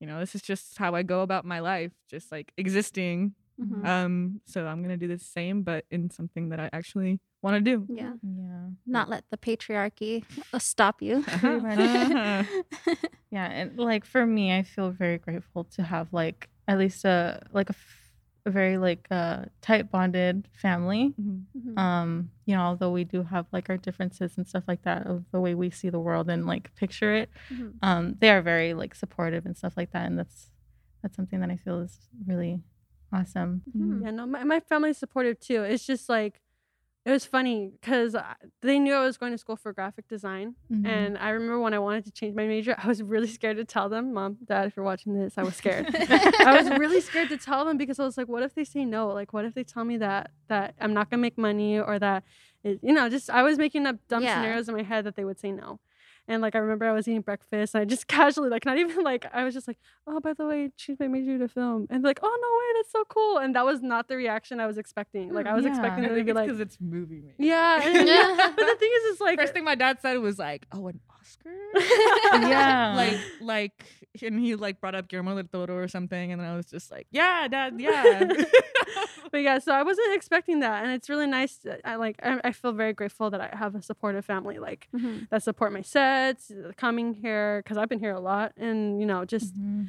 you 0.00 0.06
know, 0.06 0.18
this 0.20 0.34
is 0.34 0.42
just 0.42 0.76
how 0.78 0.94
I 0.94 1.02
go 1.02 1.20
about 1.22 1.44
my 1.44 1.60
life, 1.60 1.92
just 2.10 2.30
like 2.32 2.52
existing. 2.56 3.34
Mhm. 3.60 3.86
Um, 3.86 4.40
so 4.44 4.66
I'm 4.66 4.82
gonna 4.82 4.96
do 4.96 5.06
the 5.08 5.18
same, 5.18 5.62
but 5.62 5.84
in 5.90 6.10
something 6.10 6.48
that 6.50 6.58
I 6.60 6.68
actually 6.72 7.20
want 7.42 7.54
to 7.56 7.60
do. 7.60 7.86
Yeah. 7.88 8.12
yeah. 8.22 8.68
Not 8.86 9.08
let 9.08 9.24
the 9.30 9.36
patriarchy 9.38 10.24
uh, 10.52 10.58
stop 10.58 11.00
you. 11.00 11.24
Uh-huh. 11.42 12.42
Yeah, 13.30 13.46
and 13.50 13.76
like 13.78 14.04
for 14.04 14.24
me, 14.26 14.56
I 14.56 14.62
feel 14.62 14.90
very 14.90 15.18
grateful 15.18 15.64
to 15.74 15.82
have 15.82 16.12
like 16.12 16.48
at 16.68 16.78
least 16.78 17.04
a 17.04 17.42
like 17.52 17.68
a, 17.68 17.74
f- 17.74 18.03
a 18.46 18.50
very 18.50 18.76
like 18.78 19.06
uh 19.10 19.44
tight 19.62 19.90
bonded 19.90 20.48
family. 20.52 21.14
Mhm. 21.20 21.44
Mhm. 21.56 21.78
Um, 21.78 22.30
you 22.46 22.54
know, 22.54 22.62
although 22.62 22.92
we 22.92 23.04
do 23.04 23.22
have 23.22 23.46
like 23.52 23.68
our 23.70 23.76
differences 23.78 24.36
and 24.36 24.46
stuff 24.46 24.64
like 24.68 24.82
that 24.82 25.06
of 25.06 25.24
the 25.32 25.40
way 25.40 25.54
we 25.54 25.70
see 25.70 25.90
the 25.90 25.98
world 26.00 26.28
and 26.30 26.46
like 26.46 26.74
picture 26.76 27.14
it, 27.14 27.30
Mhm. 27.52 27.72
um, 27.82 28.14
they 28.20 28.30
are 28.30 28.42
very 28.42 28.74
like 28.74 28.94
supportive 28.94 29.46
and 29.46 29.56
stuff 29.56 29.74
like 29.76 29.90
that, 29.92 30.06
and 30.06 30.18
that's 30.18 30.50
that's 31.02 31.16
something 31.16 31.40
that 31.40 31.50
I 31.50 31.56
feel 31.56 31.80
is 31.80 31.98
really 32.26 32.62
awesome. 33.12 33.62
Mhm. 33.76 34.02
Yeah, 34.04 34.10
no, 34.10 34.26
my, 34.26 34.44
my 34.44 34.60
family's 34.60 34.98
supportive 34.98 35.38
too. 35.40 35.62
It's 35.64 35.86
just 35.86 36.08
like, 36.08 36.40
it 37.04 37.10
was 37.10 37.24
funny 37.26 37.70
because 37.80 38.16
they 38.62 38.78
knew 38.78 38.94
I 38.94 39.04
was 39.04 39.16
going 39.18 39.32
to 39.32 39.38
school 39.38 39.56
for 39.56 39.72
graphic 39.72 40.08
design. 40.08 40.54
Mhm. 40.72 40.86
And 40.86 41.18
I 41.18 41.30
remember 41.30 41.60
when 41.60 41.74
I 41.74 41.78
wanted 41.78 42.04
to 42.06 42.10
change 42.10 42.34
my 42.34 42.46
major, 42.46 42.74
I 42.78 42.86
was 42.88 43.02
really 43.02 43.26
scared 43.28 43.56
to 43.58 43.64
tell 43.64 43.88
them, 43.88 44.12
Mom, 44.14 44.38
Dad, 44.44 44.66
if 44.68 44.76
you're 44.76 44.84
watching 44.86 45.14
this, 45.18 45.36
I 45.36 45.42
was 45.42 45.54
scared. 45.56 45.94
I 45.94 46.56
was 46.60 46.68
really 46.78 47.00
scared 47.00 47.28
to 47.28 47.36
tell 47.36 47.64
them 47.64 47.76
because 47.76 47.98
I 48.00 48.04
was 48.04 48.16
like, 48.16 48.28
what 48.28 48.42
if 48.42 48.54
they 48.54 48.64
say 48.64 48.84
no? 48.84 49.08
Like, 49.08 49.32
what 49.32 49.44
if 49.44 49.54
they 49.54 49.64
tell 49.64 49.84
me 49.84 49.96
that 49.98 50.30
that 50.48 50.74
I'm 50.80 50.94
not 50.94 51.10
gonna 51.10 51.20
make 51.22 51.36
money 51.38 51.78
or 51.78 51.98
that, 51.98 52.24
it, 52.62 52.78
you 52.82 52.92
know, 52.92 53.08
just 53.08 53.28
I 53.30 53.42
was 53.42 53.58
making 53.58 53.86
up 53.86 53.96
dumb 54.08 54.22
Yeah. 54.22 54.36
scenarios 54.36 54.68
in 54.68 54.74
my 54.74 54.82
head 54.82 55.04
that 55.04 55.16
they 55.16 55.24
would 55.24 55.38
say 55.38 55.52
no. 55.52 55.80
And 56.26 56.40
like 56.40 56.54
I 56.54 56.58
remember 56.58 56.86
I 56.86 56.92
was 56.92 57.06
eating 57.06 57.20
breakfast 57.20 57.74
and 57.74 57.82
I 57.82 57.84
just 57.84 58.06
casually, 58.08 58.48
like 58.48 58.64
not 58.64 58.78
even 58.78 59.02
like 59.04 59.26
I 59.32 59.44
was 59.44 59.52
just 59.54 59.68
like, 59.68 59.78
oh 60.06 60.20
by 60.20 60.32
the 60.32 60.46
way, 60.46 60.70
she's 60.76 60.98
my 60.98 61.06
major 61.08 61.38
to 61.38 61.48
film. 61.48 61.86
And 61.90 62.02
like, 62.02 62.20
oh 62.22 62.38
no 62.42 62.58
way, 62.58 62.80
that's 62.80 62.92
so 62.92 63.04
cool. 63.08 63.38
And 63.38 63.54
that 63.56 63.64
was 63.64 63.82
not 63.82 64.08
the 64.08 64.16
reaction 64.16 64.60
I 64.60 64.66
was 64.66 64.78
expecting. 64.78 65.32
Like 65.32 65.46
I 65.46 65.54
was 65.54 65.64
Yeah. 65.64 65.70
expecting 65.70 66.04
I 66.04 66.08
them 66.08 66.16
to 66.18 66.24
be 66.24 66.32
like, 66.32 66.46
because 66.46 66.60
it's 66.60 66.78
movie 66.80 67.20
made. 67.20 67.34
yeah. 67.38 67.78
Yeah. 67.88 68.50
but 68.56 68.66
the 68.66 68.76
thing 68.76 68.90
is, 68.96 69.12
it's 69.12 69.20
like 69.20 69.38
First 69.38 69.52
thing 69.52 69.64
my 69.64 69.74
dad 69.74 69.98
said 70.00 70.16
was 70.18 70.38
like, 70.38 70.66
"Oh, 70.72 70.86
an 70.88 71.00
Oscar." 71.24 71.50
Yeah. 72.48 72.92
like, 72.96 73.18
like, 73.40 73.84
and 74.22 74.38
he 74.38 74.54
like 74.56 74.80
brought 74.80 74.94
up 74.94 75.08
Guillermo 75.08 75.34
del 75.42 75.44
Toro 75.66 75.76
or 75.82 75.88
something, 75.88 76.32
and 76.32 76.40
then 76.40 76.48
I 76.48 76.56
was 76.56 76.66
just 76.66 76.90
like, 76.90 77.06
"Yeah, 77.10 77.48
dad, 77.48 77.74
yeah." 77.78 78.28
but 79.32 79.38
yeah, 79.38 79.58
so 79.58 79.72
I 79.72 79.82
wasn't 79.82 80.14
expecting 80.14 80.60
that, 80.60 80.82
and 80.84 80.92
it's 80.92 81.08
really 81.08 81.26
nice. 81.26 81.56
that 81.64 81.80
I 81.84 81.96
like. 81.96 82.16
I, 82.22 82.40
I 82.44 82.52
feel 82.52 82.72
very 82.72 82.92
grateful 82.92 83.30
that 83.30 83.40
I 83.40 83.56
have 83.56 83.74
a 83.74 83.82
supportive 83.82 84.24
family, 84.24 84.58
like 84.58 84.88
Mhm. 84.94 85.28
that 85.30 85.42
support 85.42 85.72
my 85.72 85.82
sets, 85.82 86.50
uh, 86.50 86.72
coming 86.76 87.14
here 87.14 87.60
because 87.62 87.76
I've 87.76 87.88
been 87.88 88.00
here 88.00 88.14
a 88.14 88.20
lot, 88.20 88.52
and 88.56 89.00
you 89.00 89.06
know, 89.06 89.24
just 89.24 89.54
Mhm. 89.56 89.88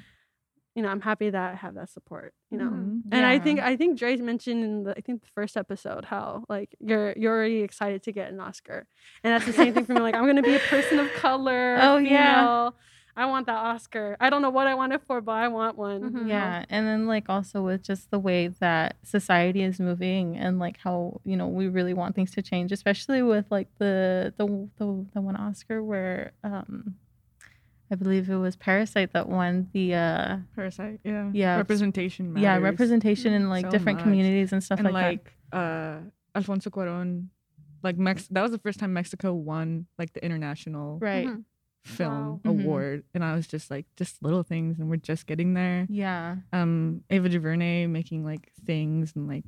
You 0.76 0.82
know, 0.84 0.90
I'm 0.90 1.02
happy 1.02 1.30
that 1.30 1.52
I 1.54 1.56
have 1.56 1.74
that 1.76 1.90
support. 1.90 2.34
You 2.52 2.58
know, 2.60 2.66
Mhm. 2.70 3.02
and 3.12 3.26
I 3.26 3.40
think 3.40 3.60
I 3.62 3.76
think 3.78 3.98
Dre 3.98 4.16
mentioned 4.18 4.64
in 4.64 4.84
the 4.84 4.92
I 4.98 5.02
think 5.02 5.22
the 5.22 5.30
first 5.34 5.56
episode 5.58 6.06
how 6.06 6.44
like 6.50 6.76
you're 6.80 7.14
you're 7.18 7.34
already 7.36 7.62
excited 7.62 8.04
to 8.04 8.12
get 8.12 8.32
an 8.32 8.40
Oscar, 8.40 8.86
and 9.24 9.34
that's 9.34 9.46
the 9.46 9.54
same 9.54 9.74
thing 9.74 9.86
for 9.86 9.94
me. 9.94 10.02
Like 10.02 10.16
I'm 10.16 10.26
gonna 10.26 10.42
be 10.44 10.56
a 10.56 10.60
person 10.60 11.00
of 11.00 11.12
color. 11.14 11.78
Oh, 11.82 11.98
yeah. 11.98 12.70
I 13.18 13.28
want 13.28 13.46
that 13.48 13.56
Oscar. 13.56 14.18
I 14.20 14.30
don't 14.30 14.42
know 14.42 14.50
what 14.50 14.68
I 14.68 14.76
want 14.76 14.92
it 14.92 15.02
for, 15.08 15.22
but 15.22 15.32
I 15.32 15.48
want 15.48 15.78
one. 15.78 16.02
Mhm. 16.12 16.28
Yeah, 16.28 16.66
and 16.70 16.86
then 16.86 17.08
like 17.08 17.30
also 17.30 17.62
with 17.64 17.82
just 17.82 18.12
the 18.12 18.20
way 18.20 18.48
that 18.60 18.98
society 19.04 19.64
is 19.64 19.80
moving 19.80 20.36
and 20.36 20.60
like 20.60 20.78
how 20.80 21.22
you 21.24 21.38
know 21.38 21.48
we 21.48 21.70
really 21.70 21.94
want 21.94 22.14
things 22.16 22.32
to 22.32 22.42
change, 22.42 22.74
especially 22.74 23.22
with 23.24 23.46
like 23.50 23.70
the 23.80 24.34
the 24.38 24.46
the, 24.78 25.06
the 25.14 25.22
one 25.22 25.38
Oscar 25.38 25.82
where 25.82 26.34
um 26.44 26.96
I 27.92 27.96
believe 27.96 28.30
it 28.30 28.36
was 28.38 28.56
Parasite 28.56 29.14
that 29.14 29.30
won 29.30 29.70
the 29.74 29.94
uh 29.94 30.38
Parasite, 30.56 31.00
yeah, 31.04 31.30
Yeah. 31.34 31.58
representation, 31.58 32.34
matters. 32.34 32.44
yeah 32.44 32.58
representation 32.58 33.34
in 33.34 33.50
like 33.50 33.66
so 33.66 33.72
different 33.72 33.98
much. 34.00 34.04
communities 34.04 34.52
and 34.54 34.64
stuff 34.64 34.80
and 34.80 34.92
like, 34.92 35.04
like, 35.04 35.34
uh, 35.54 35.98
Alfonso 36.34 36.70
Cuarón, 36.70 37.28
like 37.84 37.98
Mex. 37.98 38.28
That 38.30 38.42
was 38.42 38.52
the 38.52 38.58
first 38.60 38.80
time 38.80 38.92
Mexico 38.94 39.34
won 39.34 39.86
like 40.00 40.14
the 40.14 40.24
international 40.26 41.00
that. 41.00 41.06
Right. 41.06 41.28
Mhm. 41.28 41.44
film 41.86 42.12
Wow. 42.12 42.40
Mhm. 42.44 42.50
award 42.64 43.04
and 43.14 43.24
i 43.24 43.36
was 43.36 43.46
just 43.46 43.70
like 43.70 43.86
just 43.96 44.24
little 44.24 44.42
things 44.42 44.80
and 44.80 44.90
we're 44.90 44.96
just 44.98 45.28
getting 45.28 45.54
there 45.54 45.86
Yeah. 45.88 46.38
um 46.52 47.04
ava 47.12 47.30
duvernay 47.30 47.86
making 47.86 48.26
like 48.26 48.52
things 48.66 49.14
and 49.16 49.28
like 49.28 49.44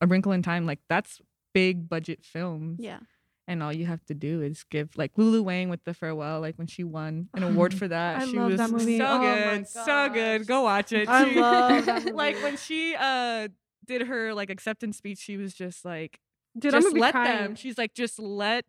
a 0.00 0.06
wrinkle 0.06 0.30
in 0.30 0.40
time 0.40 0.66
like 0.66 0.78
that's 0.88 1.20
big 1.52 1.88
budget 1.88 2.22
films 2.22 2.78
Yeah. 2.80 3.00
And 3.48 3.62
all 3.62 3.72
you 3.72 3.86
have 3.86 4.04
to 4.04 4.14
do 4.14 4.42
is 4.42 4.62
give 4.70 4.96
like 4.96 5.10
Lulu 5.16 5.42
Wang 5.42 5.68
with 5.70 5.82
the 5.84 5.92
farewell, 5.94 6.40
like 6.40 6.54
when 6.56 6.68
she 6.68 6.84
won 6.84 7.28
an 7.34 7.42
award 7.42 7.74
for 7.80 7.88
that. 7.88 8.20
I 8.22 8.26
she 8.26 8.36
love 8.38 8.50
was 8.52 8.58
that 8.58 8.70
movie. 8.70 8.98
so 8.98 9.06
Oh 9.08 9.20
good, 9.20 9.66
so 9.66 10.08
good. 10.10 10.46
Go 10.46 10.62
watch 10.62 10.92
it. 10.92 11.08
I 11.08 11.28
She- 11.28 11.40
love 11.40 11.86
that 11.86 12.04
movie. 12.04 12.12
like 12.12 12.36
when 12.42 12.56
she 12.56 12.94
uh 12.96 13.48
did 13.86 14.02
her 14.02 14.34
like 14.34 14.50
acceptance 14.50 14.98
speech, 14.98 15.18
she 15.18 15.36
was 15.36 15.54
just 15.54 15.84
like, 15.84 16.20
Dude, 16.58 16.72
just 16.72 16.94
let 16.94 17.14
them. 17.14 17.54
She's 17.56 17.78
like, 17.78 17.94
just 17.94 18.18
let 18.18 18.66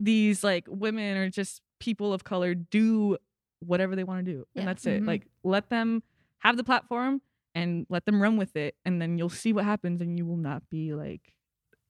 these 0.00 0.42
like 0.44 0.64
women 0.68 1.16
or 1.16 1.30
just 1.30 1.60
people 1.80 2.12
of 2.12 2.24
color 2.24 2.54
do 2.54 3.16
whatever 3.60 3.96
they 3.96 4.04
want 4.04 4.24
to 4.24 4.32
do, 4.32 4.46
Yeah. 4.54 4.60
and 4.60 4.68
that's 4.68 4.86
it. 4.86 5.02
Mhm. 5.02 5.06
Like 5.06 5.26
let 5.42 5.68
them 5.70 6.02
have 6.38 6.56
the 6.56 6.64
platform 6.64 7.20
and 7.54 7.86
let 7.88 8.04
them 8.04 8.22
run 8.22 8.36
with 8.36 8.54
it, 8.56 8.74
and 8.84 9.00
then 9.00 9.16
you'll 9.18 9.28
see 9.30 9.52
what 9.52 9.64
happens, 9.64 10.00
and 10.00 10.18
you 10.18 10.26
will 10.26 10.36
not 10.36 10.68
be 10.70 10.92
like 10.94 11.32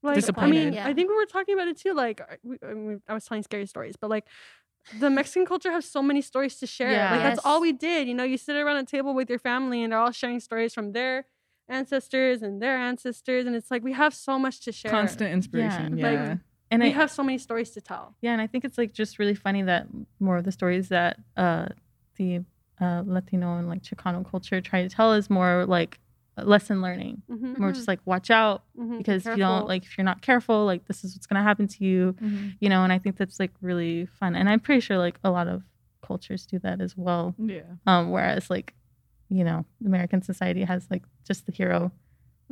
like 0.03 0.23
I 0.37 0.47
mean, 0.47 0.73
Yeah. 0.73 0.87
I 0.87 0.93
think 0.93 1.09
we 1.09 1.15
were 1.15 1.25
talking 1.25 1.53
about 1.55 1.67
it 1.67 1.77
too. 1.77 1.93
Like 1.93 2.21
I- 2.21 2.37
we, 2.43 2.57
I, 2.63 2.73
mean, 2.73 3.01
I 3.07 3.13
was 3.13 3.25
telling 3.25 3.43
scary 3.43 3.65
stories, 3.65 3.95
but 3.95 4.09
like 4.09 4.25
the 4.99 5.09
Mexican 5.09 5.45
culture 5.45 5.71
has 5.71 5.85
so 5.85 6.01
many 6.01 6.21
stories 6.21 6.55
to 6.57 6.67
share. 6.67 6.91
Yeah. 6.91 7.11
Like 7.11 7.21
that's 7.23 7.45
all 7.45 7.59
we 7.61 7.73
did. 7.73 8.07
You 8.07 8.13
know, 8.13 8.23
you 8.23 8.37
sit 8.37 8.55
around 8.55 8.77
a 8.77 8.85
table 8.85 9.13
with 9.13 9.29
your 9.29 9.39
family 9.39 9.83
and 9.83 9.91
they're 9.91 9.99
all 9.99 10.11
sharing 10.11 10.39
stories 10.39 10.73
from 10.73 10.93
their 10.93 11.25
ancestors 11.69 12.41
and 12.41 12.61
their 12.61 12.77
ancestors, 12.77 13.45
and 13.45 13.55
it's 13.55 13.69
like 13.69 13.83
we 13.83 13.93
have 13.93 14.13
so 14.13 14.39
much 14.39 14.61
to 14.61 14.71
share. 14.71 14.91
constant 14.91 15.33
inspiration. 15.33 15.97
like, 15.97 16.13
Yeah. 16.13 16.35
And 16.69 16.81
we 16.81 16.89
I 16.89 16.91
have 16.91 17.09
so 17.11 17.23
many 17.23 17.37
stories 17.37 17.71
to 17.71 17.81
tell. 17.81 18.15
Yeah, 18.21 18.33
and 18.33 18.41
I 18.41 18.47
think 18.47 18.65
it's 18.65 18.77
like 18.77 18.91
just 18.93 19.19
really 19.19 19.35
funny 19.35 19.61
that 19.63 19.87
more 20.19 20.37
of 20.37 20.43
the 20.43 20.51
stories 20.51 20.89
that 20.89 21.17
uh, 21.37 21.67
the 22.17 22.41
uh, 22.81 23.03
Latino 23.05 23.57
and 23.57 23.69
like 23.69 23.83
Chicano 23.83 24.29
culture 24.29 24.59
try 24.59 24.81
to 24.81 24.89
tell 24.89 25.13
is 25.13 25.29
more 25.29 25.65
like 25.65 25.99
lesson 26.45 26.81
learning. 26.81 27.21
Mm-hmm. 27.29 27.59
More 27.61 27.71
just 27.71 27.87
like 27.87 27.99
watch 28.05 28.29
out 28.29 28.63
Mm-hmm. 28.77 28.97
because 28.99 29.25
if 29.25 29.37
you 29.37 29.43
don't 29.43 29.67
like 29.67 29.83
if 29.85 29.97
you're 29.97 30.05
not 30.05 30.21
careful, 30.21 30.65
like 30.65 30.85
this 30.87 31.03
is 31.03 31.15
what's 31.15 31.25
gonna 31.25 31.43
happen 31.43 31.67
to 31.67 31.83
you, 31.83 32.15
Mm-hmm. 32.21 32.47
you 32.59 32.69
know. 32.69 32.83
And 32.83 32.93
I 32.93 32.99
think 32.99 33.17
that's 33.17 33.39
like 33.39 33.51
really 33.61 34.05
fun, 34.05 34.35
and 34.35 34.47
I'm 34.49 34.59
pretty 34.59 34.81
sure 34.81 34.97
like 34.97 35.17
a 35.23 35.31
lot 35.31 35.47
of 35.47 35.63
cultures 36.01 36.45
do 36.45 36.59
that 36.59 36.79
as 36.81 36.95
well. 36.95 37.35
Yeah. 37.37 37.61
Um, 37.85 38.11
whereas 38.11 38.49
like, 38.49 38.73
you 39.29 39.43
know, 39.43 39.65
American 39.85 40.21
society 40.21 40.63
has 40.63 40.87
like 40.89 41.03
just 41.25 41.45
the 41.45 41.51
hero 41.51 41.91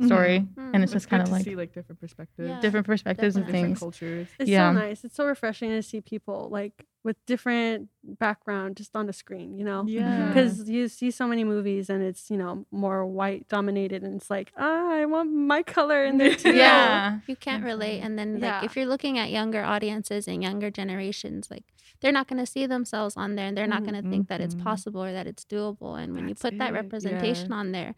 story, 0.04 0.40
Mhm. 0.40 0.74
and 0.74 0.82
it's 0.82 0.92
It's 0.92 1.04
just 1.04 1.08
kind 1.08 1.22
of 1.22 1.30
like 1.30 1.44
see 1.44 1.56
like 1.56 1.72
different 1.72 2.00
perspectives, 2.00 2.48
Yeah. 2.48 2.60
different 2.60 2.86
perspectives 2.86 3.36
of 3.36 3.42
definitely. 3.44 3.52
different 3.60 3.78
things. 3.78 3.80
cultures. 3.80 4.28
It's 4.38 4.50
Yeah. 4.50 4.70
so 4.72 4.78
nice. 4.78 5.04
It's 5.04 5.14
so 5.16 5.26
refreshing 5.26 5.70
to 5.70 5.82
see 5.82 6.00
people 6.00 6.48
like 6.50 6.86
with 7.02 7.16
different 7.24 7.88
background 8.02 8.76
just 8.76 8.96
on 8.96 9.06
the 9.06 9.12
screen, 9.12 9.56
you 9.56 9.64
know? 9.64 9.84
Yeah. 9.86 10.26
Because 10.28 10.68
you 10.68 10.88
see 10.88 11.10
so 11.12 11.28
many 11.28 11.44
movies 11.44 11.88
and 11.88 12.02
it's, 12.02 12.30
you 12.30 12.36
know, 12.36 12.66
more 12.72 13.06
white 13.06 13.48
dominated 13.48 14.02
and 14.02 14.16
it's 14.16 14.28
like, 14.28 14.52
ah, 14.56 14.90
I 14.92 15.04
want 15.06 15.32
my 15.32 15.62
color 15.62 16.04
in 16.04 16.18
there 16.18 16.34
too. 16.42 16.52
Yeah. 16.52 17.20
You 17.28 17.36
can't 17.36 17.62
relate. 17.64 18.00
And 18.00 18.18
then, 18.18 18.34
like, 18.34 18.42
Yeah. 18.42 18.64
if 18.64 18.74
you're 18.76 18.86
looking 18.86 19.18
at 19.18 19.30
younger 19.30 19.62
audiences 19.62 20.26
and 20.26 20.42
younger 20.42 20.68
generations, 20.70 21.48
like, 21.50 21.62
they're 22.00 22.10
not 22.12 22.26
going 22.26 22.40
to 22.44 22.46
see 22.50 22.66
themselves 22.66 23.16
on 23.16 23.36
there 23.36 23.46
and 23.46 23.56
they're 23.56 23.68
not 23.68 23.84
going 23.84 23.94
to 24.02 24.08
think 24.10 24.26
that 24.28 24.40
it's 24.40 24.56
Mhm. 24.56 24.64
possible 24.64 25.02
or 25.02 25.12
that 25.12 25.26
it's 25.28 25.44
doable. 25.44 25.96
And 26.02 26.12
when 26.12 26.24
you 26.28 26.34
That's 26.34 26.42
put 26.42 26.58
that 26.58 26.72
representation 26.72 27.50
yeah. 27.50 27.56
on 27.56 27.70
there, 27.72 27.94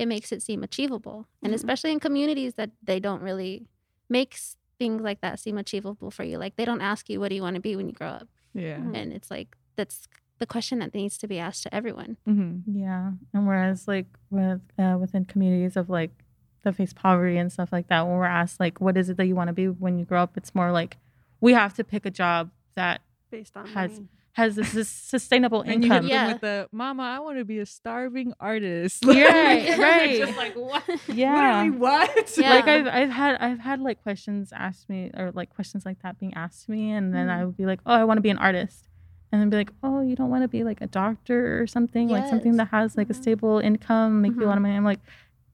it 0.00 0.06
makes 0.08 0.32
it 0.32 0.40
seem 0.42 0.62
achievable. 0.62 1.26
And 1.42 1.52
Mhm. 1.52 1.56
especially 1.56 1.92
in 1.92 2.00
communities 2.00 2.54
that 2.54 2.70
they 2.82 2.98
don't 3.00 3.22
really 3.22 3.68
make 4.08 4.34
s- 4.34 4.56
things 4.78 5.02
like 5.02 5.20
that 5.20 5.38
seem 5.38 5.58
achievable 5.58 6.10
for 6.10 6.24
you. 6.24 6.38
Like, 6.38 6.56
they 6.56 6.64
don't 6.64 6.80
ask 6.80 7.10
you, 7.10 7.20
what 7.20 7.28
do 7.28 7.34
you 7.34 7.42
want 7.42 7.56
to 7.56 7.60
be 7.60 7.76
when 7.76 7.86
you 7.86 7.92
grow 7.92 8.08
up? 8.08 8.28
Yeah. 8.54 8.78
Mhm. 8.78 8.96
And 8.96 9.12
it's 9.12 9.30
like, 9.30 9.56
that's 9.76 10.08
the 10.38 10.46
question 10.46 10.78
that 10.78 10.94
needs 10.94 11.18
to 11.18 11.28
be 11.28 11.38
asked 11.38 11.62
to 11.64 11.74
everyone. 11.74 12.16
Mm-hmm. 12.26 12.78
Yeah, 12.78 13.12
and 13.34 13.46
whereas 13.46 13.86
like 13.86 14.06
with 14.30 14.62
uh, 14.78 14.96
within 14.98 15.26
communities 15.26 15.76
of 15.76 15.90
like 15.90 16.24
that 16.62 16.74
face 16.76 16.94
poverty 16.94 17.36
and 17.36 17.52
stuff 17.52 17.70
like 17.72 17.88
that, 17.88 18.06
when 18.06 18.16
we're 18.16 18.24
asked 18.24 18.58
like, 18.58 18.80
what 18.80 18.96
is 18.96 19.10
it 19.10 19.16
that 19.18 19.26
you 19.26 19.34
want 19.34 19.48
to 19.48 19.52
be 19.52 19.68
when 19.68 19.98
you 19.98 20.06
grow 20.06 20.22
up, 20.22 20.36
it's 20.38 20.54
more 20.54 20.72
like 20.72 20.96
we 21.42 21.52
have 21.52 21.74
to 21.74 21.84
pick 21.84 22.06
a 22.06 22.10
job 22.10 22.50
that 22.74 23.02
Based 23.30 23.56
on 23.56 23.66
Has- 23.68 23.92
money. 23.92 24.08
Has 24.34 24.54
this, 24.54 24.72
this 24.72 24.88
sustainable 24.88 25.62
And 25.62 25.82
you 25.84 25.90
hit 25.90 25.96
income. 25.96 26.02
them 26.06 26.10
Yeah. 26.10 26.32
with 26.32 26.40
the 26.40 26.68
"Mama, 26.72 27.02
I 27.02 27.18
want 27.18 27.38
to 27.38 27.44
be 27.44 27.58
a 27.58 27.66
starving 27.66 28.32
artist." 28.38 29.04
Right, 29.06 29.68
Like, 29.70 29.78
right. 29.78 30.18
Just 30.18 30.36
like 30.38 30.54
what? 30.54 30.84
Yeah. 31.08 31.34
Literally 31.62 31.70
what? 31.78 32.38
Yeah. 32.38 32.50
Like 32.54 32.68
I've 32.68 32.86
I've 32.86 33.10
had 33.10 33.36
I've 33.40 33.58
had 33.58 33.80
like 33.80 34.02
questions 34.02 34.52
asked 34.54 34.88
me 34.88 35.10
or 35.16 35.32
like 35.32 35.50
questions 35.50 35.84
like 35.84 36.00
that 36.02 36.18
being 36.18 36.34
asked 36.34 36.66
to 36.66 36.70
me, 36.70 36.92
and 36.92 37.12
then 37.14 37.28
I 37.28 37.44
would 37.44 37.56
be 37.56 37.66
like, 37.66 37.80
oh, 37.86 37.94
I 37.94 38.04
want 38.04 38.18
to 38.18 38.22
be 38.22 38.30
an 38.30 38.38
artist, 38.38 38.88
and 39.32 39.40
then 39.40 39.50
be 39.50 39.56
like, 39.56 39.72
oh, 39.82 40.00
you 40.00 40.14
don't 40.16 40.30
want 40.30 40.42
to 40.44 40.48
be 40.48 40.62
like 40.64 40.80
a 40.80 40.86
doctor 40.86 41.60
or 41.60 41.66
something, 41.66 42.08
like 42.08 42.28
something 42.28 42.56
that 42.56 42.68
has 42.68 42.96
like 42.96 43.10
a 43.10 43.12
Mhm. 43.14 43.22
stable 43.22 43.58
income, 43.58 44.22
make 44.22 44.34
you 44.36 44.44
a 44.44 44.48
lot 44.48 44.56
of 44.56 44.62
money. 44.62 44.76
I'm 44.76 44.84
like. 44.84 45.00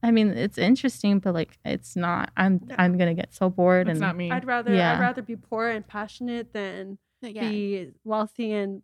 I 0.02 0.10
mean, 0.12 0.28
it's 0.28 0.58
interesting, 0.58 1.18
but 1.18 1.32
like, 1.34 1.58
it's 1.64 1.96
not. 1.96 2.30
I'm 2.36 2.60
Yeah. 2.68 2.76
I'm 2.78 2.96
gonna 2.98 3.14
get 3.14 3.34
so 3.34 3.48
bored, 3.50 3.86
That's 3.88 3.96
and 3.96 4.00
not 4.06 4.14
me. 4.14 4.30
I'd 4.30 4.44
rather 4.44 4.72
Yeah. 4.72 4.92
I'd 4.92 5.00
rather 5.00 5.22
be 5.22 5.34
poor 5.36 5.68
and 5.68 5.84
passionate 5.84 6.52
than 6.52 6.98
yeah. 7.34 7.48
be 7.48 7.92
wealthy 8.04 8.52
and 8.52 8.82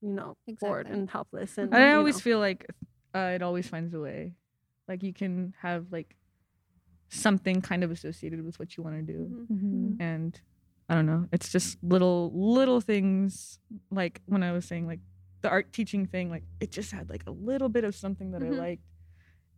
you 0.00 0.10
know 0.10 0.36
bored 0.60 0.86
and 0.88 1.08
helpless 1.10 1.58
and 1.58 1.74
I 1.74 1.94
always 1.94 2.16
know. 2.16 2.20
feel 2.20 2.38
like 2.38 2.66
uh, 3.14 3.32
it 3.34 3.42
always 3.42 3.66
finds 3.68 3.92
a 3.94 4.00
way. 4.00 4.34
Like 4.86 5.02
you 5.02 5.12
can 5.12 5.54
have 5.60 5.86
like 5.90 6.14
something 7.08 7.60
kind 7.62 7.82
of 7.84 7.90
associated 7.90 8.44
with 8.44 8.58
what 8.58 8.76
you 8.76 8.82
want 8.82 8.96
to 8.96 9.02
do, 9.12 9.46
Mhm. 9.50 9.56
Mhm. 9.96 9.96
and 10.00 10.40
I 10.88 10.94
don't 10.94 11.06
know. 11.06 11.28
It's 11.32 11.50
just 11.50 11.82
little 11.82 12.30
little 12.34 12.80
things. 12.80 13.58
Like 13.90 14.20
when 14.26 14.42
I 14.42 14.52
was 14.52 14.64
saying 14.66 14.86
like 14.86 15.00
the 15.42 15.48
art 15.50 15.72
teaching 15.72 16.06
thing, 16.06 16.30
like 16.30 16.44
it 16.60 16.70
just 16.70 16.90
had 16.92 17.08
like 17.10 17.24
a 17.26 17.30
little 17.30 17.68
bit 17.68 17.84
of 17.84 17.94
something 17.94 18.30
that 18.32 18.42
Mhm. 18.42 18.54
I 18.54 18.58
liked, 18.58 18.82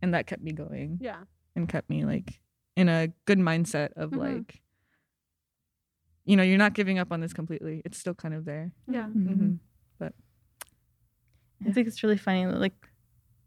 and 0.01 0.13
that 0.13 0.27
kept 0.27 0.41
me 0.43 0.51
going 0.51 0.97
yeah 1.01 1.23
and 1.55 1.67
kept 1.67 1.89
me 1.89 2.05
like 2.05 2.41
in 2.75 2.87
a 2.89 3.07
good 3.25 3.39
mindset 3.39 3.91
of 3.93 4.11
Mhm. 4.11 4.17
like. 4.17 4.61
You 6.25 6.35
know, 6.35 6.43
you're 6.43 6.57
not 6.57 6.73
giving 6.73 6.99
up 6.99 7.11
on 7.11 7.19
this 7.19 7.33
completely. 7.33 7.81
It's 7.85 7.97
still 7.97 8.13
kind 8.13 8.33
of 8.33 8.45
there. 8.45 8.71
yeah 8.87 9.07
Mhm. 9.07 9.25
Mm-hmm. 9.27 10.07
I 11.67 11.71
think 11.71 11.87
it's 11.87 12.01
really 12.03 12.17
funny 12.17 12.45
that 12.45 12.59
like 12.59 12.73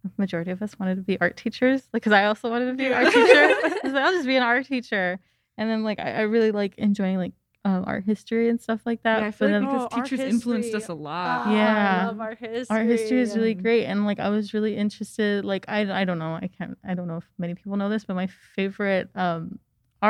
the 0.04 0.10
majority 0.18 0.50
of 0.52 0.62
us 0.62 0.78
wanted 0.78 0.96
to 0.96 1.02
be 1.02 1.20
art 1.20 1.37
teachers, 1.37 1.82
like 1.92 2.02
because 2.02 2.12
I 2.12 2.26
also 2.26 2.48
wanted 2.50 2.66
to 2.66 2.74
be 2.74 2.87
an 2.87 2.92
art 2.92 3.10
teacher. 3.12 3.48
I 3.84 3.88
like, 3.88 4.04
I'll 4.04 4.12
just 4.12 4.26
be 4.26 4.37
an 4.37 4.42
art 4.42 4.66
teacher, 4.66 5.18
and 5.58 5.68
then 5.70 5.82
like 5.82 5.98
I, 5.98 6.12
I 6.12 6.20
really 6.22 6.52
like 6.52 6.74
enjoying 6.78 7.16
like 7.18 7.32
um, 7.64 7.84
art 7.87 8.04
history 8.04 8.48
and 8.50 8.60
stuff 8.60 8.82
like 8.87 9.02
that. 9.02 9.22
Yeah, 9.22 9.26
I 9.28 9.30
feel 9.32 9.48
then 9.48 9.62
like 9.62 9.70
because 9.70 9.88
Oh, 9.90 9.96
art 9.96 10.04
teachers 10.10 10.20
influenced 10.20 10.74
us 10.74 10.88
a 10.88 10.94
lot. 10.94 11.40
Ah, 11.44 11.50
Yeah. 11.50 12.02
I 12.02 12.06
love 12.06 12.20
art 12.20 12.38
history 12.38 12.76
art 12.76 12.87
history 12.87 13.20
is 13.20 13.37
really 13.37 13.54
great, 13.54 13.87
and 13.87 14.04
like 14.04 14.20
I 14.20 14.28
was 14.28 14.54
really 14.54 14.76
interested. 14.76 15.44
Like 15.44 15.64
I 15.66 16.02
I 16.02 16.04
don't 16.04 16.18
know, 16.18 16.34
I 16.34 16.48
can't 16.56 16.78
I 16.87 16.94
don't 16.94 17.08
know 17.08 17.16
if 17.16 17.24
many 17.38 17.54
people 17.54 17.76
know 17.76 17.88
this, 17.88 18.04
but 18.04 18.14
my 18.14 18.28
favorite 18.54 19.10
um 19.16 19.58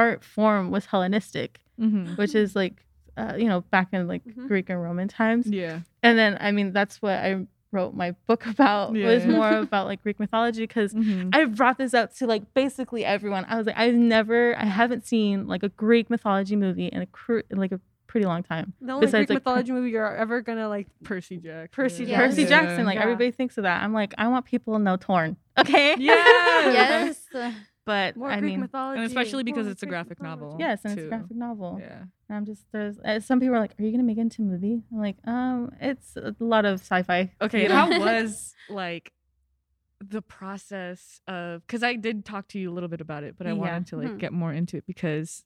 art 0.01 0.25
form 0.25 0.71
was 0.71 0.87
Hellenistic, 0.87 1.61
Mhm. 1.81 2.17
which 2.19 2.35
is 2.35 2.55
like 2.57 2.77
uh, 3.17 3.35
you 3.39 3.47
know 3.51 3.61
back 3.71 3.89
in 3.93 4.09
like 4.09 4.25
Mhm. 4.25 4.49
Greek 4.49 4.69
and 4.71 4.83
Roman 4.83 5.07
times. 5.09 5.47
Yeah. 5.47 5.81
And 6.03 6.19
then 6.19 6.37
I 6.41 6.51
mean 6.51 6.73
that's 6.73 7.01
what 7.01 7.15
I 7.29 7.47
wrote 7.71 7.95
my 7.95 8.11
book 8.29 8.43
about 8.55 8.93
was 8.93 9.25
Yeah. 9.25 9.31
more 9.39 9.51
about 9.69 9.87
like 9.87 10.03
Greek 10.03 10.19
mythology 10.21 10.63
because 10.65 10.93
Mhm. 10.95 11.31
I 11.35 11.45
brought 11.45 11.79
this 11.79 11.95
up 11.95 12.13
to 12.17 12.27
like 12.27 12.43
basically 12.55 13.05
everyone. 13.05 13.45
I 13.49 13.57
was 13.57 13.67
like, 13.69 13.79
I've 13.79 13.95
never, 13.95 14.57
I 14.59 14.65
haven't 14.65 15.05
seen 15.07 15.47
like 15.47 15.63
a 15.63 15.69
Greek 15.71 16.11
mythology 16.11 16.57
movie 16.57 16.87
in 16.89 17.03
a 17.03 17.07
cr- 17.07 17.47
in 17.51 17.59
like 17.59 17.73
a 17.73 17.81
pretty 18.09 18.27
long 18.27 18.43
time. 18.45 18.73
the 18.81 18.93
only 18.93 19.07
besides, 19.07 19.27
Greek 19.27 19.31
like, 19.31 19.37
mythology 19.45 19.73
movie 19.73 19.91
you're 19.91 20.17
ever 20.17 20.41
gonna 20.41 20.69
like 20.69 20.87
Percy 21.05 21.37
Jackson. 21.37 21.69
Percy 21.73 22.05
Yeah. 22.05 22.19
Percy 22.19 22.43
Yeah. 22.43 22.49
Jackson, 22.49 22.85
like 22.87 22.97
Yeah. 22.97 23.03
everybody 23.03 23.31
thinks 23.33 23.59
of 23.59 23.63
that. 23.65 23.83
I'm 23.83 23.93
like, 23.93 24.13
I 24.19 24.27
want 24.29 24.45
people 24.45 24.77
to 24.77 24.83
know 24.83 24.97
Torn, 24.97 25.37
okay? 25.59 25.95
Yeah. 25.99 26.15
yes. 26.79 27.27
But 27.87 28.17
more 28.17 28.31
I 28.31 28.41
Greek 28.41 28.53
mean, 28.53 28.61
mythology 28.61 28.99
And 28.99 29.07
especially 29.07 29.43
because 29.43 29.65
more 29.67 29.73
it's 29.73 29.83
a 29.83 29.87
Greek 29.87 29.91
graphic 29.93 30.21
mythology. 30.21 30.41
novel. 30.43 30.57
yes, 30.59 30.81
and 30.85 30.93
it's 30.95 31.01
a 31.01 31.05
too. 31.05 31.09
graphic 31.11 31.37
novel. 31.37 31.79
Yeah. 31.81 32.05
And 32.29 32.37
I'm 32.39 32.45
just 32.47 32.63
there's 32.73 32.99
uh, 33.01 33.21
some 33.21 33.41
people 33.41 33.57
are 33.57 33.61
like, 33.61 33.75
are 33.79 33.83
you 33.85 33.91
gonna 33.91 34.03
make 34.05 34.17
it 34.17 34.23
into 34.23 34.43
a 34.43 34.45
movie? 34.47 34.83
I'm 34.93 34.99
like, 34.99 35.17
um, 35.25 35.71
it's 35.81 36.17
a 36.17 36.35
lot 36.39 36.65
of 36.65 36.81
sci-fi. 36.81 37.33
Okay. 37.43 37.65
you? 37.65 37.69
How 37.69 37.91
was 37.99 38.55
like 38.71 39.13
the 40.01 40.23
process 40.23 41.21
of 41.29 41.67
because 41.67 41.83
I 41.83 41.97
did 41.97 42.25
talk 42.25 42.49
to 42.49 42.59
you 42.59 42.71
a 42.71 42.75
little 42.75 42.89
bit 42.89 43.01
about 43.03 43.23
it, 43.25 43.37
but 43.37 43.47
I 43.47 43.51
Yeah. 43.51 43.57
wanted 43.57 43.87
to 43.89 43.97
like 43.97 44.11
Mhm. 44.13 44.19
get 44.19 44.33
more 44.33 44.53
into 44.53 44.77
it 44.79 44.87
because 44.87 45.45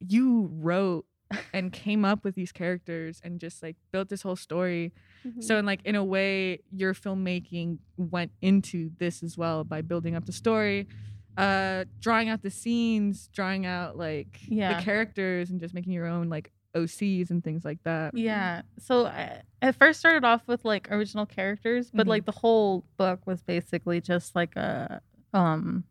you 0.00 0.48
wrote 0.52 1.06
and 1.52 1.72
came 1.72 2.04
up 2.04 2.24
with 2.24 2.34
these 2.34 2.52
characters 2.52 3.20
and 3.24 3.40
just 3.40 3.62
like 3.62 3.76
built 3.92 4.08
this 4.08 4.22
whole 4.22 4.36
story. 4.36 4.92
Mhm. 5.26 5.42
So 5.42 5.56
in 5.58 5.64
like 5.66 5.80
in 5.84 5.94
a 5.94 6.04
way, 6.04 6.60
your 6.70 6.94
filmmaking 6.94 7.78
went 7.96 8.32
into 8.42 8.90
this 8.98 9.22
as 9.22 9.38
well 9.38 9.64
by 9.64 9.80
building 9.82 10.14
up 10.14 10.26
the 10.26 10.32
story, 10.32 10.86
uh, 11.36 11.84
drawing 12.00 12.28
out 12.28 12.42
the 12.42 12.50
scenes, 12.50 13.28
drawing 13.32 13.66
out 13.66 13.96
like 13.96 14.38
Yeah. 14.48 14.76
the 14.78 14.82
characters, 14.82 15.50
and 15.50 15.60
just 15.60 15.74
making 15.74 15.92
your 15.92 16.06
own 16.06 16.28
like 16.28 16.50
OCs 16.74 17.30
and 17.30 17.42
things 17.44 17.64
like 17.64 17.82
that. 17.84 18.16
Yeah. 18.16 18.62
So 18.78 19.06
I, 19.06 19.42
I 19.62 19.72
first 19.72 20.00
started 20.00 20.24
off 20.24 20.42
with 20.48 20.64
like 20.64 20.90
original 20.90 21.24
characters, 21.26 21.90
but 21.92 22.06
Mhm. 22.06 22.10
like 22.10 22.24
the 22.24 22.32
whole 22.32 22.84
book 22.96 23.26
was 23.26 23.42
basically 23.42 24.00
just 24.00 24.34
like 24.34 24.56
a 24.56 25.00
um 25.32 25.84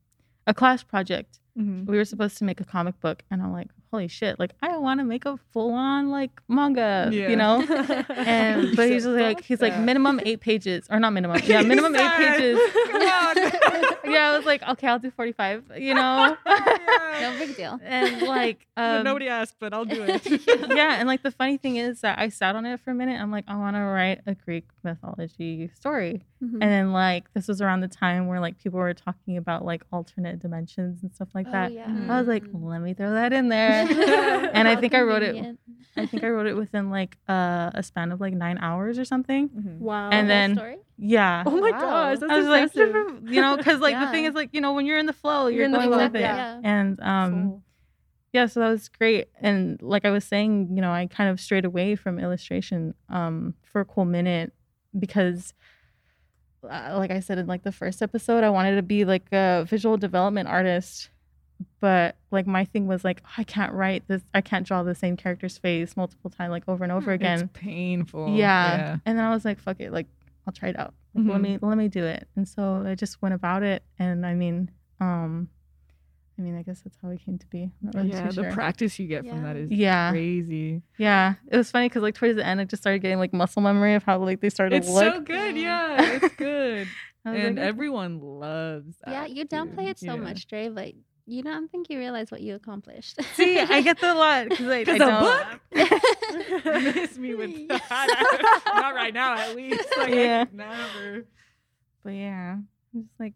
a 0.46 0.54
class 0.54 0.84
project. 0.84 1.40
Mhm. 1.58 1.86
We 1.86 1.96
were 1.98 2.04
supposed 2.06 2.38
to 2.40 2.44
make 2.44 2.60
a 2.60 2.66
comic 2.66 3.00
book, 3.00 3.24
and 3.32 3.42
I'm 3.42 3.54
like, 3.54 3.70
holy 3.94 4.08
shit, 4.08 4.40
like 4.40 4.54
I 4.64 4.76
want 4.78 5.00
to 5.00 5.04
make 5.04 5.24
a 5.26 5.38
full 5.52 5.72
on 5.74 6.10
like 6.10 6.32
manga, 6.48 7.10
Yeah. 7.12 7.30
you 7.32 7.36
know? 7.36 7.62
And 8.10 8.76
but 8.76 8.90
he's 8.90 9.04
just 9.04 9.16
like 9.16 9.44
he's 9.44 9.62
like 9.62 9.74
Yeah. 9.74 9.82
minimum 9.82 10.20
eight 10.26 10.40
pages 10.42 10.88
or 10.90 11.00
not 11.00 11.12
minimum, 11.14 11.40
yeah, 11.46 11.62
minimum 11.62 11.96
eight 11.96 12.12
pages. 12.18 12.60
Yeah, 14.06 14.30
I 14.32 14.38
was 14.38 14.46
like, 14.46 14.62
okay, 14.68 14.88
I'll 14.88 15.00
do 15.00 15.10
forty 15.12 15.32
five, 15.32 15.64
you 15.78 15.94
know? 15.94 16.36
No 16.46 17.36
big 17.40 17.56
deal. 17.56 17.80
and 17.84 18.22
like 18.24 18.68
But 18.76 18.98
um, 19.00 19.04
nobody 19.06 19.28
asked, 19.28 19.56
but 19.60 19.74
I'll 19.74 19.86
do 19.86 20.04
it. 20.04 20.22
yeah, 20.76 20.96
and 21.00 21.08
like 21.08 21.24
the 21.24 21.32
funny 21.32 21.58
thing 21.58 21.78
is 21.78 22.02
that 22.02 22.20
I 22.20 22.30
sat 22.30 22.56
on 22.56 22.66
it 22.66 22.80
for 22.82 22.92
a 22.92 22.94
minute. 22.94 23.20
I'm 23.20 23.32
like, 23.32 23.46
I 23.48 23.56
want 23.56 23.76
to 23.76 23.82
write 23.82 24.22
a 24.28 24.36
Greek 24.36 24.66
mythology 24.84 25.70
story. 25.74 26.26
Mhm. 26.44 26.54
And 26.62 26.62
then 26.64 26.92
like 26.92 27.34
this 27.34 27.48
was 27.48 27.62
around 27.62 27.80
the 27.82 27.88
time 27.88 28.28
where 28.28 28.40
like 28.40 28.58
people 28.62 28.78
were 28.80 28.94
talking 28.94 29.38
about 29.38 29.64
like 29.64 29.84
alternate 29.92 30.40
dimensions 30.40 31.02
and 31.02 31.14
stuff 31.14 31.30
like 31.34 31.48
Oh, 31.48 31.52
that. 31.52 31.72
yeah. 31.72 31.88
I 32.10 32.20
was 32.20 32.28
like, 32.28 32.44
Mm. 32.44 32.66
let 32.66 32.82
me 32.82 32.94
throw 32.94 33.14
that 33.14 33.32
in 33.34 33.48
there. 33.50 33.83
and 34.54 34.68
I 34.68 34.76
How 34.76 34.82
think 34.82 34.94
I 34.94 35.02
wrote 35.02 35.24
it. 35.24 35.58
I 35.96 36.06
think 36.08 36.24
I 36.24 36.30
wrote 36.30 36.48
it 36.48 36.56
within 36.56 36.90
like 36.90 37.18
uh, 37.30 37.70
a 37.74 37.84
span 37.84 38.12
of 38.12 38.20
like 38.20 38.34
nine 38.34 38.58
hours 38.60 38.98
or 38.98 39.06
something. 39.06 39.50
Mhm. 39.50 39.80
wow. 39.80 40.10
And 40.10 40.30
then- 40.30 40.56
story? 40.56 40.78
Yeah. 40.98 41.44
oh 41.46 41.60
my 41.60 41.72
Wow. 41.72 41.80
gosh, 41.80 42.20
that's 42.20 42.32
I 42.32 42.38
was 42.38 42.48
like, 42.48 42.76
you 43.34 43.42
know, 43.42 43.58
because 43.58 43.80
like 43.80 44.00
the 44.00 44.08
thing 44.12 44.26
is 44.26 44.34
like, 44.34 44.50
you 44.54 44.62
know, 44.62 44.74
when 44.74 44.86
you're 44.86 44.98
in 44.98 45.06
the 45.08 45.14
flow, 45.14 45.48
You're 45.48 45.58
you're, 45.58 45.66
in 45.66 45.72
the 45.72 45.78
going 45.80 45.90
flow, 45.90 45.98
with 45.98 46.16
it. 46.16 46.22
yeah. 46.22 46.60
And 46.64 47.00
um, 47.02 47.32
Cool. 47.34 47.64
yeah 48.32 48.46
so 48.48 48.60
that 48.62 48.70
was 48.70 48.90
great 48.90 49.28
and 49.40 49.80
like 49.82 50.06
i 50.06 50.10
was 50.10 50.24
saying 50.24 50.70
you 50.76 50.82
know 50.82 50.92
i 50.92 51.06
kind 51.06 51.30
of 51.30 51.40
strayed 51.40 51.66
away 51.66 51.96
from 51.96 52.18
illustration 52.20 52.96
um 53.10 53.54
for 53.72 53.82
a 53.82 53.86
cool 53.86 54.06
minute 54.06 54.54
because 54.98 55.54
uh, 56.68 56.96
like 56.98 57.12
i 57.12 57.20
said 57.20 57.38
in 57.38 57.46
like 57.46 57.62
the 57.64 57.72
first 57.72 58.02
episode 58.02 58.44
i 58.44 58.50
wanted 58.50 58.76
to 58.76 58.82
be 58.82 59.06
like 59.06 59.28
a 59.32 59.66
visual 59.70 59.98
development 59.98 60.48
artist 60.48 61.10
but 61.80 62.16
like 62.32 62.48
my 62.48 62.66
thing 62.66 62.88
was 62.88 63.04
like 63.04 63.22
i 63.38 63.44
can't 63.44 63.74
write 63.74 64.04
this 64.08 64.22
i 64.34 64.42
can't 64.42 64.66
draw 64.66 64.84
the 64.84 64.96
same 64.96 65.16
character's 65.18 65.58
face 65.58 65.96
multiple 65.96 66.30
times 66.30 66.52
like 66.52 66.64
over 66.68 66.84
and 66.84 66.92
over 66.94 67.12
again 67.12 67.42
It's 67.42 67.50
painful. 67.54 68.30
yeah. 68.36 68.98
and 69.06 69.18
then 69.18 69.24
i 69.26 69.30
was 69.30 69.46
like 69.46 69.60
fuck 69.60 69.80
it 69.80 69.92
like 69.92 70.08
i'll 70.48 70.54
try 70.54 70.70
it 70.70 70.80
out 70.80 70.94
like, 71.14 71.26
let 71.28 71.38
Mhm. 71.38 71.42
me 71.42 71.60
let 71.62 71.78
me 71.78 71.88
do 71.90 72.04
it 72.06 72.28
and 72.36 72.48
so 72.48 72.84
i 72.86 72.96
just 72.96 73.22
went 73.22 73.36
about 73.36 73.64
it 73.64 73.84
and 74.00 74.26
i 74.26 74.34
mean 74.34 74.72
um 75.00 75.48
i 76.38 76.42
mean 76.42 76.58
i 76.58 76.64
guess 76.64 76.82
that's 76.82 76.98
how 77.02 77.10
it 77.10 77.20
came 77.24 77.38
to 77.38 77.48
be 77.48 77.64
I'm 77.64 77.72
not 77.84 77.96
really 77.96 78.10
Yeah, 78.10 78.28
too 78.30 78.42
the 78.42 78.44
sure. 78.44 78.52
practice 78.52 78.98
you 79.00 79.08
get 79.08 79.28
from 79.28 79.44
that 79.44 79.56
is 79.56 79.70
Yeah. 79.70 80.10
crazy. 80.12 80.82
yeah, 80.98 81.36
it 81.52 81.56
was 81.58 81.70
funny 81.70 81.88
because 81.90 82.02
like 82.02 82.16
towards 82.16 82.36
the 82.36 82.46
end, 82.46 82.60
I 82.60 82.64
just 82.66 82.82
started 82.82 83.00
getting 83.00 83.20
like 83.20 83.34
muscle 83.34 83.62
memory 83.62 83.94
of 83.94 84.04
how 84.04 84.18
like 84.18 84.42
they 84.42 84.50
started 84.50 84.78
It's 84.78 84.88
to 84.88 84.94
look. 84.94 85.14
so 85.16 85.22
good. 85.22 85.56
Yeah. 85.56 86.02
Yeah, 86.02 86.12
it's 86.24 86.36
good. 86.38 86.88
And 87.26 87.58
like, 87.58 87.64
everyone 87.66 88.20
loves 88.20 88.96
that. 89.06 89.12
Yeah, 89.12 89.26
you 89.28 89.46
downplay 89.46 89.76
too. 89.86 89.90
it 89.92 90.00
so 90.00 90.16
Yeah. 90.16 90.22
much, 90.22 90.48
Dre, 90.48 90.70
but 90.70 90.94
you 91.26 91.42
don't 91.44 91.70
think 91.72 91.90
you 91.90 91.98
realize 91.98 92.32
what 92.32 92.42
you 92.42 92.56
accomplished. 92.56 93.22
See, 93.36 93.60
I 93.60 93.82
get 93.82 94.00
that 94.02 94.16
a 94.16 94.20
lot 94.20 94.50
because 94.50 94.68
I, 94.68 94.80
I 94.80 94.84
'Cause 94.84 94.96
a 94.96 95.00
don't. 96.66 96.96
Miss 96.96 97.18
me 97.18 97.34
with 97.36 97.50
Yeah. 97.52 97.78
that. 97.90 98.62
Not 98.76 98.96
right 98.96 99.14
now, 99.14 99.36
at 99.36 99.56
least. 99.56 99.86
Like, 99.98 100.14
Yeah. 100.14 100.46
Never. 100.52 101.26
But 102.04 102.10
yeah, 102.14 102.58
I'm 102.94 103.04
just 103.04 103.20
like, 103.20 103.36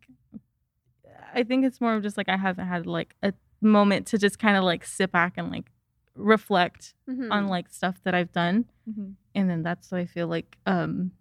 I 1.33 1.43
think 1.43 1.65
it's 1.65 1.79
more 1.79 1.93
of 1.95 2.03
just 2.03 2.17
like 2.17 2.27
I 2.29 2.35
haven't 2.37 2.67
had 2.67 2.85
like 2.85 3.15
a 3.23 3.33
moment 3.61 4.07
to 4.07 4.17
just 4.17 4.37
kind 4.39 4.57
of 4.57 4.63
like 4.63 4.83
sit 4.85 5.11
back 5.11 5.33
and 5.37 5.49
like 5.51 5.71
reflect 6.15 6.93
Mhm. 7.09 7.31
on 7.31 7.47
like 7.47 7.69
stuff 7.69 8.01
that 8.03 8.13
I've 8.13 8.31
done, 8.33 8.65
Mm-hmm. 8.89 9.11
and 9.35 9.49
then 9.49 9.63
that's 9.63 9.91
what 9.91 10.01
I 10.01 10.05
feel 10.05 10.27
like. 10.27 10.57
um 10.65 11.11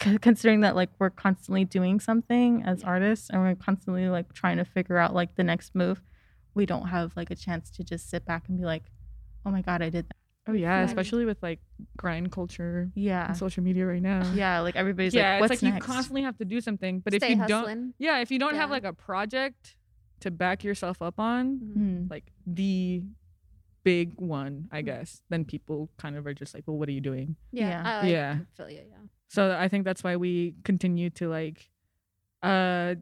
c- 0.00 0.18
considering 0.18 0.60
that 0.60 0.74
like 0.76 0.90
we're 0.98 1.10
constantly 1.10 1.64
doing 1.64 2.00
something 2.00 2.62
as 2.64 2.82
artists 2.82 3.30
and 3.30 3.40
we're 3.40 3.54
constantly 3.54 4.08
like 4.08 4.32
trying 4.32 4.56
to 4.58 4.64
figure 4.64 4.98
out 4.98 5.14
like 5.14 5.36
the 5.36 5.44
next 5.44 5.74
move 5.74 6.00
we 6.54 6.66
don't 6.66 6.88
have 6.88 7.16
like 7.16 7.30
a 7.30 7.36
chance 7.36 7.70
to 7.70 7.84
just 7.84 8.08
sit 8.10 8.24
back 8.24 8.48
and 8.48 8.58
be 8.58 8.64
like 8.64 8.84
oh 9.46 9.50
my 9.50 9.62
god 9.62 9.82
i 9.82 9.88
did 9.88 10.08
that 10.08 10.16
Oh 10.48 10.52
yeah, 10.52 10.80
Right. 10.80 10.88
especially 10.88 11.24
with 11.24 11.40
like 11.40 11.60
grind 11.96 12.32
culture 12.32 12.90
yeah 12.96 13.28
and 13.28 13.36
social 13.36 13.62
media 13.62 13.86
right 13.86 14.02
now. 14.02 14.22
yeah 14.34 14.58
like 14.58 14.74
everybody's 14.74 15.14
yeah, 15.14 15.34
like 15.34 15.40
what's 15.42 15.52
it's 15.52 15.62
like 15.62 15.72
next 15.74 15.86
you 15.86 15.92
constantly 15.94 16.22
have 16.22 16.36
to 16.38 16.44
do 16.44 16.60
something. 16.60 16.98
But 16.98 17.14
if 17.14 17.20
Stay 17.22 17.34
you 17.34 17.46
don't, 17.46 17.94
yeah, 18.00 18.18
if 18.18 18.32
you 18.32 18.40
don't 18.40 18.56
have 18.56 18.68
like 18.68 18.82
a 18.82 18.92
project 18.92 19.76
to 20.18 20.32
back 20.32 20.64
yourself 20.64 21.00
up 21.00 21.20
on, 21.20 21.58
Mhm. 21.60 21.76
Mhm. 21.78 22.10
like 22.10 22.32
the 22.44 23.04
big 23.84 24.20
one, 24.20 24.68
I 24.72 24.82
guess, 24.82 25.22
then 25.28 25.44
people 25.44 25.88
kind 25.96 26.16
of 26.16 26.26
are 26.26 26.34
just 26.34 26.54
like, 26.54 26.64
well, 26.66 26.76
what 26.76 26.88
are 26.88 26.92
you 26.92 27.00
doing? 27.00 27.36
Yeah. 27.52 27.68
Yeah. 27.68 27.82
I, 27.86 28.06
I 28.06 28.08
Yeah. 28.08 28.38
feel 28.56 28.68
you, 28.68 28.82
yeah. 28.90 28.96
So 29.28 29.56
I 29.56 29.68
think 29.68 29.84
that's 29.84 30.02
why 30.02 30.16
we 30.16 30.56
continue 30.64 31.10
to 31.10 31.28
like 31.28 31.70
uh 32.42 32.96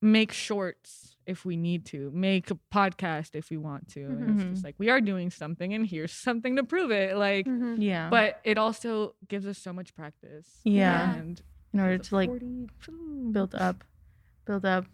make 0.00 0.32
shorts 0.32 1.15
if 1.26 1.44
we 1.44 1.56
need 1.56 1.84
to, 1.86 2.10
make 2.14 2.50
a 2.50 2.58
podcast 2.72 3.34
if 3.34 3.50
we 3.50 3.56
want 3.56 3.88
to. 3.88 4.02
And 4.04 4.40
it's 4.40 4.50
just 4.50 4.64
like 4.64 4.74
we 4.78 4.90
are 4.90 5.00
doing 5.00 5.30
something 5.30 5.74
and 5.74 5.84
here's 5.86 6.12
something 6.12 6.56
to 6.56 6.64
prove 6.64 6.90
it. 6.90 7.16
Like 7.16 7.46
Mhm. 7.46 7.76
yeah 7.80 8.08
but 8.10 8.40
it 8.44 8.58
also 8.58 9.14
gives 9.28 9.46
us 9.46 9.58
so 9.58 9.72
much 9.72 9.94
practice. 9.94 10.48
Yeah. 10.64 11.14
And 11.16 11.40
in 11.72 11.80
order 11.80 11.98
to 11.98 12.14
like 12.14 12.28
40 12.30 12.68
build 13.32 13.54
up 13.54 13.84
build 14.46 14.64
up 14.64 14.86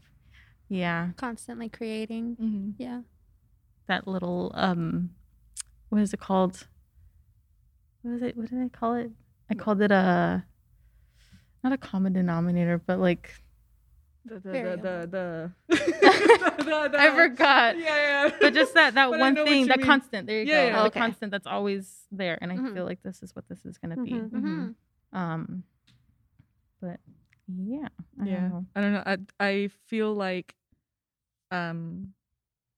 yeah 0.68 1.11
Constantly 1.16 1.68
creating. 1.68 2.37
Mhm. 2.37 2.74
Yeah. 2.78 3.03
that 3.89 4.07
little 4.09 4.51
um 4.55 5.11
what 5.91 6.01
is 6.01 6.12
it 6.14 6.20
called 6.20 6.66
what 8.01 8.12
was 8.12 8.22
it 8.22 8.37
what 8.37 8.49
did 8.49 8.59
i 8.62 8.68
call 8.68 8.95
it 8.95 9.11
i 9.51 9.55
called 9.55 9.83
it 9.83 9.91
a 9.93 10.45
not 11.62 11.72
a 11.72 11.76
common 11.76 12.12
denominator 12.14 12.78
but 12.78 12.99
like 12.99 13.35
The 14.25 14.35
the 14.35 14.41
Very 14.41 14.77
the 14.77 14.83
the, 15.11 15.53
the, 15.68 15.77
I 15.77 16.59
the- 16.59 16.89
the- 16.91 17.12
forgot. 17.16 17.77
Yeah, 17.79 18.27
yeah. 18.29 18.31
but 18.41 18.55
just 18.55 18.75
that 18.75 18.95
that 18.95 19.11
But 19.11 19.18
one 19.18 19.35
thing 19.35 19.66
that 19.66 19.79
mean. 19.79 19.87
constant 19.87 20.27
there 20.29 20.41
you 20.41 20.47
Yeah, 20.47 20.62
go 20.62 20.66
yeah. 20.68 20.81
the 20.83 20.87
Okay. 20.89 21.01
constant 21.01 21.33
that's 21.33 21.47
always 21.47 22.07
there 22.12 22.39
and 22.41 22.53
i 22.53 22.57
Mhm. 22.57 22.75
feel 22.75 22.85
like 22.85 23.03
this 23.03 23.23
is 23.23 23.35
what 23.35 23.49
this 23.49 23.64
is 23.64 23.79
going 23.79 23.91
to 23.91 23.97
Mhm. 23.97 24.05
be 24.05 24.12
Mhm. 24.39 24.75
um 25.12 25.64
but 26.81 27.01
yeah 27.49 27.89
I 28.20 28.25
yeah 28.25 28.41
don't 28.41 28.51
know. 28.51 28.66
i 28.77 28.81
don't 28.81 28.93
know 28.93 29.03
I, 29.07 29.18
I 29.45 29.68
feel 29.87 30.14
like 30.14 30.55
um 31.51 32.14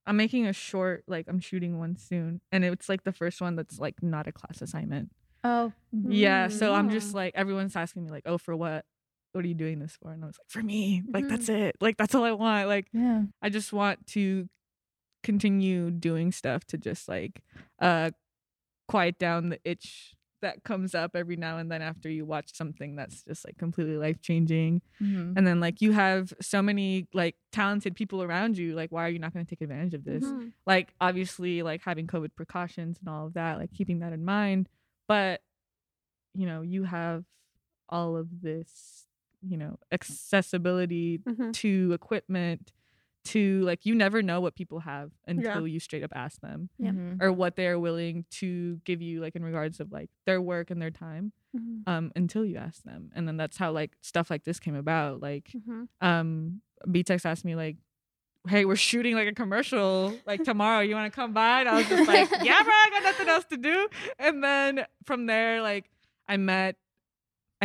i'm 0.07 0.17
making 0.17 0.47
a 0.47 0.53
short 0.53 1.03
like 1.07 1.25
i'm 1.27 1.39
shooting 1.39 1.77
one 1.79 1.95
soon 1.97 2.41
and 2.51 2.63
it's 2.65 2.89
like 2.89 3.03
the 3.03 3.13
first 3.13 3.39
one 3.41 3.55
that's 3.55 3.79
like 3.79 4.01
not 4.01 4.27
a 4.27 4.31
class 4.31 4.61
assignment 4.61 5.11
oh 5.43 5.71
yeah 6.09 6.47
so 6.47 6.73
i'm 6.73 6.89
Mm. 6.89 6.93
just 6.93 7.13
like 7.13 7.33
everyone's 7.35 7.75
asking 7.75 8.03
me 8.05 8.09
like 8.11 8.23
oh 8.25 8.37
for 8.37 8.55
what 8.55 8.85
what 9.35 9.43
are 9.45 9.47
you 9.47 9.53
doing 9.53 9.79
this 9.79 9.97
for 10.01 10.11
and 10.13 10.23
i 10.23 10.27
was 10.27 10.37
like 10.39 10.49
for 10.49 10.63
me 10.63 11.03
like 11.13 11.25
Mhm. 11.25 11.29
that's 11.29 11.49
it 11.49 11.75
like 11.81 11.97
that's 11.97 12.15
all 12.15 12.23
i 12.23 12.31
want 12.31 12.67
like 12.67 12.87
yeah 12.93 13.23
i 13.41 13.49
just 13.49 13.73
want 13.73 14.07
to 14.07 14.47
continue 15.23 15.91
doing 15.91 16.31
stuff 16.31 16.65
to 16.65 16.77
just 16.77 17.07
like 17.07 17.41
uh 17.79 18.11
quiet 18.87 19.17
down 19.17 19.49
the 19.49 19.59
itch 19.65 20.13
that 20.41 20.63
comes 20.63 20.93
up 20.93 21.15
every 21.15 21.35
now 21.35 21.57
and 21.57 21.71
then 21.71 21.81
after 21.81 22.07
you 22.07 22.23
watch 22.23 22.53
something 22.55 22.95
that's 22.95 23.23
just 23.23 23.43
like 23.45 23.57
completely 23.57 23.97
life 23.97 24.21
changing 24.21 24.81
Mhm. 25.01 25.33
and 25.35 25.47
then 25.47 25.59
like 25.59 25.81
you 25.81 25.91
have 25.93 26.33
so 26.39 26.61
many 26.61 27.07
like 27.13 27.35
talented 27.51 27.95
people 27.95 28.21
around 28.21 28.55
you 28.57 28.75
like 28.75 28.91
why 28.91 29.05
are 29.05 29.09
you 29.09 29.17
not 29.17 29.33
going 29.33 29.43
to 29.45 29.49
take 29.49 29.61
advantage 29.61 29.95
of 29.95 30.03
this 30.03 30.23
Mhm. 30.23 30.51
like 30.67 30.93
obviously 31.01 31.63
like 31.63 31.81
having 31.81 32.05
covid 32.05 32.35
precautions 32.35 32.99
and 32.99 33.09
all 33.09 33.25
of 33.25 33.33
that 33.33 33.57
like 33.57 33.71
keeping 33.73 33.99
that 33.99 34.13
in 34.13 34.23
mind 34.23 34.69
but 35.07 35.41
you 36.35 36.45
know 36.45 36.61
you 36.61 36.83
have 36.83 37.25
all 37.89 38.15
of 38.15 38.41
this 38.41 39.04
you 39.47 39.57
know 39.57 39.77
accessibility 39.91 41.19
Mhm. 41.19 41.53
to 41.53 41.91
equipment 41.93 42.71
to 43.25 43.61
like 43.61 43.85
you 43.87 43.95
never 43.95 44.21
know 44.21 44.39
what 44.39 44.53
people 44.55 44.79
have 44.81 45.11
until 45.27 45.67
you 45.67 45.79
straight 45.79 46.03
up 46.03 46.11
ask 46.15 46.41
them 46.41 46.69
Yeah. 46.77 46.91
Mhm. 46.91 47.21
or 47.21 47.31
what 47.31 47.55
they're 47.55 47.79
willing 47.79 48.25
to 48.41 48.77
give 48.85 49.01
you 49.01 49.19
like 49.19 49.35
in 49.35 49.43
regards 49.43 49.79
of 49.79 49.91
like 49.91 50.09
their 50.25 50.39
work 50.41 50.69
and 50.69 50.79
their 50.81 50.91
time 50.91 51.31
Mhm. 51.57 51.83
um 51.87 52.11
until 52.15 52.45
you 52.45 52.57
ask 52.57 52.83
them 52.83 53.11
and 53.15 53.27
then 53.27 53.35
that's 53.37 53.57
how 53.57 53.71
like 53.71 53.95
stuff 54.01 54.29
like 54.29 54.43
this 54.43 54.59
came 54.59 54.75
about 54.75 55.21
like 55.21 55.51
Mhm. 55.55 55.87
um 56.01 56.61
btex 56.87 57.25
asked 57.25 57.45
me 57.45 57.55
like 57.55 57.77
hey 58.47 58.63
we're 58.63 58.75
shooting 58.75 59.15
like 59.15 59.27
a 59.27 59.33
commercial 59.33 60.15
like 60.27 60.43
tomorrow 60.43 60.81
you 60.81 60.93
want 60.93 61.11
to 61.11 61.15
come 61.15 61.33
by 61.33 61.61
and 61.61 61.69
i 61.69 61.77
was 61.77 61.87
just 61.89 62.07
like 62.07 62.29
yeah 62.43 62.61
bro 62.61 62.71
i 62.73 62.89
got 62.91 63.01
nothing 63.03 63.27
else 63.27 63.45
to 63.45 63.57
do 63.57 63.87
and 64.19 64.43
then 64.43 64.85
from 65.03 65.25
there 65.25 65.63
like 65.63 65.89
i 66.27 66.37
met 66.37 66.75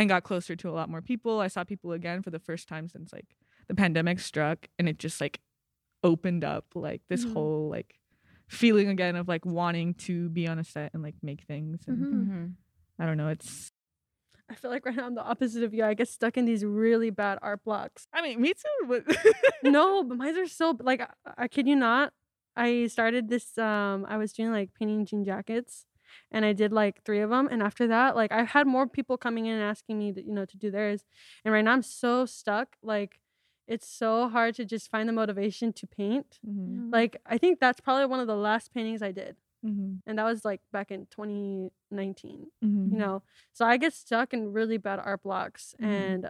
and 0.01 0.09
got 0.09 0.23
closer 0.23 0.55
to 0.55 0.69
a 0.69 0.71
lot 0.79 0.89
more 0.89 1.01
people 1.01 1.39
i 1.39 1.47
saw 1.47 1.63
people 1.63 1.91
again 1.93 2.21
for 2.21 2.29
the 2.31 2.39
first 2.39 2.67
time 2.67 2.87
since 2.89 3.13
like 3.13 3.35
the 3.67 3.75
pandemic 3.75 4.19
struck 4.19 4.67
and 4.77 4.89
it 4.89 4.97
just 4.99 5.21
like 5.21 5.39
opened 6.03 6.43
up 6.43 6.65
like 6.75 7.01
this 7.09 7.23
Mhm. 7.25 7.33
whole 7.33 7.69
like 7.69 7.99
feeling 8.47 8.89
again 8.89 9.15
of 9.15 9.27
like 9.27 9.45
wanting 9.45 9.93
to 9.93 10.29
be 10.29 10.47
on 10.47 10.59
a 10.59 10.63
set 10.63 10.93
and 10.93 11.01
like 11.03 11.15
make 11.21 11.41
things 11.43 11.81
and 11.87 11.99
Mhm. 12.05 12.27
Mhm. 12.27 12.53
i 12.99 13.05
don't 13.05 13.17
know 13.17 13.29
it's 13.29 13.71
I 14.49 14.55
feel 14.55 14.69
like 14.69 14.85
right 14.85 14.95
now 14.95 15.05
I'm 15.05 15.15
the 15.15 15.23
opposite 15.23 15.63
of 15.63 15.73
you. 15.73 15.85
I 15.85 15.93
get 15.93 16.09
stuck 16.09 16.35
in 16.35 16.43
these 16.43 16.65
really 16.65 17.09
bad 17.09 17.39
art 17.41 17.63
blocks. 17.63 18.05
i 18.11 18.21
mean 18.21 18.41
me 18.41 18.51
too 18.53 18.85
but 18.85 19.03
no, 19.63 20.03
but 20.07 20.17
mine 20.17 20.37
are 20.37 20.45
so 20.47 20.75
like 20.81 20.99
I, 21.01 21.07
I 21.43 21.47
kid 21.47 21.67
you 21.69 21.77
not. 21.77 22.11
I 22.53 22.87
started 22.87 23.29
this. 23.29 23.57
Um, 23.57 24.05
I 24.09 24.17
was 24.17 24.33
doing 24.33 24.51
like 24.51 24.73
painting 24.77 25.05
jean 25.05 25.23
jackets, 25.23 25.85
and 26.31 26.43
I 26.45 26.53
did 26.53 26.71
like 26.71 27.03
three 27.03 27.19
of 27.21 27.29
them. 27.29 27.47
And 27.51 27.61
after 27.63 27.87
that, 27.87 28.15
like 28.15 28.31
I've 28.31 28.49
had 28.49 28.67
more 28.67 28.87
people 28.87 29.17
coming 29.17 29.45
in 29.45 29.55
and 29.55 29.63
asking 29.63 29.97
me, 29.99 30.11
that, 30.11 30.25
you 30.25 30.33
know, 30.33 30.45
to 30.45 30.57
do 30.57 30.71
theirs. 30.71 31.03
And 31.45 31.53
right 31.53 31.63
now 31.63 31.73
I'm 31.73 31.81
so 31.83 32.25
stuck. 32.25 32.75
Like 32.83 33.19
it's 33.67 33.87
so 33.87 34.27
hard 34.29 34.55
to 34.55 34.65
just 34.65 34.89
find 34.91 35.07
the 35.07 35.13
motivation 35.13 35.71
to 35.73 35.87
paint. 35.87 36.39
Mhm. 36.45 36.91
Like 36.91 37.17
I 37.25 37.37
think 37.37 37.59
that's 37.59 37.79
probably 37.81 38.05
one 38.05 38.19
of 38.19 38.27
the 38.27 38.35
last 38.35 38.73
paintings 38.73 39.01
I 39.01 39.11
did. 39.11 39.35
Mm-hmm. 39.63 39.97
and 40.07 40.17
that 40.17 40.23
was 40.25 40.43
like 40.43 40.59
back 40.73 40.89
in 40.89 41.05
2019 41.11 42.47
Mm-hmm. 42.65 42.91
you 42.93 42.97
know 42.97 43.21
so 43.53 43.65
i 43.65 43.77
get 43.77 43.93
stuck 43.93 44.33
in 44.33 44.51
really 44.53 44.77
bad 44.77 44.99
art 44.99 45.21
blocks 45.23 45.75
Mhm. 45.79 45.85
and 45.87 46.29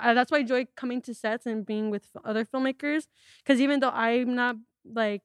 I, 0.00 0.14
that's 0.14 0.30
why 0.32 0.38
i 0.38 0.40
enjoy 0.40 0.66
coming 0.74 1.02
to 1.02 1.12
sets 1.14 1.44
and 1.44 1.66
being 1.66 1.90
with 1.90 2.06
other 2.24 2.44
filmmakers 2.46 3.08
because 3.42 3.60
even 3.60 3.80
though 3.80 3.90
i'm 3.92 4.34
not 4.34 4.56
like 4.84 5.22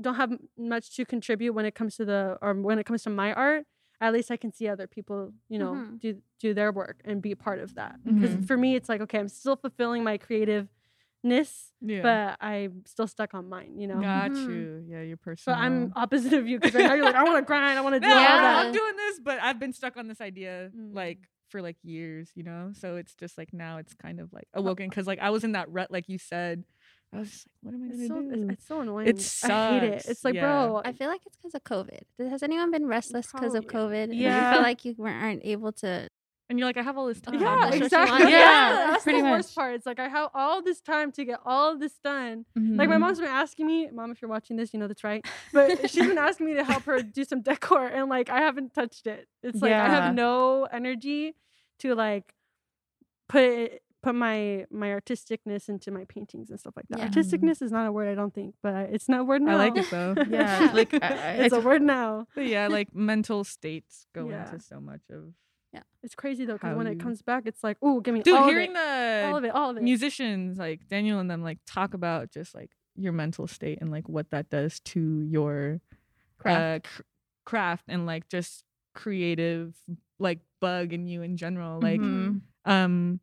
don't 0.00 0.16
have 0.16 0.32
much 0.58 0.94
to 0.96 1.04
contribute 1.04 1.52
when 1.52 1.64
it 1.64 1.74
comes 1.74 1.96
to 1.96 2.04
the 2.04 2.36
or 2.42 2.54
when 2.54 2.78
it 2.78 2.84
comes 2.86 3.02
to 3.04 3.10
my 3.10 3.32
art 3.32 3.64
at 4.00 4.12
least 4.12 4.30
i 4.30 4.36
can 4.36 4.52
see 4.52 4.66
other 4.68 4.86
people 4.88 5.32
you 5.48 5.58
know 5.58 5.72
Mhm. 5.74 6.00
do 6.00 6.22
do 6.40 6.52
their 6.54 6.72
work 6.72 7.00
and 7.04 7.22
be 7.22 7.30
a 7.32 7.36
part 7.36 7.58
of 7.60 7.74
that 7.76 7.96
because 8.04 8.30
Mhm. 8.34 8.46
for 8.46 8.56
me 8.56 8.74
it's 8.74 8.88
like 8.88 9.00
okay 9.00 9.18
i'm 9.18 9.28
still 9.28 9.56
fulfilling 9.56 10.02
my 10.02 10.18
creativeness 10.18 11.72
Yeah. 11.80 12.02
but 12.02 12.36
i'm 12.44 12.82
still 12.86 13.06
stuck 13.06 13.34
on 13.34 13.48
mine 13.48 13.78
you 13.78 13.86
know 13.86 14.00
Got 14.00 14.32
Mhm. 14.32 14.48
you. 14.48 14.84
Yeah, 14.88 15.02
you're 15.02 15.16
so 15.16 15.22
personal. 15.24 15.58
i'm 15.58 15.92
opposite 15.96 16.32
of 16.32 16.46
you 16.48 16.58
because 16.58 16.74
right 16.74 16.86
now 16.88 16.94
you're 16.94 17.04
like 17.04 17.14
i 17.14 17.22
want 17.22 17.36
to 17.38 17.42
grind 17.46 17.78
i 17.78 17.82
want 17.82 17.94
to 17.94 18.00
do 18.06 18.08
no, 18.08 18.14
all 18.14 18.20
Yeah. 18.20 18.40
that 18.42 18.66
I'm 18.66 18.72
doing 18.72 18.96
this, 18.96 19.20
but 19.20 19.38
I've 19.40 19.58
been 19.58 19.72
stuck 19.72 19.96
on 19.96 20.08
this 20.08 20.20
idea 20.20 20.70
Mm. 20.74 20.94
like 20.94 21.18
for 21.48 21.62
like 21.62 21.76
years, 21.84 22.32
you 22.34 22.42
know. 22.42 22.72
So 22.74 22.96
it's 22.96 23.14
just 23.14 23.38
like 23.38 23.52
now 23.52 23.76
it's 23.76 23.94
kind 23.94 24.18
of 24.18 24.32
like 24.32 24.48
awoken 24.54 24.88
because 24.88 25.06
like 25.06 25.20
I 25.20 25.30
was 25.30 25.44
in 25.44 25.52
that 25.52 25.70
rut, 25.70 25.88
like 25.90 26.08
you 26.08 26.18
said. 26.18 26.64
I 27.14 27.18
was 27.20 27.30
just 27.30 27.46
like, 27.46 27.72
what 27.72 27.74
am 27.74 27.82
I 27.84 27.86
it's 27.94 28.08
gonna 28.08 28.28
so, 28.30 28.36
do? 28.36 28.42
it's, 28.42 28.52
it's 28.54 28.66
so 28.66 28.80
annoying. 28.80 29.06
It 29.08 29.30
I 29.44 29.70
hate 29.70 29.82
it. 29.84 29.92
sucks, 30.02 30.08
It's 30.10 30.24
like, 30.24 30.34
yeah. 30.34 30.40
bro, 30.66 30.82
I 30.84 30.92
feel 30.92 31.08
like 31.08 31.20
it's 31.26 31.36
because 31.36 31.54
of 31.54 31.62
COVID. 31.62 32.28
Has 32.30 32.42
anyone 32.42 32.70
been 32.70 32.86
restless 32.86 33.26
because 33.32 33.54
of 33.54 33.66
Probably. 33.68 33.96
COVID? 33.98 34.04
And 34.04 34.14
Yeah. 34.14 34.48
You 34.50 34.54
feel 34.56 34.62
like 34.62 34.84
you 34.84 34.94
weren't 34.98 35.22
aren't 35.22 35.44
able 35.44 35.72
to. 35.72 36.08
and 36.50 36.58
you're 36.58 36.66
like, 36.68 36.76
I 36.76 36.82
have 36.82 36.98
all 36.98 37.06
this 37.06 37.20
time. 37.20 37.40
yeah, 37.40 37.54
accomplish 37.54 37.70
what 37.70 37.78
you 37.78 37.84
exactly. 37.86 38.18
Yeah, 38.32 38.38
Yeah, 38.38 38.90
that's 38.90 39.04
pretty 39.04 39.22
the 39.22 39.28
worst 39.28 39.54
part. 39.54 39.74
It's 39.76 39.86
like 39.86 39.98
I 40.00 40.08
have 40.08 40.28
all 40.34 40.60
this 40.62 40.80
time 40.80 41.12
to 41.12 41.24
get 41.24 41.38
all 41.44 41.72
of 41.72 41.78
this 41.80 41.94
done. 42.04 42.44
Like 42.56 42.88
my 42.88 42.96
Mhm. 42.96 43.00
mom's 43.00 43.20
been 43.20 43.28
asking 43.28 43.66
me, 43.66 43.88
mom, 43.92 44.10
if 44.10 44.20
you're 44.20 44.28
watching 44.28 44.56
this, 44.56 44.74
you 44.74 44.80
know 44.80 44.88
that's 44.88 45.04
right. 45.04 45.24
But 45.52 45.88
she's 45.90 46.06
been 46.06 46.18
asking 46.28 46.46
me 46.46 46.54
to 46.54 46.64
help 46.64 46.82
her 46.84 47.00
do 47.00 47.24
some 47.24 47.40
decor, 47.42 47.86
and 47.86 48.10
like 48.10 48.28
I 48.28 48.40
haven't 48.40 48.74
touched 48.74 49.06
it. 49.06 49.26
It's 49.42 49.62
like 49.62 49.72
I 49.72 49.88
have 49.88 50.14
no 50.14 50.64
energy 50.64 51.34
to 51.78 51.94
like 51.94 52.34
put 53.28 53.42
it, 53.42 53.82
put 54.04 54.14
my 54.14 54.66
my 54.70 54.88
artisticness 54.88 55.68
into 55.68 55.90
my 55.90 56.04
paintings 56.04 56.50
and 56.50 56.60
stuff 56.60 56.74
like 56.76 56.86
that. 56.90 56.98
Yeah. 56.98 57.08
Artisticness 57.08 57.62
is 57.62 57.72
not 57.72 57.86
a 57.86 57.92
word, 57.92 58.08
I 58.08 58.14
don't 58.14 58.34
think, 58.34 58.54
but 58.62 58.90
it's 58.94 59.08
not 59.08 59.20
a 59.20 59.24
word 59.24 59.42
now. 59.42 59.52
I 59.52 59.68
like 59.68 59.76
it 59.76 59.90
though. 59.90 60.14
Yeah, 60.28 60.70
like 60.78 60.92
I, 60.94 60.98
I, 60.98 61.30
it's 61.44 61.54
I 61.54 61.58
a 61.58 61.60
word 61.68 61.82
now. 61.82 62.26
But 62.34 62.46
yeah, 62.46 62.68
like 62.68 62.94
mental 62.94 63.44
states 63.44 64.06
go 64.14 64.28
Yeah. 64.28 64.44
into 64.44 64.60
so 64.60 64.80
much 64.80 65.02
of 65.10 65.32
Yeah, 65.72 65.82
It's 66.04 66.14
crazy 66.14 66.44
though, 66.44 66.54
because 66.60 66.76
when 66.76 66.86
you- 66.86 66.92
it 66.92 67.00
comes 67.00 67.20
back, 67.22 67.42
it's 67.46 67.64
like, 67.64 67.78
oh, 67.82 68.00
give 68.00 68.14
me 68.14 68.22
dude. 68.22 68.34
all 68.36 68.46
hearing 68.48 68.70
of 68.70 68.76
it, 68.76 69.24
all 69.26 69.36
of 69.36 69.42
the 69.42 69.48
it, 69.48 69.54
all 69.54 69.70
of 69.70 69.76
it. 69.78 69.82
musicians 69.82 70.58
like 70.58 70.86
Daniel 70.88 71.18
and 71.18 71.30
them 71.30 71.42
like 71.42 71.58
talk 71.66 71.94
about 71.94 72.30
just 72.30 72.54
like 72.54 72.70
your 72.96 73.12
mental 73.12 73.46
state 73.48 73.78
and 73.80 73.90
like 73.90 74.08
what 74.08 74.30
that 74.30 74.50
does 74.50 74.78
to 74.80 75.00
your 75.22 75.80
Craft. 76.38 76.60
uh, 76.60 76.88
cr- 76.88 77.02
craft 77.44 77.84
and 77.88 78.06
like 78.06 78.28
just 78.28 78.64
creative 78.94 79.74
like 80.18 80.40
bug 80.60 80.92
in 80.92 81.06
you 81.06 81.22
in 81.22 81.36
general. 81.36 81.80
Like 81.80 82.00
Mhm. 82.00 82.42
um, 82.66 83.20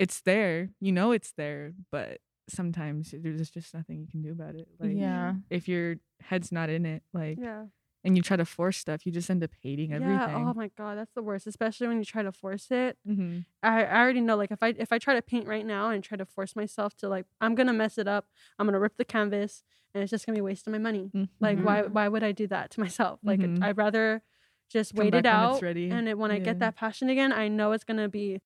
it's 0.00 0.20
there. 0.22 0.70
You 0.80 0.92
know 0.92 1.12
it's 1.12 1.32
there, 1.36 1.72
but 1.92 2.18
sometimes 2.48 3.14
there's 3.16 3.50
just 3.50 3.74
nothing 3.74 4.00
you 4.00 4.06
can 4.10 4.22
do 4.22 4.32
about 4.32 4.54
it. 4.56 4.66
Like 4.80 4.92
yeah. 4.94 5.34
if 5.50 5.68
your 5.68 5.96
head's 6.20 6.50
not 6.50 6.68
in 6.70 6.84
it, 6.86 7.02
like 7.12 7.38
Yeah. 7.40 7.66
and 8.02 8.16
you 8.16 8.22
try 8.22 8.36
to 8.36 8.44
force 8.44 8.76
stuff, 8.78 9.06
you 9.06 9.12
just 9.12 9.30
end 9.30 9.44
up 9.44 9.50
hating 9.62 9.92
everything. 9.92 10.16
Yeah. 10.16 10.36
Oh 10.50 10.54
my 10.54 10.70
god, 10.76 10.98
that's 10.98 11.12
the 11.14 11.22
worst. 11.22 11.46
Especially 11.46 11.86
when 11.86 11.98
you 11.98 12.04
try 12.04 12.22
to 12.22 12.32
force 12.32 12.66
it. 12.70 12.98
mm-hmm. 13.08 13.40
I, 13.62 13.84
I 13.84 13.98
already 14.02 14.20
know. 14.20 14.36
Like 14.36 14.50
if 14.50 14.62
I 14.62 14.74
if 14.78 14.90
I 14.92 14.98
try 14.98 15.14
to 15.14 15.22
paint 15.22 15.46
right 15.46 15.64
now 15.66 15.90
and 15.90 16.02
try 16.02 16.16
to 16.16 16.26
force 16.26 16.56
myself 16.56 16.96
to 16.98 17.08
like 17.08 17.26
I'm 17.40 17.54
gonna 17.54 17.72
mess 17.74 17.98
it 17.98 18.08
up. 18.08 18.26
I'm 18.58 18.66
gonna 18.66 18.80
rip 18.80 18.96
the 18.96 19.04
canvas 19.04 19.62
and 19.94 20.02
it's 20.02 20.10
just 20.10 20.24
gonna 20.26 20.36
be 20.36 20.42
wasting 20.42 20.72
my 20.72 20.78
money. 20.78 21.10
Like 21.40 21.60
why 21.60 21.82
why 21.82 22.08
would 22.08 22.24
I 22.24 22.32
do 22.32 22.46
that 22.48 22.70
to 22.72 22.80
myself? 22.80 23.20
Like 23.22 23.40
Mhm. 23.40 23.62
I'd 23.62 23.76
rather 23.76 24.22
just 24.70 24.94
Come 24.94 25.04
wait 25.04 25.14
it 25.14 25.22
back 25.24 25.40
when 25.42 25.50
it's 25.50 25.56
out. 25.58 25.62
ready. 25.62 25.90
And 25.90 26.08
it, 26.08 26.16
when 26.18 26.30
I 26.30 26.38
get 26.38 26.58
that 26.60 26.74
passion 26.76 27.10
again, 27.10 27.32
I 27.32 27.48
know 27.48 27.72
it's 27.72 27.84
gonna 27.84 28.08
be 28.08 28.40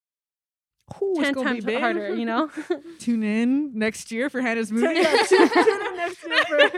Ooh, 1.02 1.12
it's 1.16 1.20
ten 1.20 1.32
gonna 1.34 1.54
be 1.54 1.60
times 1.72 1.80
harder. 1.80 2.14
You 2.14 2.26
know. 2.26 2.50
Tune 2.98 3.22
in 3.22 3.78
next 3.78 4.10
year 4.12 4.28
for 4.30 4.40
Hannah's 4.40 4.70
movie. 4.70 4.94
yeah, 4.94 5.22
tune, 5.26 5.48
tune 5.48 5.86
in 5.86 5.96
next 5.96 6.26
year 6.26 6.44
for, 6.44 6.70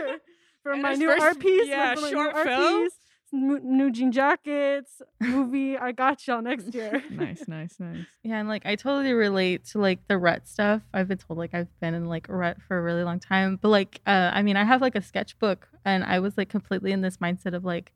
for 0.63 0.75
my 0.77 0.93
new 0.93 1.07
first- 1.09 1.21
art 1.23 1.39
piece. 1.39 1.67
yeah, 1.67 1.95
my 1.99 2.09
short 2.09 2.31
new 2.33 2.37
art 2.39 2.47
film. 2.47 2.83
piece, 2.83 2.93
new, 3.33 3.59
new 3.59 3.91
jean 3.91 4.11
jackets, 4.13 5.01
movie. 5.19 5.77
I 5.77 5.91
got 5.91 6.25
y'all 6.25 6.41
next 6.41 6.73
year. 6.73 7.03
nice, 7.11 7.43
nice, 7.47 7.75
nice. 7.79 8.05
Yeah, 8.23 8.39
and 8.39 8.47
like 8.47 8.65
I 8.65 8.75
totally 8.75 9.11
relate 9.13 9.65
to 9.71 9.79
like 9.79 9.99
the 10.07 10.17
rut 10.17 10.47
stuff. 10.47 10.81
I've 10.93 11.07
been 11.09 11.17
told 11.17 11.37
like 11.37 11.53
I've 11.53 11.67
been 11.81 11.93
in 11.93 12.05
like 12.05 12.29
a 12.29 12.33
rut 12.35 12.57
for 12.67 12.77
a 12.77 12.81
really 12.81 13.03
long 13.03 13.19
time. 13.19 13.59
But 13.61 13.69
like 13.69 13.99
uh 14.07 14.31
I 14.33 14.41
mean 14.41 14.55
I 14.55 14.63
have 14.63 14.81
like 14.81 14.95
a 14.95 15.01
sketchbook 15.01 15.67
and 15.83 16.03
I 16.05 16.19
was 16.19 16.37
like 16.37 16.47
completely 16.49 16.91
in 16.93 17.01
this 17.01 17.17
mindset 17.17 17.53
of 17.53 17.65
like 17.65 17.91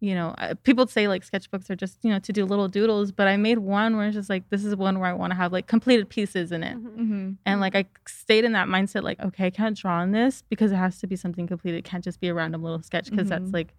you 0.00 0.14
know, 0.14 0.28
uh, 0.38 0.54
people 0.62 0.86
say 0.86 1.08
like 1.08 1.24
sketchbooks 1.28 1.68
are 1.70 1.76
just, 1.76 1.98
you 2.04 2.10
know, 2.10 2.18
to 2.20 2.32
do 2.32 2.44
little 2.44 2.68
doodles, 2.68 3.10
but 3.10 3.26
I 3.26 3.36
made 3.36 3.58
one 3.58 3.96
where 3.96 4.06
it's 4.06 4.14
just 4.14 4.30
like 4.30 4.48
this 4.50 4.64
is 4.64 4.76
one 4.76 5.00
where 5.00 5.10
I 5.10 5.12
want 5.12 5.32
to 5.32 5.36
have 5.36 5.52
like 5.52 5.66
completed 5.66 6.08
pieces 6.08 6.52
in 6.52 6.62
it. 6.62 6.76
Mhm. 6.76 6.96
Mm-hmm. 6.98 7.30
And 7.46 7.60
like 7.60 7.74
I 7.74 7.84
stayed 8.06 8.44
in 8.44 8.52
that 8.52 8.68
mindset 8.68 9.02
like 9.02 9.18
okay, 9.20 9.46
I 9.46 9.50
can't 9.50 9.76
draw 9.76 9.98
on 10.00 10.12
this 10.12 10.42
because 10.48 10.70
it 10.72 10.76
has 10.76 10.98
to 11.00 11.06
be 11.08 11.16
something 11.16 11.46
completed. 11.48 11.78
It 11.78 11.84
can't 11.84 12.04
just 12.04 12.20
be 12.20 12.28
a 12.28 12.34
random 12.34 12.62
little 12.62 12.80
sketch 12.82 13.10
because 13.10 13.28
that's 13.28 13.50
Mhm. 13.50 13.54
like 13.54 13.74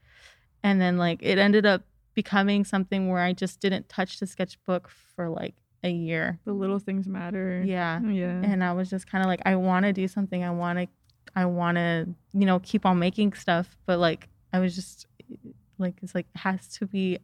and 0.62 0.82
then 0.82 0.98
like 0.98 1.20
it 1.22 1.38
ended 1.38 1.66
up 1.66 1.84
becoming 2.16 2.66
something 2.66 3.10
where 3.10 3.22
I 3.22 3.32
just 3.32 3.62
didn't 3.62 3.88
touch 3.88 4.20
the 4.20 4.28
sketchbook 4.28 4.90
for 4.90 5.30
like 5.30 5.56
a 5.86 5.90
year. 5.90 6.38
The 6.44 6.52
little 6.52 6.80
things 6.80 7.08
matter. 7.08 7.64
Yeah. 7.66 8.02
Yeah. 8.02 8.42
And 8.44 8.62
I 8.62 8.74
was 8.74 8.90
just 8.90 9.10
kind 9.10 9.24
of 9.24 9.30
like, 9.30 9.42
I 9.46 9.56
want 9.56 9.86
to 9.86 9.94
do 9.94 10.10
something. 10.10 10.44
I 10.44 10.50
want 10.52 10.80
to, 10.80 10.88
I 11.34 11.46
want 11.46 11.78
to, 11.78 12.10
you 12.34 12.46
know, 12.46 12.60
keep 12.60 12.86
on 12.86 13.00
making 13.00 13.32
stuff. 13.34 13.78
But 13.86 14.00
like, 14.00 14.28
I 14.52 14.60
was 14.60 14.76
just 14.76 15.08
like, 15.80 15.96
it's 16.02 16.14
like, 16.16 16.28
has 16.36 16.68
to 16.80 16.86
be, 16.86 17.20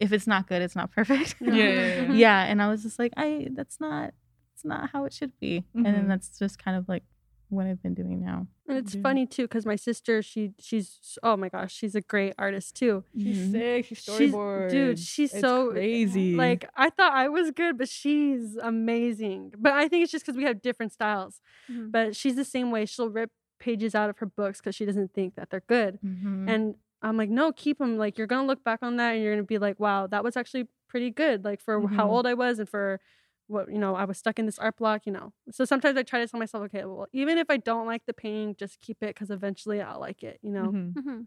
if 0.00 0.12
it's 0.12 0.26
not 0.26 0.48
good, 0.48 0.60
it's 0.62 0.76
not 0.76 0.90
perfect. 0.92 1.36
Yeah. 1.40 1.52
Yeah, 1.54 1.64
yeah, 1.68 2.02
yeah. 2.02 2.12
yeah. 2.12 2.44
And 2.44 2.60
I 2.62 2.68
was 2.68 2.82
just 2.82 2.98
like, 2.98 3.12
I, 3.16 3.48
that's 3.52 3.80
not, 3.80 4.12
it's 4.54 4.64
not 4.64 4.90
how 4.90 5.04
it 5.04 5.12
should 5.12 5.32
be. 5.40 5.64
And 5.74 5.86
then 5.86 6.04
Mhm. 6.04 6.08
that's 6.08 6.38
just 6.38 6.58
kind 6.62 6.76
of 6.76 6.88
like 6.88 7.04
what 7.48 7.66
I've 7.66 7.82
been 7.82 7.94
doing 7.94 8.20
now. 8.24 8.48
And 8.66 8.78
it's 8.78 8.94
Yeah. 8.94 9.02
funny 9.02 9.26
too, 9.26 9.42
because 9.44 9.64
my 9.66 9.76
sister, 9.76 10.22
she 10.22 10.52
she's 10.58 11.18
oh 11.22 11.36
my 11.36 11.48
gosh, 11.48 11.72
she's 11.72 11.94
a 11.94 12.00
great 12.00 12.34
artist 12.38 12.74
too. 12.74 13.04
She's 13.16 13.38
Mhm. 13.38 13.52
sick. 13.52 13.84
She's 13.86 13.98
She's- 13.98 14.18
storyboard. 14.32 14.70
dude, 14.70 14.98
she's 14.98 15.30
It's 15.32 15.40
so 15.40 15.70
crazy. 15.70 16.34
Like 16.34 16.68
I 16.74 16.90
thought 16.90 17.12
I 17.12 17.28
was 17.28 17.50
good, 17.52 17.76
but 17.78 17.88
she's 17.88 18.56
amazing. 18.56 19.52
But 19.58 19.72
I 19.74 19.86
think 19.88 20.02
it's 20.02 20.10
just 20.12 20.24
because 20.24 20.36
we 20.36 20.44
have 20.44 20.62
different 20.62 20.92
styles. 20.92 21.40
Mhm. 21.70 21.92
But 21.92 22.16
she's 22.16 22.34
the 22.36 22.44
same 22.44 22.70
way. 22.70 22.86
She'll 22.86 23.10
rip 23.10 23.30
pages 23.60 23.94
out 23.94 24.10
of 24.10 24.18
her 24.18 24.26
books 24.26 24.60
because 24.60 24.74
she 24.74 24.84
doesn't 24.86 25.12
think 25.12 25.34
that 25.36 25.50
they're 25.50 25.64
good. 25.68 25.98
Mm-hmm. 26.04 26.48
And 26.48 26.74
I'm 27.04 27.16
like, 27.16 27.30
no, 27.30 27.52
keep 27.52 27.78
them. 27.78 27.96
Like 27.98 28.18
you're 28.18 28.26
gonna 28.26 28.46
look 28.48 28.64
back 28.64 28.80
on 28.82 28.96
that 28.96 29.12
and 29.14 29.22
you're 29.22 29.34
gonna 29.34 29.44
be 29.44 29.58
like, 29.58 29.78
wow, 29.78 30.06
that 30.08 30.24
was 30.24 30.36
actually 30.36 30.66
pretty 30.88 31.10
good. 31.10 31.44
Like 31.44 31.60
for 31.60 31.86
how 31.88 32.06
Mhm. 32.06 32.10
old 32.10 32.26
I 32.26 32.34
was 32.34 32.58
and 32.58 32.68
for 32.68 33.00
what 33.46 33.70
you 33.70 33.78
know, 33.78 33.94
I 33.94 34.04
was 34.06 34.16
stuck 34.18 34.38
in 34.38 34.46
this 34.46 34.58
art 34.58 34.76
block. 34.78 35.02
You 35.06 35.12
know, 35.12 35.32
so 35.50 35.64
sometimes 35.64 35.96
I 35.98 36.02
try 36.02 36.20
to 36.20 36.26
tell 36.28 36.40
myself, 36.40 36.64
okay, 36.64 36.84
well, 36.84 37.06
even 37.12 37.38
if 37.38 37.48
I 37.50 37.58
don't 37.58 37.86
like 37.86 38.06
the 38.06 38.14
painting, 38.14 38.56
just 38.58 38.80
keep 38.80 39.02
it 39.02 39.14
because 39.14 39.30
eventually 39.30 39.80
I'll 39.82 40.00
like 40.00 40.22
it. 40.22 40.38
You 40.42 40.50
know. 40.52 40.72
Mhm. 40.72 40.92
Mhm. 40.94 41.26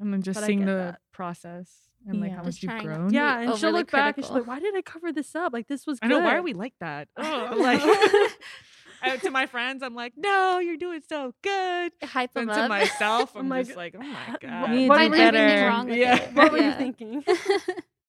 And 0.00 0.12
then 0.12 0.22
just 0.22 0.40
But 0.40 0.46
seeing 0.46 0.60
the 0.60 0.72
that. 0.74 1.00
process 1.12 1.90
and 2.06 2.20
like 2.20 2.30
Yeah. 2.30 2.36
how 2.36 2.42
Just 2.44 2.64
much 2.64 2.74
you've 2.74 2.82
grown. 2.82 3.12
Yeah, 3.12 3.36
and 3.40 3.44
she'll 3.58 3.68
overly 3.68 3.72
look 3.82 3.90
back 3.92 4.16
and 4.16 4.24
she's 4.24 4.30
critical. 4.32 4.52
like, 4.52 4.62
"Why 4.62 4.66
did 4.66 4.74
I 4.74 4.82
cover 4.82 5.12
this 5.12 5.34
up? 5.36 5.52
Like 5.52 5.68
this 5.68 5.86
was 5.86 5.98
I 6.02 6.08
good." 6.08 6.14
know. 6.18 6.24
Why 6.24 6.34
are 6.36 6.42
we 6.42 6.52
like 6.54 6.74
that? 6.80 7.08
Ugh, 7.16 7.56
like 7.58 7.80
uh, 9.06 9.16
to 9.18 9.30
my 9.30 9.46
friends, 9.46 9.82
I'm 9.82 9.94
like, 9.94 10.12
no, 10.16 10.58
you're 10.58 10.76
doing 10.76 11.00
so 11.08 11.34
good. 11.42 11.92
Hype 12.02 12.30
And 12.36 12.48
them 12.48 12.56
to 12.56 12.62
up. 12.64 12.68
myself, 12.68 13.32
Oh 13.34 13.40
I'm 13.40 13.48
my 13.48 13.60
just 13.62 13.70
g- 13.72 13.76
like, 13.76 13.94
oh 13.98 14.02
my 14.02 14.30
What- 14.30 14.40
god. 14.40 14.70
We 14.70 14.88
what 14.88 14.98
need 15.00 15.08
were 15.10 15.16
to 15.16 15.24
you 15.24 15.30
do 15.32 15.36
thinking? 15.38 15.46
better. 15.48 15.66
wrong 15.68 15.86
with 15.88 15.96
Yeah. 15.98 16.16
it. 16.16 16.34
What 16.34 16.52
were 16.52 16.58
you 16.58 16.72
thinking? 16.72 17.24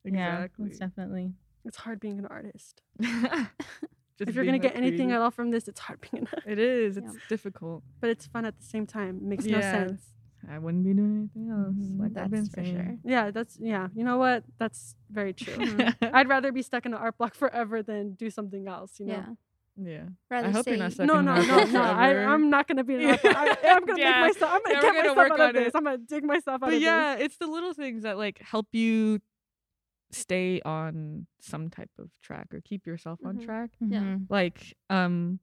Yeah, 0.07 0.35
Exactly. 0.43 0.65
most 0.65 0.79
definitely. 0.79 1.31
it's 1.65 1.77
hard 1.77 1.99
being 1.99 2.19
an 2.19 2.27
artist. 2.27 2.83
Just 4.17 4.29
if 4.29 4.35
you're 4.35 4.45
gonna 4.45 4.53
like, 4.57 4.61
get 4.61 4.75
anything 4.77 5.11
at 5.11 5.19
all 5.19 5.31
from 5.31 5.51
this, 5.51 5.67
it's 5.67 5.79
hard 5.79 5.99
being 5.99 6.21
an 6.23 6.27
artist. 6.31 6.47
it 6.47 6.59
is. 6.59 6.95
Yeah. 6.97 7.03
It's 7.07 7.17
difficult. 7.27 7.83
But 7.99 8.11
it's 8.11 8.27
fun 8.27 8.45
at 8.45 8.57
the 8.57 8.63
same 8.63 8.85
time. 8.87 9.17
It 9.17 9.23
makes 9.23 9.45
no 9.45 9.59
sense. 9.59 10.01
I 10.49 10.59
wouldn't 10.59 10.83
be 10.85 10.93
doing 10.93 11.17
anything 11.35 11.51
else. 11.51 11.75
Mhm. 11.75 11.99
Like 11.99 12.23
I've 12.23 12.29
been 12.29 12.41
That's 12.43 12.49
for 12.55 12.63
saying. 12.63 12.75
sure. 12.75 12.97
Yeah, 13.03 13.31
that's 13.31 13.57
yeah. 13.59 13.87
You 13.95 14.03
know 14.03 14.17
what? 14.17 14.43
That's 14.59 14.95
very 15.09 15.33
true. 15.33 15.75
I'd 16.01 16.29
rather 16.29 16.51
be 16.51 16.61
stuck 16.61 16.85
in 16.85 16.93
an 16.93 16.99
art 16.99 17.17
block 17.17 17.33
forever 17.33 17.81
than 17.81 18.13
do 18.13 18.29
something 18.29 18.67
else. 18.67 18.99
You 18.99 19.07
know. 19.07 19.13
Yeah. 19.13 19.25
Yeah. 19.77 20.03
Rather 20.29 20.47
I 20.47 20.51
hope 20.51 20.65
say, 20.65 20.71
you're 20.71 20.79
not 20.79 20.93
stuck 20.93 21.05
no, 21.07 21.19
in 21.19 21.25
no, 21.25 21.35
no, 21.35 21.63
no. 21.65 21.81
I, 21.83 22.11
am 22.33 22.49
not 22.49 22.67
gonna 22.67 22.83
be 22.83 22.95
an 22.95 23.05
art 23.11 23.21
block. 23.21 23.35
I, 23.35 23.57
am 23.67 23.85
gonna 23.85 23.99
Yeah. 23.99 24.21
make 24.21 24.33
myself. 24.35 24.51
I'm 24.53 24.61
gonna 24.63 24.75
Yeah, 24.75 24.81
get 24.81 24.81
gonna 24.81 24.97
myself 25.09 25.17
work 25.17 25.31
out 25.31 25.39
of 25.41 25.47
on 25.47 25.53
this. 25.55 25.67
it. 25.67 25.71
I'm 25.75 25.83
gonna 25.83 25.97
dig 25.97 26.23
myself 26.23 26.53
out 26.55 26.59
But 26.61 26.73
of 26.75 26.81
yeah, 26.81 27.15
it's 27.15 27.37
the 27.37 27.47
little 27.47 27.73
things 27.73 28.03
that 28.03 28.17
like 28.17 28.39
help 28.41 28.67
you 28.71 29.19
stay 30.11 30.61
on 30.63 31.27
some 31.41 31.69
type 31.69 31.89
of 31.99 32.09
track 32.23 32.47
or 32.53 32.61
keep 32.61 32.85
yourself 32.87 33.19
on 33.25 33.33
Mm-hmm. 33.35 33.41
Mhm. 33.41 33.45
track. 33.45 33.69
Yeah. 33.81 33.99
Mhm. 33.99 34.25
Like 34.29 34.75
um 34.89 35.39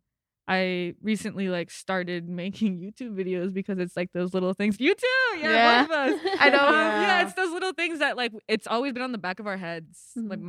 I 0.48 0.94
recently 1.02 1.48
like 1.48 1.70
started 1.70 2.28
making 2.42 2.80
YouTube 2.80 3.14
videos 3.14 3.52
because 3.52 3.78
it's 3.78 3.96
like 3.96 4.12
those 4.12 4.32
little 4.34 4.54
things. 4.54 4.76
You 4.80 4.94
too, 4.94 5.06
yeah, 5.38 5.50
Yeah. 5.52 5.82
both 5.86 5.90
of 5.90 5.96
us. 6.24 6.36
I 6.40 6.48
know. 6.50 6.66
Um, 6.66 6.72
yeah, 6.74 7.00
Yeah. 7.02 7.22
it's 7.24 7.34
those 7.34 7.50
little 7.52 7.72
things 7.72 7.98
that 7.98 8.16
like 8.16 8.32
it's 8.48 8.66
always 8.66 8.92
been 8.94 9.02
on 9.02 9.12
the 9.12 9.18
back 9.18 9.40
of 9.40 9.46
our 9.46 9.56
heads, 9.58 10.12
like 10.16 10.38
Mhm. 10.40 10.42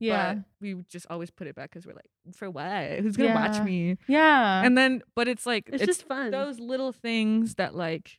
Yeah. 0.00 0.34
but 0.34 0.44
we 0.60 0.74
would 0.74 0.88
just 0.88 1.06
always 1.10 1.30
put 1.30 1.46
it 1.46 1.54
back 1.54 1.70
because 1.70 1.86
we're 1.86 1.94
like, 1.94 2.10
for 2.34 2.50
what? 2.50 2.98
Who's 3.00 3.16
gonna 3.16 3.34
watch 3.34 3.62
me? 3.64 3.96
Yeah. 4.06 4.62
And 4.62 4.76
then, 4.78 5.02
but 5.14 5.28
it's 5.28 5.44
like 5.46 5.68
It's 5.72 5.84
just 5.84 6.06
fun. 6.06 6.30
Those 6.30 6.58
little 6.60 6.92
things 6.92 7.56
that 7.56 7.74
like 7.74 8.18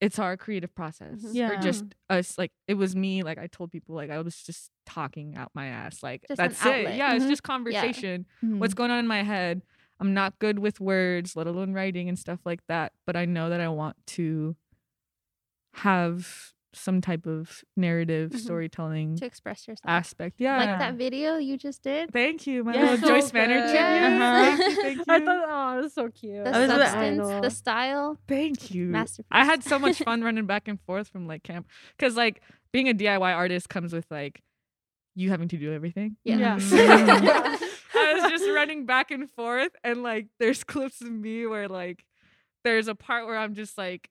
it's 0.00 0.18
our 0.18 0.36
creative 0.36 0.74
process. 0.74 1.22
Mhm. 1.22 1.30
Or 1.50 1.54
Yeah. 1.54 1.60
just 1.60 1.84
us 2.10 2.36
like 2.36 2.50
it 2.66 2.74
was 2.74 2.96
me, 2.96 3.22
like 3.22 3.38
I 3.38 3.46
told 3.46 3.70
people 3.70 3.94
like 3.94 4.10
I 4.10 4.20
was 4.20 4.36
just 4.42 4.70
talking 4.84 5.36
out 5.36 5.50
my 5.54 5.66
ass. 5.66 6.02
Like 6.02 6.24
Just 6.28 6.38
that's 6.38 6.66
it. 6.66 6.94
Yeah, 6.96 7.14
it's 7.14 7.24
Mhm. 7.24 7.28
just 7.28 7.42
conversation. 7.44 8.26
Mhm. 8.42 8.58
What's 8.58 8.74
going 8.74 8.90
on 8.90 8.98
in 8.98 9.06
my 9.06 9.22
head. 9.22 9.62
I'm 10.00 10.14
not 10.14 10.36
good 10.40 10.58
with 10.58 10.80
words, 10.80 11.36
let 11.36 11.46
alone 11.46 11.72
writing 11.74 12.08
and 12.08 12.18
stuff 12.18 12.40
like 12.44 12.66
that. 12.66 12.92
But 13.06 13.14
I 13.14 13.24
know 13.24 13.48
that 13.50 13.60
I 13.60 13.68
want 13.68 13.96
to 14.18 14.56
have 15.74 16.52
some 16.74 17.00
type 17.00 17.26
of 17.26 17.62
narrative 17.76 18.30
Mhm. 18.30 18.38
storytelling 18.38 19.16
to 19.16 19.26
express 19.26 19.68
yourself. 19.68 19.84
aspect. 19.86 20.40
Yeah. 20.40 20.56
Like 20.56 20.78
that 20.78 20.94
video 20.94 21.36
you 21.36 21.56
just 21.58 21.82
did. 21.82 22.10
Thank 22.12 22.46
you, 22.46 22.64
my 22.64 22.74
Yeah. 22.74 22.80
little 22.92 22.96
So 22.98 23.08
Joyce 23.08 23.32
Manor 23.32 23.60
good. 23.60 23.70
tribute. 23.70 23.82
Uh-huh. 24.22 24.56
Thank 24.56 24.76
you, 24.76 24.82
thank 24.82 24.96
you. 24.98 25.04
I 25.08 25.20
thought, 25.24 25.44
oh, 25.48 25.78
it 25.78 25.82
was 25.82 25.92
so 25.94 26.08
cute. 26.08 26.44
The 26.44 26.50
I 26.56 26.60
was 26.60 26.70
about- 26.70 26.88
substance, 26.88 27.26
I 27.28 27.40
the 27.40 27.50
style, 27.50 28.18
Thank 28.26 28.70
you. 28.74 28.86
masterpiece. 28.86 29.28
I 29.30 29.44
had 29.44 29.62
so 29.62 29.78
much 29.78 29.98
fun 29.98 30.22
running 30.24 30.46
back 30.46 30.66
and 30.68 30.80
forth 30.80 31.08
from 31.08 31.26
like 31.26 31.42
camp 31.42 31.66
because 31.96 32.16
like 32.16 32.40
being 32.72 32.88
a 32.88 32.94
DIY 32.94 33.34
artist 33.34 33.68
comes 33.68 33.92
with 33.92 34.06
like 34.10 34.40
you 35.14 35.28
having 35.28 35.48
to 35.48 35.58
do 35.58 35.72
everything. 35.74 36.16
Yeah. 36.24 36.58
Yeah. 36.58 37.20
Yeah. 37.22 37.58
I 37.94 38.14
was 38.14 38.30
just 38.30 38.48
running 38.48 38.86
back 38.86 39.10
and 39.10 39.30
forth 39.30 39.72
and 39.84 40.02
like 40.02 40.28
there's 40.40 40.64
clips 40.64 41.02
of 41.02 41.10
me 41.12 41.44
where 41.46 41.68
like 41.68 42.04
there's 42.64 42.88
a 42.88 42.94
part 42.94 43.26
where 43.26 43.36
I'm 43.36 43.54
just 43.54 43.76
like 43.76 44.08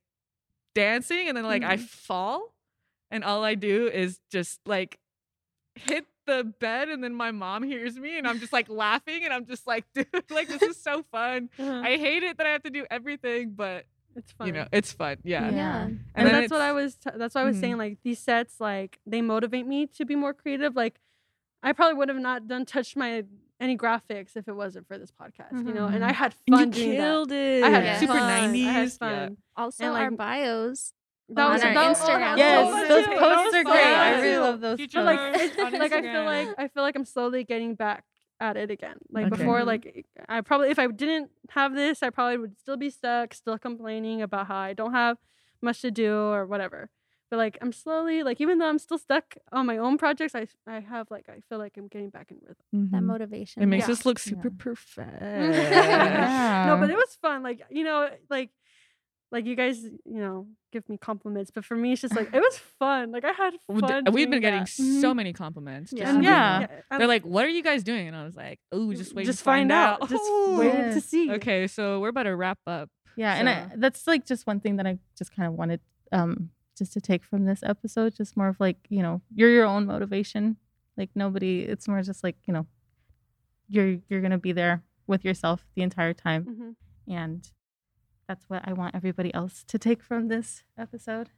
dancing 0.74 1.28
and 1.28 1.36
then 1.36 1.44
like 1.44 1.62
I 1.62 1.76
Mhm. 1.76 1.80
fall 1.88 2.54
and 3.10 3.24
all 3.24 3.44
I 3.44 3.54
do 3.54 3.88
is 3.88 4.20
just 4.30 4.60
like 4.66 4.98
hit 5.74 6.06
the 6.26 6.44
bed 6.60 6.88
and 6.88 7.02
then 7.02 7.14
my 7.14 7.30
mom 7.30 7.62
hears 7.62 7.98
me 7.98 8.16
and 8.18 8.26
I'm 8.28 8.38
just 8.38 8.52
like 8.52 8.68
laughing 8.68 9.24
and 9.24 9.32
I'm 9.32 9.46
just 9.46 9.66
like 9.66 9.84
dude 9.94 10.06
like 10.30 10.48
this 10.48 10.62
is 10.62 10.76
so 10.76 11.02
fun. 11.10 11.50
Uh-huh. 11.58 11.82
I 11.84 11.96
hate 11.96 12.22
it 12.22 12.38
that 12.38 12.46
I 12.46 12.50
have 12.50 12.62
to 12.62 12.70
do 12.70 12.86
everything 12.90 13.50
but 13.56 13.86
it's 14.14 14.30
fun. 14.32 14.46
you 14.46 14.52
know 14.52 14.66
it's 14.72 14.92
fun. 14.92 15.16
Yeah. 15.24 15.48
Yeah. 15.50 15.56
Yeah. 15.56 15.82
And 15.84 16.00
and, 16.14 16.28
that's 16.28 16.50
what 16.50 16.60
I 16.60 16.72
was. 16.72 16.96
T- 16.96 17.10
that's 17.16 17.34
what 17.34 17.40
I 17.40 17.44
was 17.44 17.56
Mhm. 17.56 17.60
saying. 17.60 17.76
Like 17.78 17.98
these 18.02 18.18
sets, 18.18 18.60
like 18.60 18.98
they 19.06 19.22
motivate 19.22 19.66
me 19.66 19.86
to 19.86 20.04
be 20.04 20.14
more 20.16 20.34
creative. 20.34 20.76
Like 20.76 21.00
I 21.62 21.72
probably 21.72 21.96
would 21.98 22.08
have 22.10 22.18
not 22.18 22.46
done 22.46 22.66
touched 22.66 22.96
my 22.96 23.24
any 23.62 23.76
graphics 23.78 24.36
if 24.36 24.48
it 24.48 24.52
wasn't 24.54 24.86
for 24.88 24.98
this 24.98 25.10
podcast. 25.12 25.52
You 25.66 25.72
know, 25.72 25.86
and 25.86 26.04
I 26.04 26.10
Mhm. 26.12 26.14
had 26.14 26.34
And 26.48 26.56
fun 26.56 26.68
you 26.68 26.72
doing 26.74 26.90
that. 26.90 26.96
killed 26.96 27.32
it. 27.32 27.62
I 27.64 27.68
had 27.70 27.84
Yeah. 27.84 27.98
super 28.00 28.12
fun. 28.14 28.22
I 28.22 28.38
had 28.40 28.50
90s. 28.50 28.98
fun. 28.98 29.10
Yeah. 29.12 29.28
Also, 29.56 29.84
And, 29.84 29.94
our 29.96 30.10
bios. 30.10 30.94
That 31.28 31.46
on 31.46 31.52
was 31.52 31.62
our 31.64 31.72
that 31.74 31.88
was- 31.88 31.98
Instagram. 32.00 32.20
that 32.20 32.38
Yes, 32.38 32.72
so 32.72 32.88
those 32.88 33.06
fun. 33.06 33.18
posts 33.18 33.54
are 33.54 33.64
great. 33.64 33.82
fun. 33.82 33.94
I 33.94 34.20
really 34.20 34.36
love 34.38 34.60
those 34.60 34.76
Future 34.76 34.98
But 34.98 35.04
like, 35.06 35.18
posts 35.32 35.42
it's, 35.56 35.58
on 35.62 35.72
like 35.72 35.92
I 35.92 36.02
feel 36.02 36.24
like 36.24 36.48
I 36.58 36.68
feel 36.68 36.82
like 36.82 36.96
I'm 36.96 37.04
slowly 37.04 37.44
getting 37.44 37.74
back 37.74 38.04
at 38.40 38.56
it 38.56 38.70
again. 38.70 38.96
Like 39.10 39.26
Okay. 39.26 39.36
before, 39.36 39.60
Mhm. 39.60 39.66
like 39.66 40.06
I 40.28 40.40
probably 40.40 40.70
if 40.70 40.78
I 40.78 40.88
didn't 40.88 41.30
have 41.50 41.74
this, 41.74 42.02
I 42.02 42.10
probably 42.10 42.38
would 42.38 42.58
still 42.58 42.76
be 42.76 42.90
stuck, 42.90 43.32
still 43.34 43.56
complaining 43.58 44.20
about 44.20 44.48
how 44.48 44.56
I 44.56 44.72
don't 44.74 44.92
have 44.92 45.16
much 45.62 45.80
to 45.82 45.90
do 45.90 46.12
or 46.14 46.44
whatever. 46.44 46.90
But 47.32 47.38
like 47.38 47.56
I'm 47.62 47.72
slowly 47.72 48.22
like 48.22 48.42
even 48.42 48.58
though 48.58 48.68
I'm 48.68 48.78
still 48.78 48.98
stuck 48.98 49.24
on 49.52 49.64
my 49.64 49.78
own 49.78 49.96
projects, 49.96 50.34
I 50.34 50.46
I 50.66 50.80
have 50.80 51.10
like 51.10 51.30
I 51.30 51.40
feel 51.48 51.56
like 51.56 51.78
I'm 51.78 51.88
getting 51.88 52.10
back 52.10 52.30
in 52.30 52.36
rhythm. 52.46 52.90
That 52.92 53.00
Mhm. 53.00 53.06
motivation. 53.06 53.62
It 53.62 53.66
makes 53.74 53.88
Yeah. 53.88 53.92
us 53.94 54.04
look 54.04 54.18
super 54.18 54.48
Yeah. 54.48 54.64
perfect. 54.66 55.22
No, 56.68 56.76
but 56.78 56.90
it 56.90 56.96
was 57.04 57.16
fun. 57.22 57.42
Like 57.42 57.62
you 57.70 57.84
know, 57.84 58.10
like 58.28 58.50
like 59.30 59.46
you 59.46 59.56
guys, 59.56 59.82
you 59.82 60.20
know, 60.24 60.46
give 60.72 60.86
me 60.90 60.98
compliments, 60.98 61.50
but 61.50 61.64
for 61.64 61.74
me, 61.74 61.92
it's 61.92 62.02
just 62.02 62.14
like 62.14 62.28
it 62.34 62.42
was 62.48 62.58
fun. 62.78 63.12
Like 63.12 63.24
I 63.24 63.32
had 63.32 63.54
Well, 63.66 63.80
fun. 63.80 64.04
We've 64.12 64.28
been 64.28 64.42
getting 64.42 64.68
that. 64.68 65.02
so 65.02 65.14
many 65.14 65.32
compliments. 65.32 65.90
Yeah. 65.96 66.08
And 66.10 66.18
in 66.18 66.24
Yeah. 66.24 66.66
They're 66.90 67.06
like, 67.16 67.24
"What 67.24 67.46
are 67.46 67.54
you 67.58 67.62
guys 67.62 67.82
doing?" 67.82 68.08
And 68.08 68.14
I 68.14 68.24
was 68.24 68.36
like, 68.36 68.58
"Oh, 68.72 68.92
just 68.92 69.14
wait, 69.14 69.24
just 69.24 69.38
to 69.38 69.44
find, 69.44 69.72
out." 69.72 70.00
Just 70.10 70.22
Ooh. 70.30 70.58
wait 70.58 70.74
Yes. 70.74 70.94
to 70.96 71.00
see. 71.00 71.30
Okay, 71.32 71.66
so 71.66 71.98
we're 72.00 72.10
about 72.10 72.24
to 72.24 72.36
wrap 72.36 72.58
up. 72.66 72.90
Yeah, 73.16 73.34
and 73.38 73.48
I, 73.48 73.54
that's 73.76 74.06
like 74.06 74.26
just 74.26 74.46
one 74.46 74.60
thing 74.60 74.76
that 74.76 74.86
I 74.86 74.98
just 75.16 75.34
kind 75.34 75.48
of 75.48 75.54
wanted 75.54 75.80
um 76.12 76.50
just 76.82 76.92
to 76.94 77.00
take 77.00 77.22
from 77.24 77.44
this 77.44 77.62
episode, 77.62 78.14
just 78.16 78.36
more 78.36 78.48
of 78.48 78.58
like, 78.58 78.78
you 78.88 79.02
know, 79.02 79.20
you're 79.34 79.50
your 79.50 79.66
own 79.66 79.86
motivation. 79.86 80.56
Like 80.96 81.10
nobody 81.14 81.60
it's 81.62 81.86
more 81.88 82.02
just 82.02 82.22
like, 82.24 82.36
you 82.46 82.52
know, 82.52 82.66
you're 83.68 83.98
you're 84.08 84.20
going 84.20 84.32
to 84.32 84.38
be 84.38 84.52
there 84.52 84.82
with 85.06 85.24
yourself 85.24 85.64
the 85.76 85.82
entire 85.82 86.12
time 86.14 86.44
Mhm. 86.44 86.74
and 87.20 87.50
that's 88.28 88.48
what 88.48 88.62
I 88.68 88.72
want 88.72 88.94
everybody 88.94 89.32
else 89.34 89.64
to 89.64 89.78
take 89.78 90.02
from 90.02 90.28
this 90.28 90.64
episode. 90.78 91.30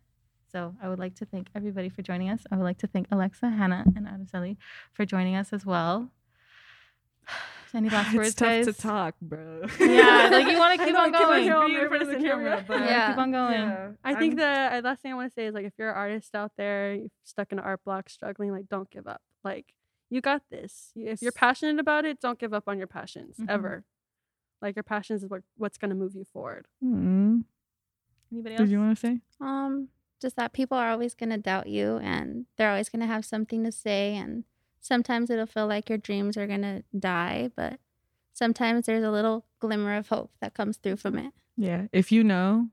So 0.52 0.74
I 0.82 0.88
would 0.88 0.98
like 0.98 1.14
to 1.16 1.24
thank 1.24 1.48
everybody 1.54 1.88
for 1.88 2.02
joining 2.02 2.28
us. 2.30 2.42
I 2.50 2.56
would 2.56 2.62
like 2.64 2.78
to 2.78 2.86
thank 2.86 3.06
Alexa, 3.10 3.48
Hannah, 3.50 3.84
and 3.96 4.06
Adeseli 4.06 4.56
for 4.92 5.04
joining 5.04 5.34
us 5.36 5.52
as 5.52 5.64
well. 5.66 6.10
Any 7.74 7.88
last 7.96 8.14
words, 8.14 8.28
it's 8.28 8.36
tough 8.36 8.48
guys? 8.48 8.66
to 8.66 8.72
talk, 8.72 9.14
bro. 9.20 9.62
Yeah, 9.80 10.28
like 10.30 10.46
you 10.52 10.58
want 10.58 10.76
to 10.78 10.82
I 10.82 10.84
keep 10.86 10.94
know, 10.94 11.00
on 11.00 11.12
keep 11.12 11.20
on 11.20 11.28
going. 11.28 11.48
going. 11.48 11.74
In 11.74 11.88
front 11.88 12.02
of 12.02 12.08
the 12.08 12.16
camera, 12.16 12.64
but 12.66 12.80
Yeah. 12.80 13.08
Keep 13.10 13.18
on 13.18 13.32
going. 13.32 13.52
Yeah, 13.52 13.88
I 14.04 14.14
think 14.14 14.38
I'm- 14.40 14.70
the 14.70 14.76
uh, 14.78 14.80
last 14.88 15.02
thing 15.02 15.12
I 15.12 15.14
want 15.16 15.30
to 15.30 15.34
say 15.34 15.46
is 15.46 15.54
like 15.54 15.64
if 15.66 15.72
you're 15.76 15.90
an 15.90 15.96
artist 15.96 16.34
out 16.34 16.52
there, 16.56 16.98
stuck 17.24 17.50
in 17.52 17.58
an 17.58 17.64
art 17.64 17.80
block, 17.84 18.08
struggling, 18.08 18.52
like 18.52 18.68
don't 18.68 18.88
give 18.90 19.06
up. 19.06 19.22
Like 19.42 19.74
you 20.10 20.20
got 20.20 20.42
this. 20.50 20.92
If 20.94 21.20
you're 21.20 21.32
passionate 21.32 21.80
about 21.80 22.04
it, 22.04 22.20
don't 22.20 22.38
give 22.38 22.54
up 22.54 22.64
on 22.68 22.78
your 22.78 22.86
passions 22.86 23.36
Mhm. 23.38 23.46
ever. 23.50 23.84
Like 24.62 24.76
your 24.76 24.84
passions 24.84 25.24
is 25.24 25.28
what 25.28 25.42
what's 25.56 25.76
gonna 25.76 25.94
move 25.96 26.14
you 26.14 26.24
forward. 26.24 26.66
Mm. 26.82 27.44
Anybody 28.32 28.54
else? 28.54 28.60
Did 28.62 28.70
you 28.70 28.78
want 28.78 28.96
to 28.96 29.00
say? 29.00 29.20
Um, 29.40 29.88
just 30.22 30.36
that 30.36 30.52
people 30.52 30.78
are 30.78 30.90
always 30.90 31.14
gonna 31.14 31.38
doubt 31.38 31.66
you, 31.66 31.98
and 31.98 32.46
they're 32.56 32.70
always 32.70 32.88
gonna 32.88 33.06
have 33.06 33.24
something 33.24 33.64
to 33.64 33.72
say, 33.72 34.14
and 34.16 34.44
sometimes 34.84 35.30
it'll 35.30 35.46
feel 35.46 35.66
like 35.66 35.88
your 35.88 35.96
dreams 35.98 36.36
are 36.36 36.46
gonna 36.46 36.82
die, 36.98 37.50
but 37.56 37.80
sometimes 38.34 38.84
there's 38.84 39.02
a 39.02 39.10
little 39.10 39.46
glimmer 39.60 39.96
of 39.96 40.08
hope 40.08 40.30
that 40.42 40.52
comes 40.52 40.76
through 40.76 40.96
from 40.96 41.16
it. 41.18 41.32
Yeah. 41.56 41.86
If 41.92 42.12
you 42.12 42.22
know, 42.22 42.68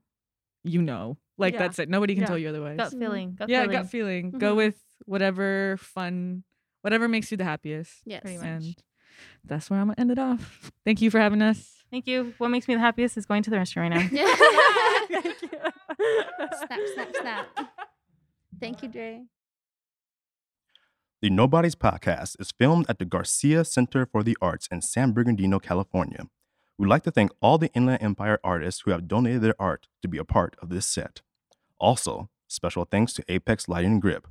you 0.63 0.81
know. 0.81 1.17
Like 1.37 1.53
Yeah. 1.53 1.59
that's 1.59 1.79
it. 1.79 1.87
Nobody 1.89 2.13
can 2.13 2.21
Yeah. 2.23 2.27
tell 2.27 2.37
you 2.37 2.49
otherwise. 2.49 2.77
gut 2.77 2.91
feeling. 2.91 3.35
Gut 3.35 3.47
yeah, 3.49 3.61
feeling. 3.63 3.71
gut 3.77 3.89
feeling. 3.89 4.31
Go 4.31 4.53
Mhm. 4.53 4.57
with 4.57 4.79
whatever 5.05 5.77
fun, 5.77 6.43
whatever 6.81 7.07
makes 7.07 7.31
you 7.31 7.37
the 7.37 7.43
happiest. 7.45 8.01
Yes. 8.05 8.21
Pretty 8.21 8.37
much. 8.37 8.45
And 8.45 8.75
that's 9.43 9.69
where 9.69 9.79
I'm 9.79 9.87
gonna 9.87 9.95
end 9.99 10.11
it 10.11 10.19
off. 10.19 10.71
Thank 10.85 11.01
you 11.01 11.09
for 11.09 11.19
having 11.19 11.41
us. 11.41 11.83
Thank 11.89 12.07
you. 12.07 12.33
What 12.37 12.49
makes 12.49 12.67
me 12.67 12.75
the 12.75 12.79
happiest 12.81 13.17
is 13.17 13.25
going 13.25 13.43
to 13.43 13.49
the 13.49 13.57
restaurant 13.57 13.93
right 13.95 14.11
now. 14.11 14.25
Thank 15.21 15.41
you. 15.41 15.49
snap, 16.65 16.79
snap, 16.93 17.15
snap. 17.21 17.47
Thank 18.59 18.83
you, 18.83 18.89
Dre. 18.89 19.23
The 21.21 21.29
Nobodies 21.29 21.75
podcast 21.75 22.41
is 22.41 22.51
filmed 22.51 22.87
at 22.89 22.97
the 22.97 23.05
Garcia 23.05 23.63
Center 23.63 24.07
for 24.07 24.23
the 24.23 24.35
Arts 24.41 24.67
in 24.71 24.81
San 24.81 25.11
Bernardino, 25.11 25.59
California. 25.59 26.25
We'd 26.79 26.87
like 26.87 27.03
to 27.03 27.11
thank 27.11 27.29
all 27.41 27.59
the 27.59 27.71
Inland 27.75 28.01
Empire 28.01 28.39
artists 28.43 28.81
who 28.81 28.89
have 28.89 29.07
donated 29.07 29.43
their 29.43 29.53
art 29.59 29.85
to 30.01 30.07
be 30.07 30.17
a 30.17 30.25
part 30.25 30.55
of 30.63 30.69
this 30.69 30.87
set. 30.87 31.21
Also, 31.77 32.31
special 32.47 32.85
thanks 32.85 33.13
to 33.13 33.23
Apex 33.27 33.69
Lighting 33.69 33.99
Grip. 33.99 34.27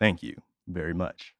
Thank 0.00 0.22
you 0.22 0.36
very 0.66 0.94
much. 0.94 1.34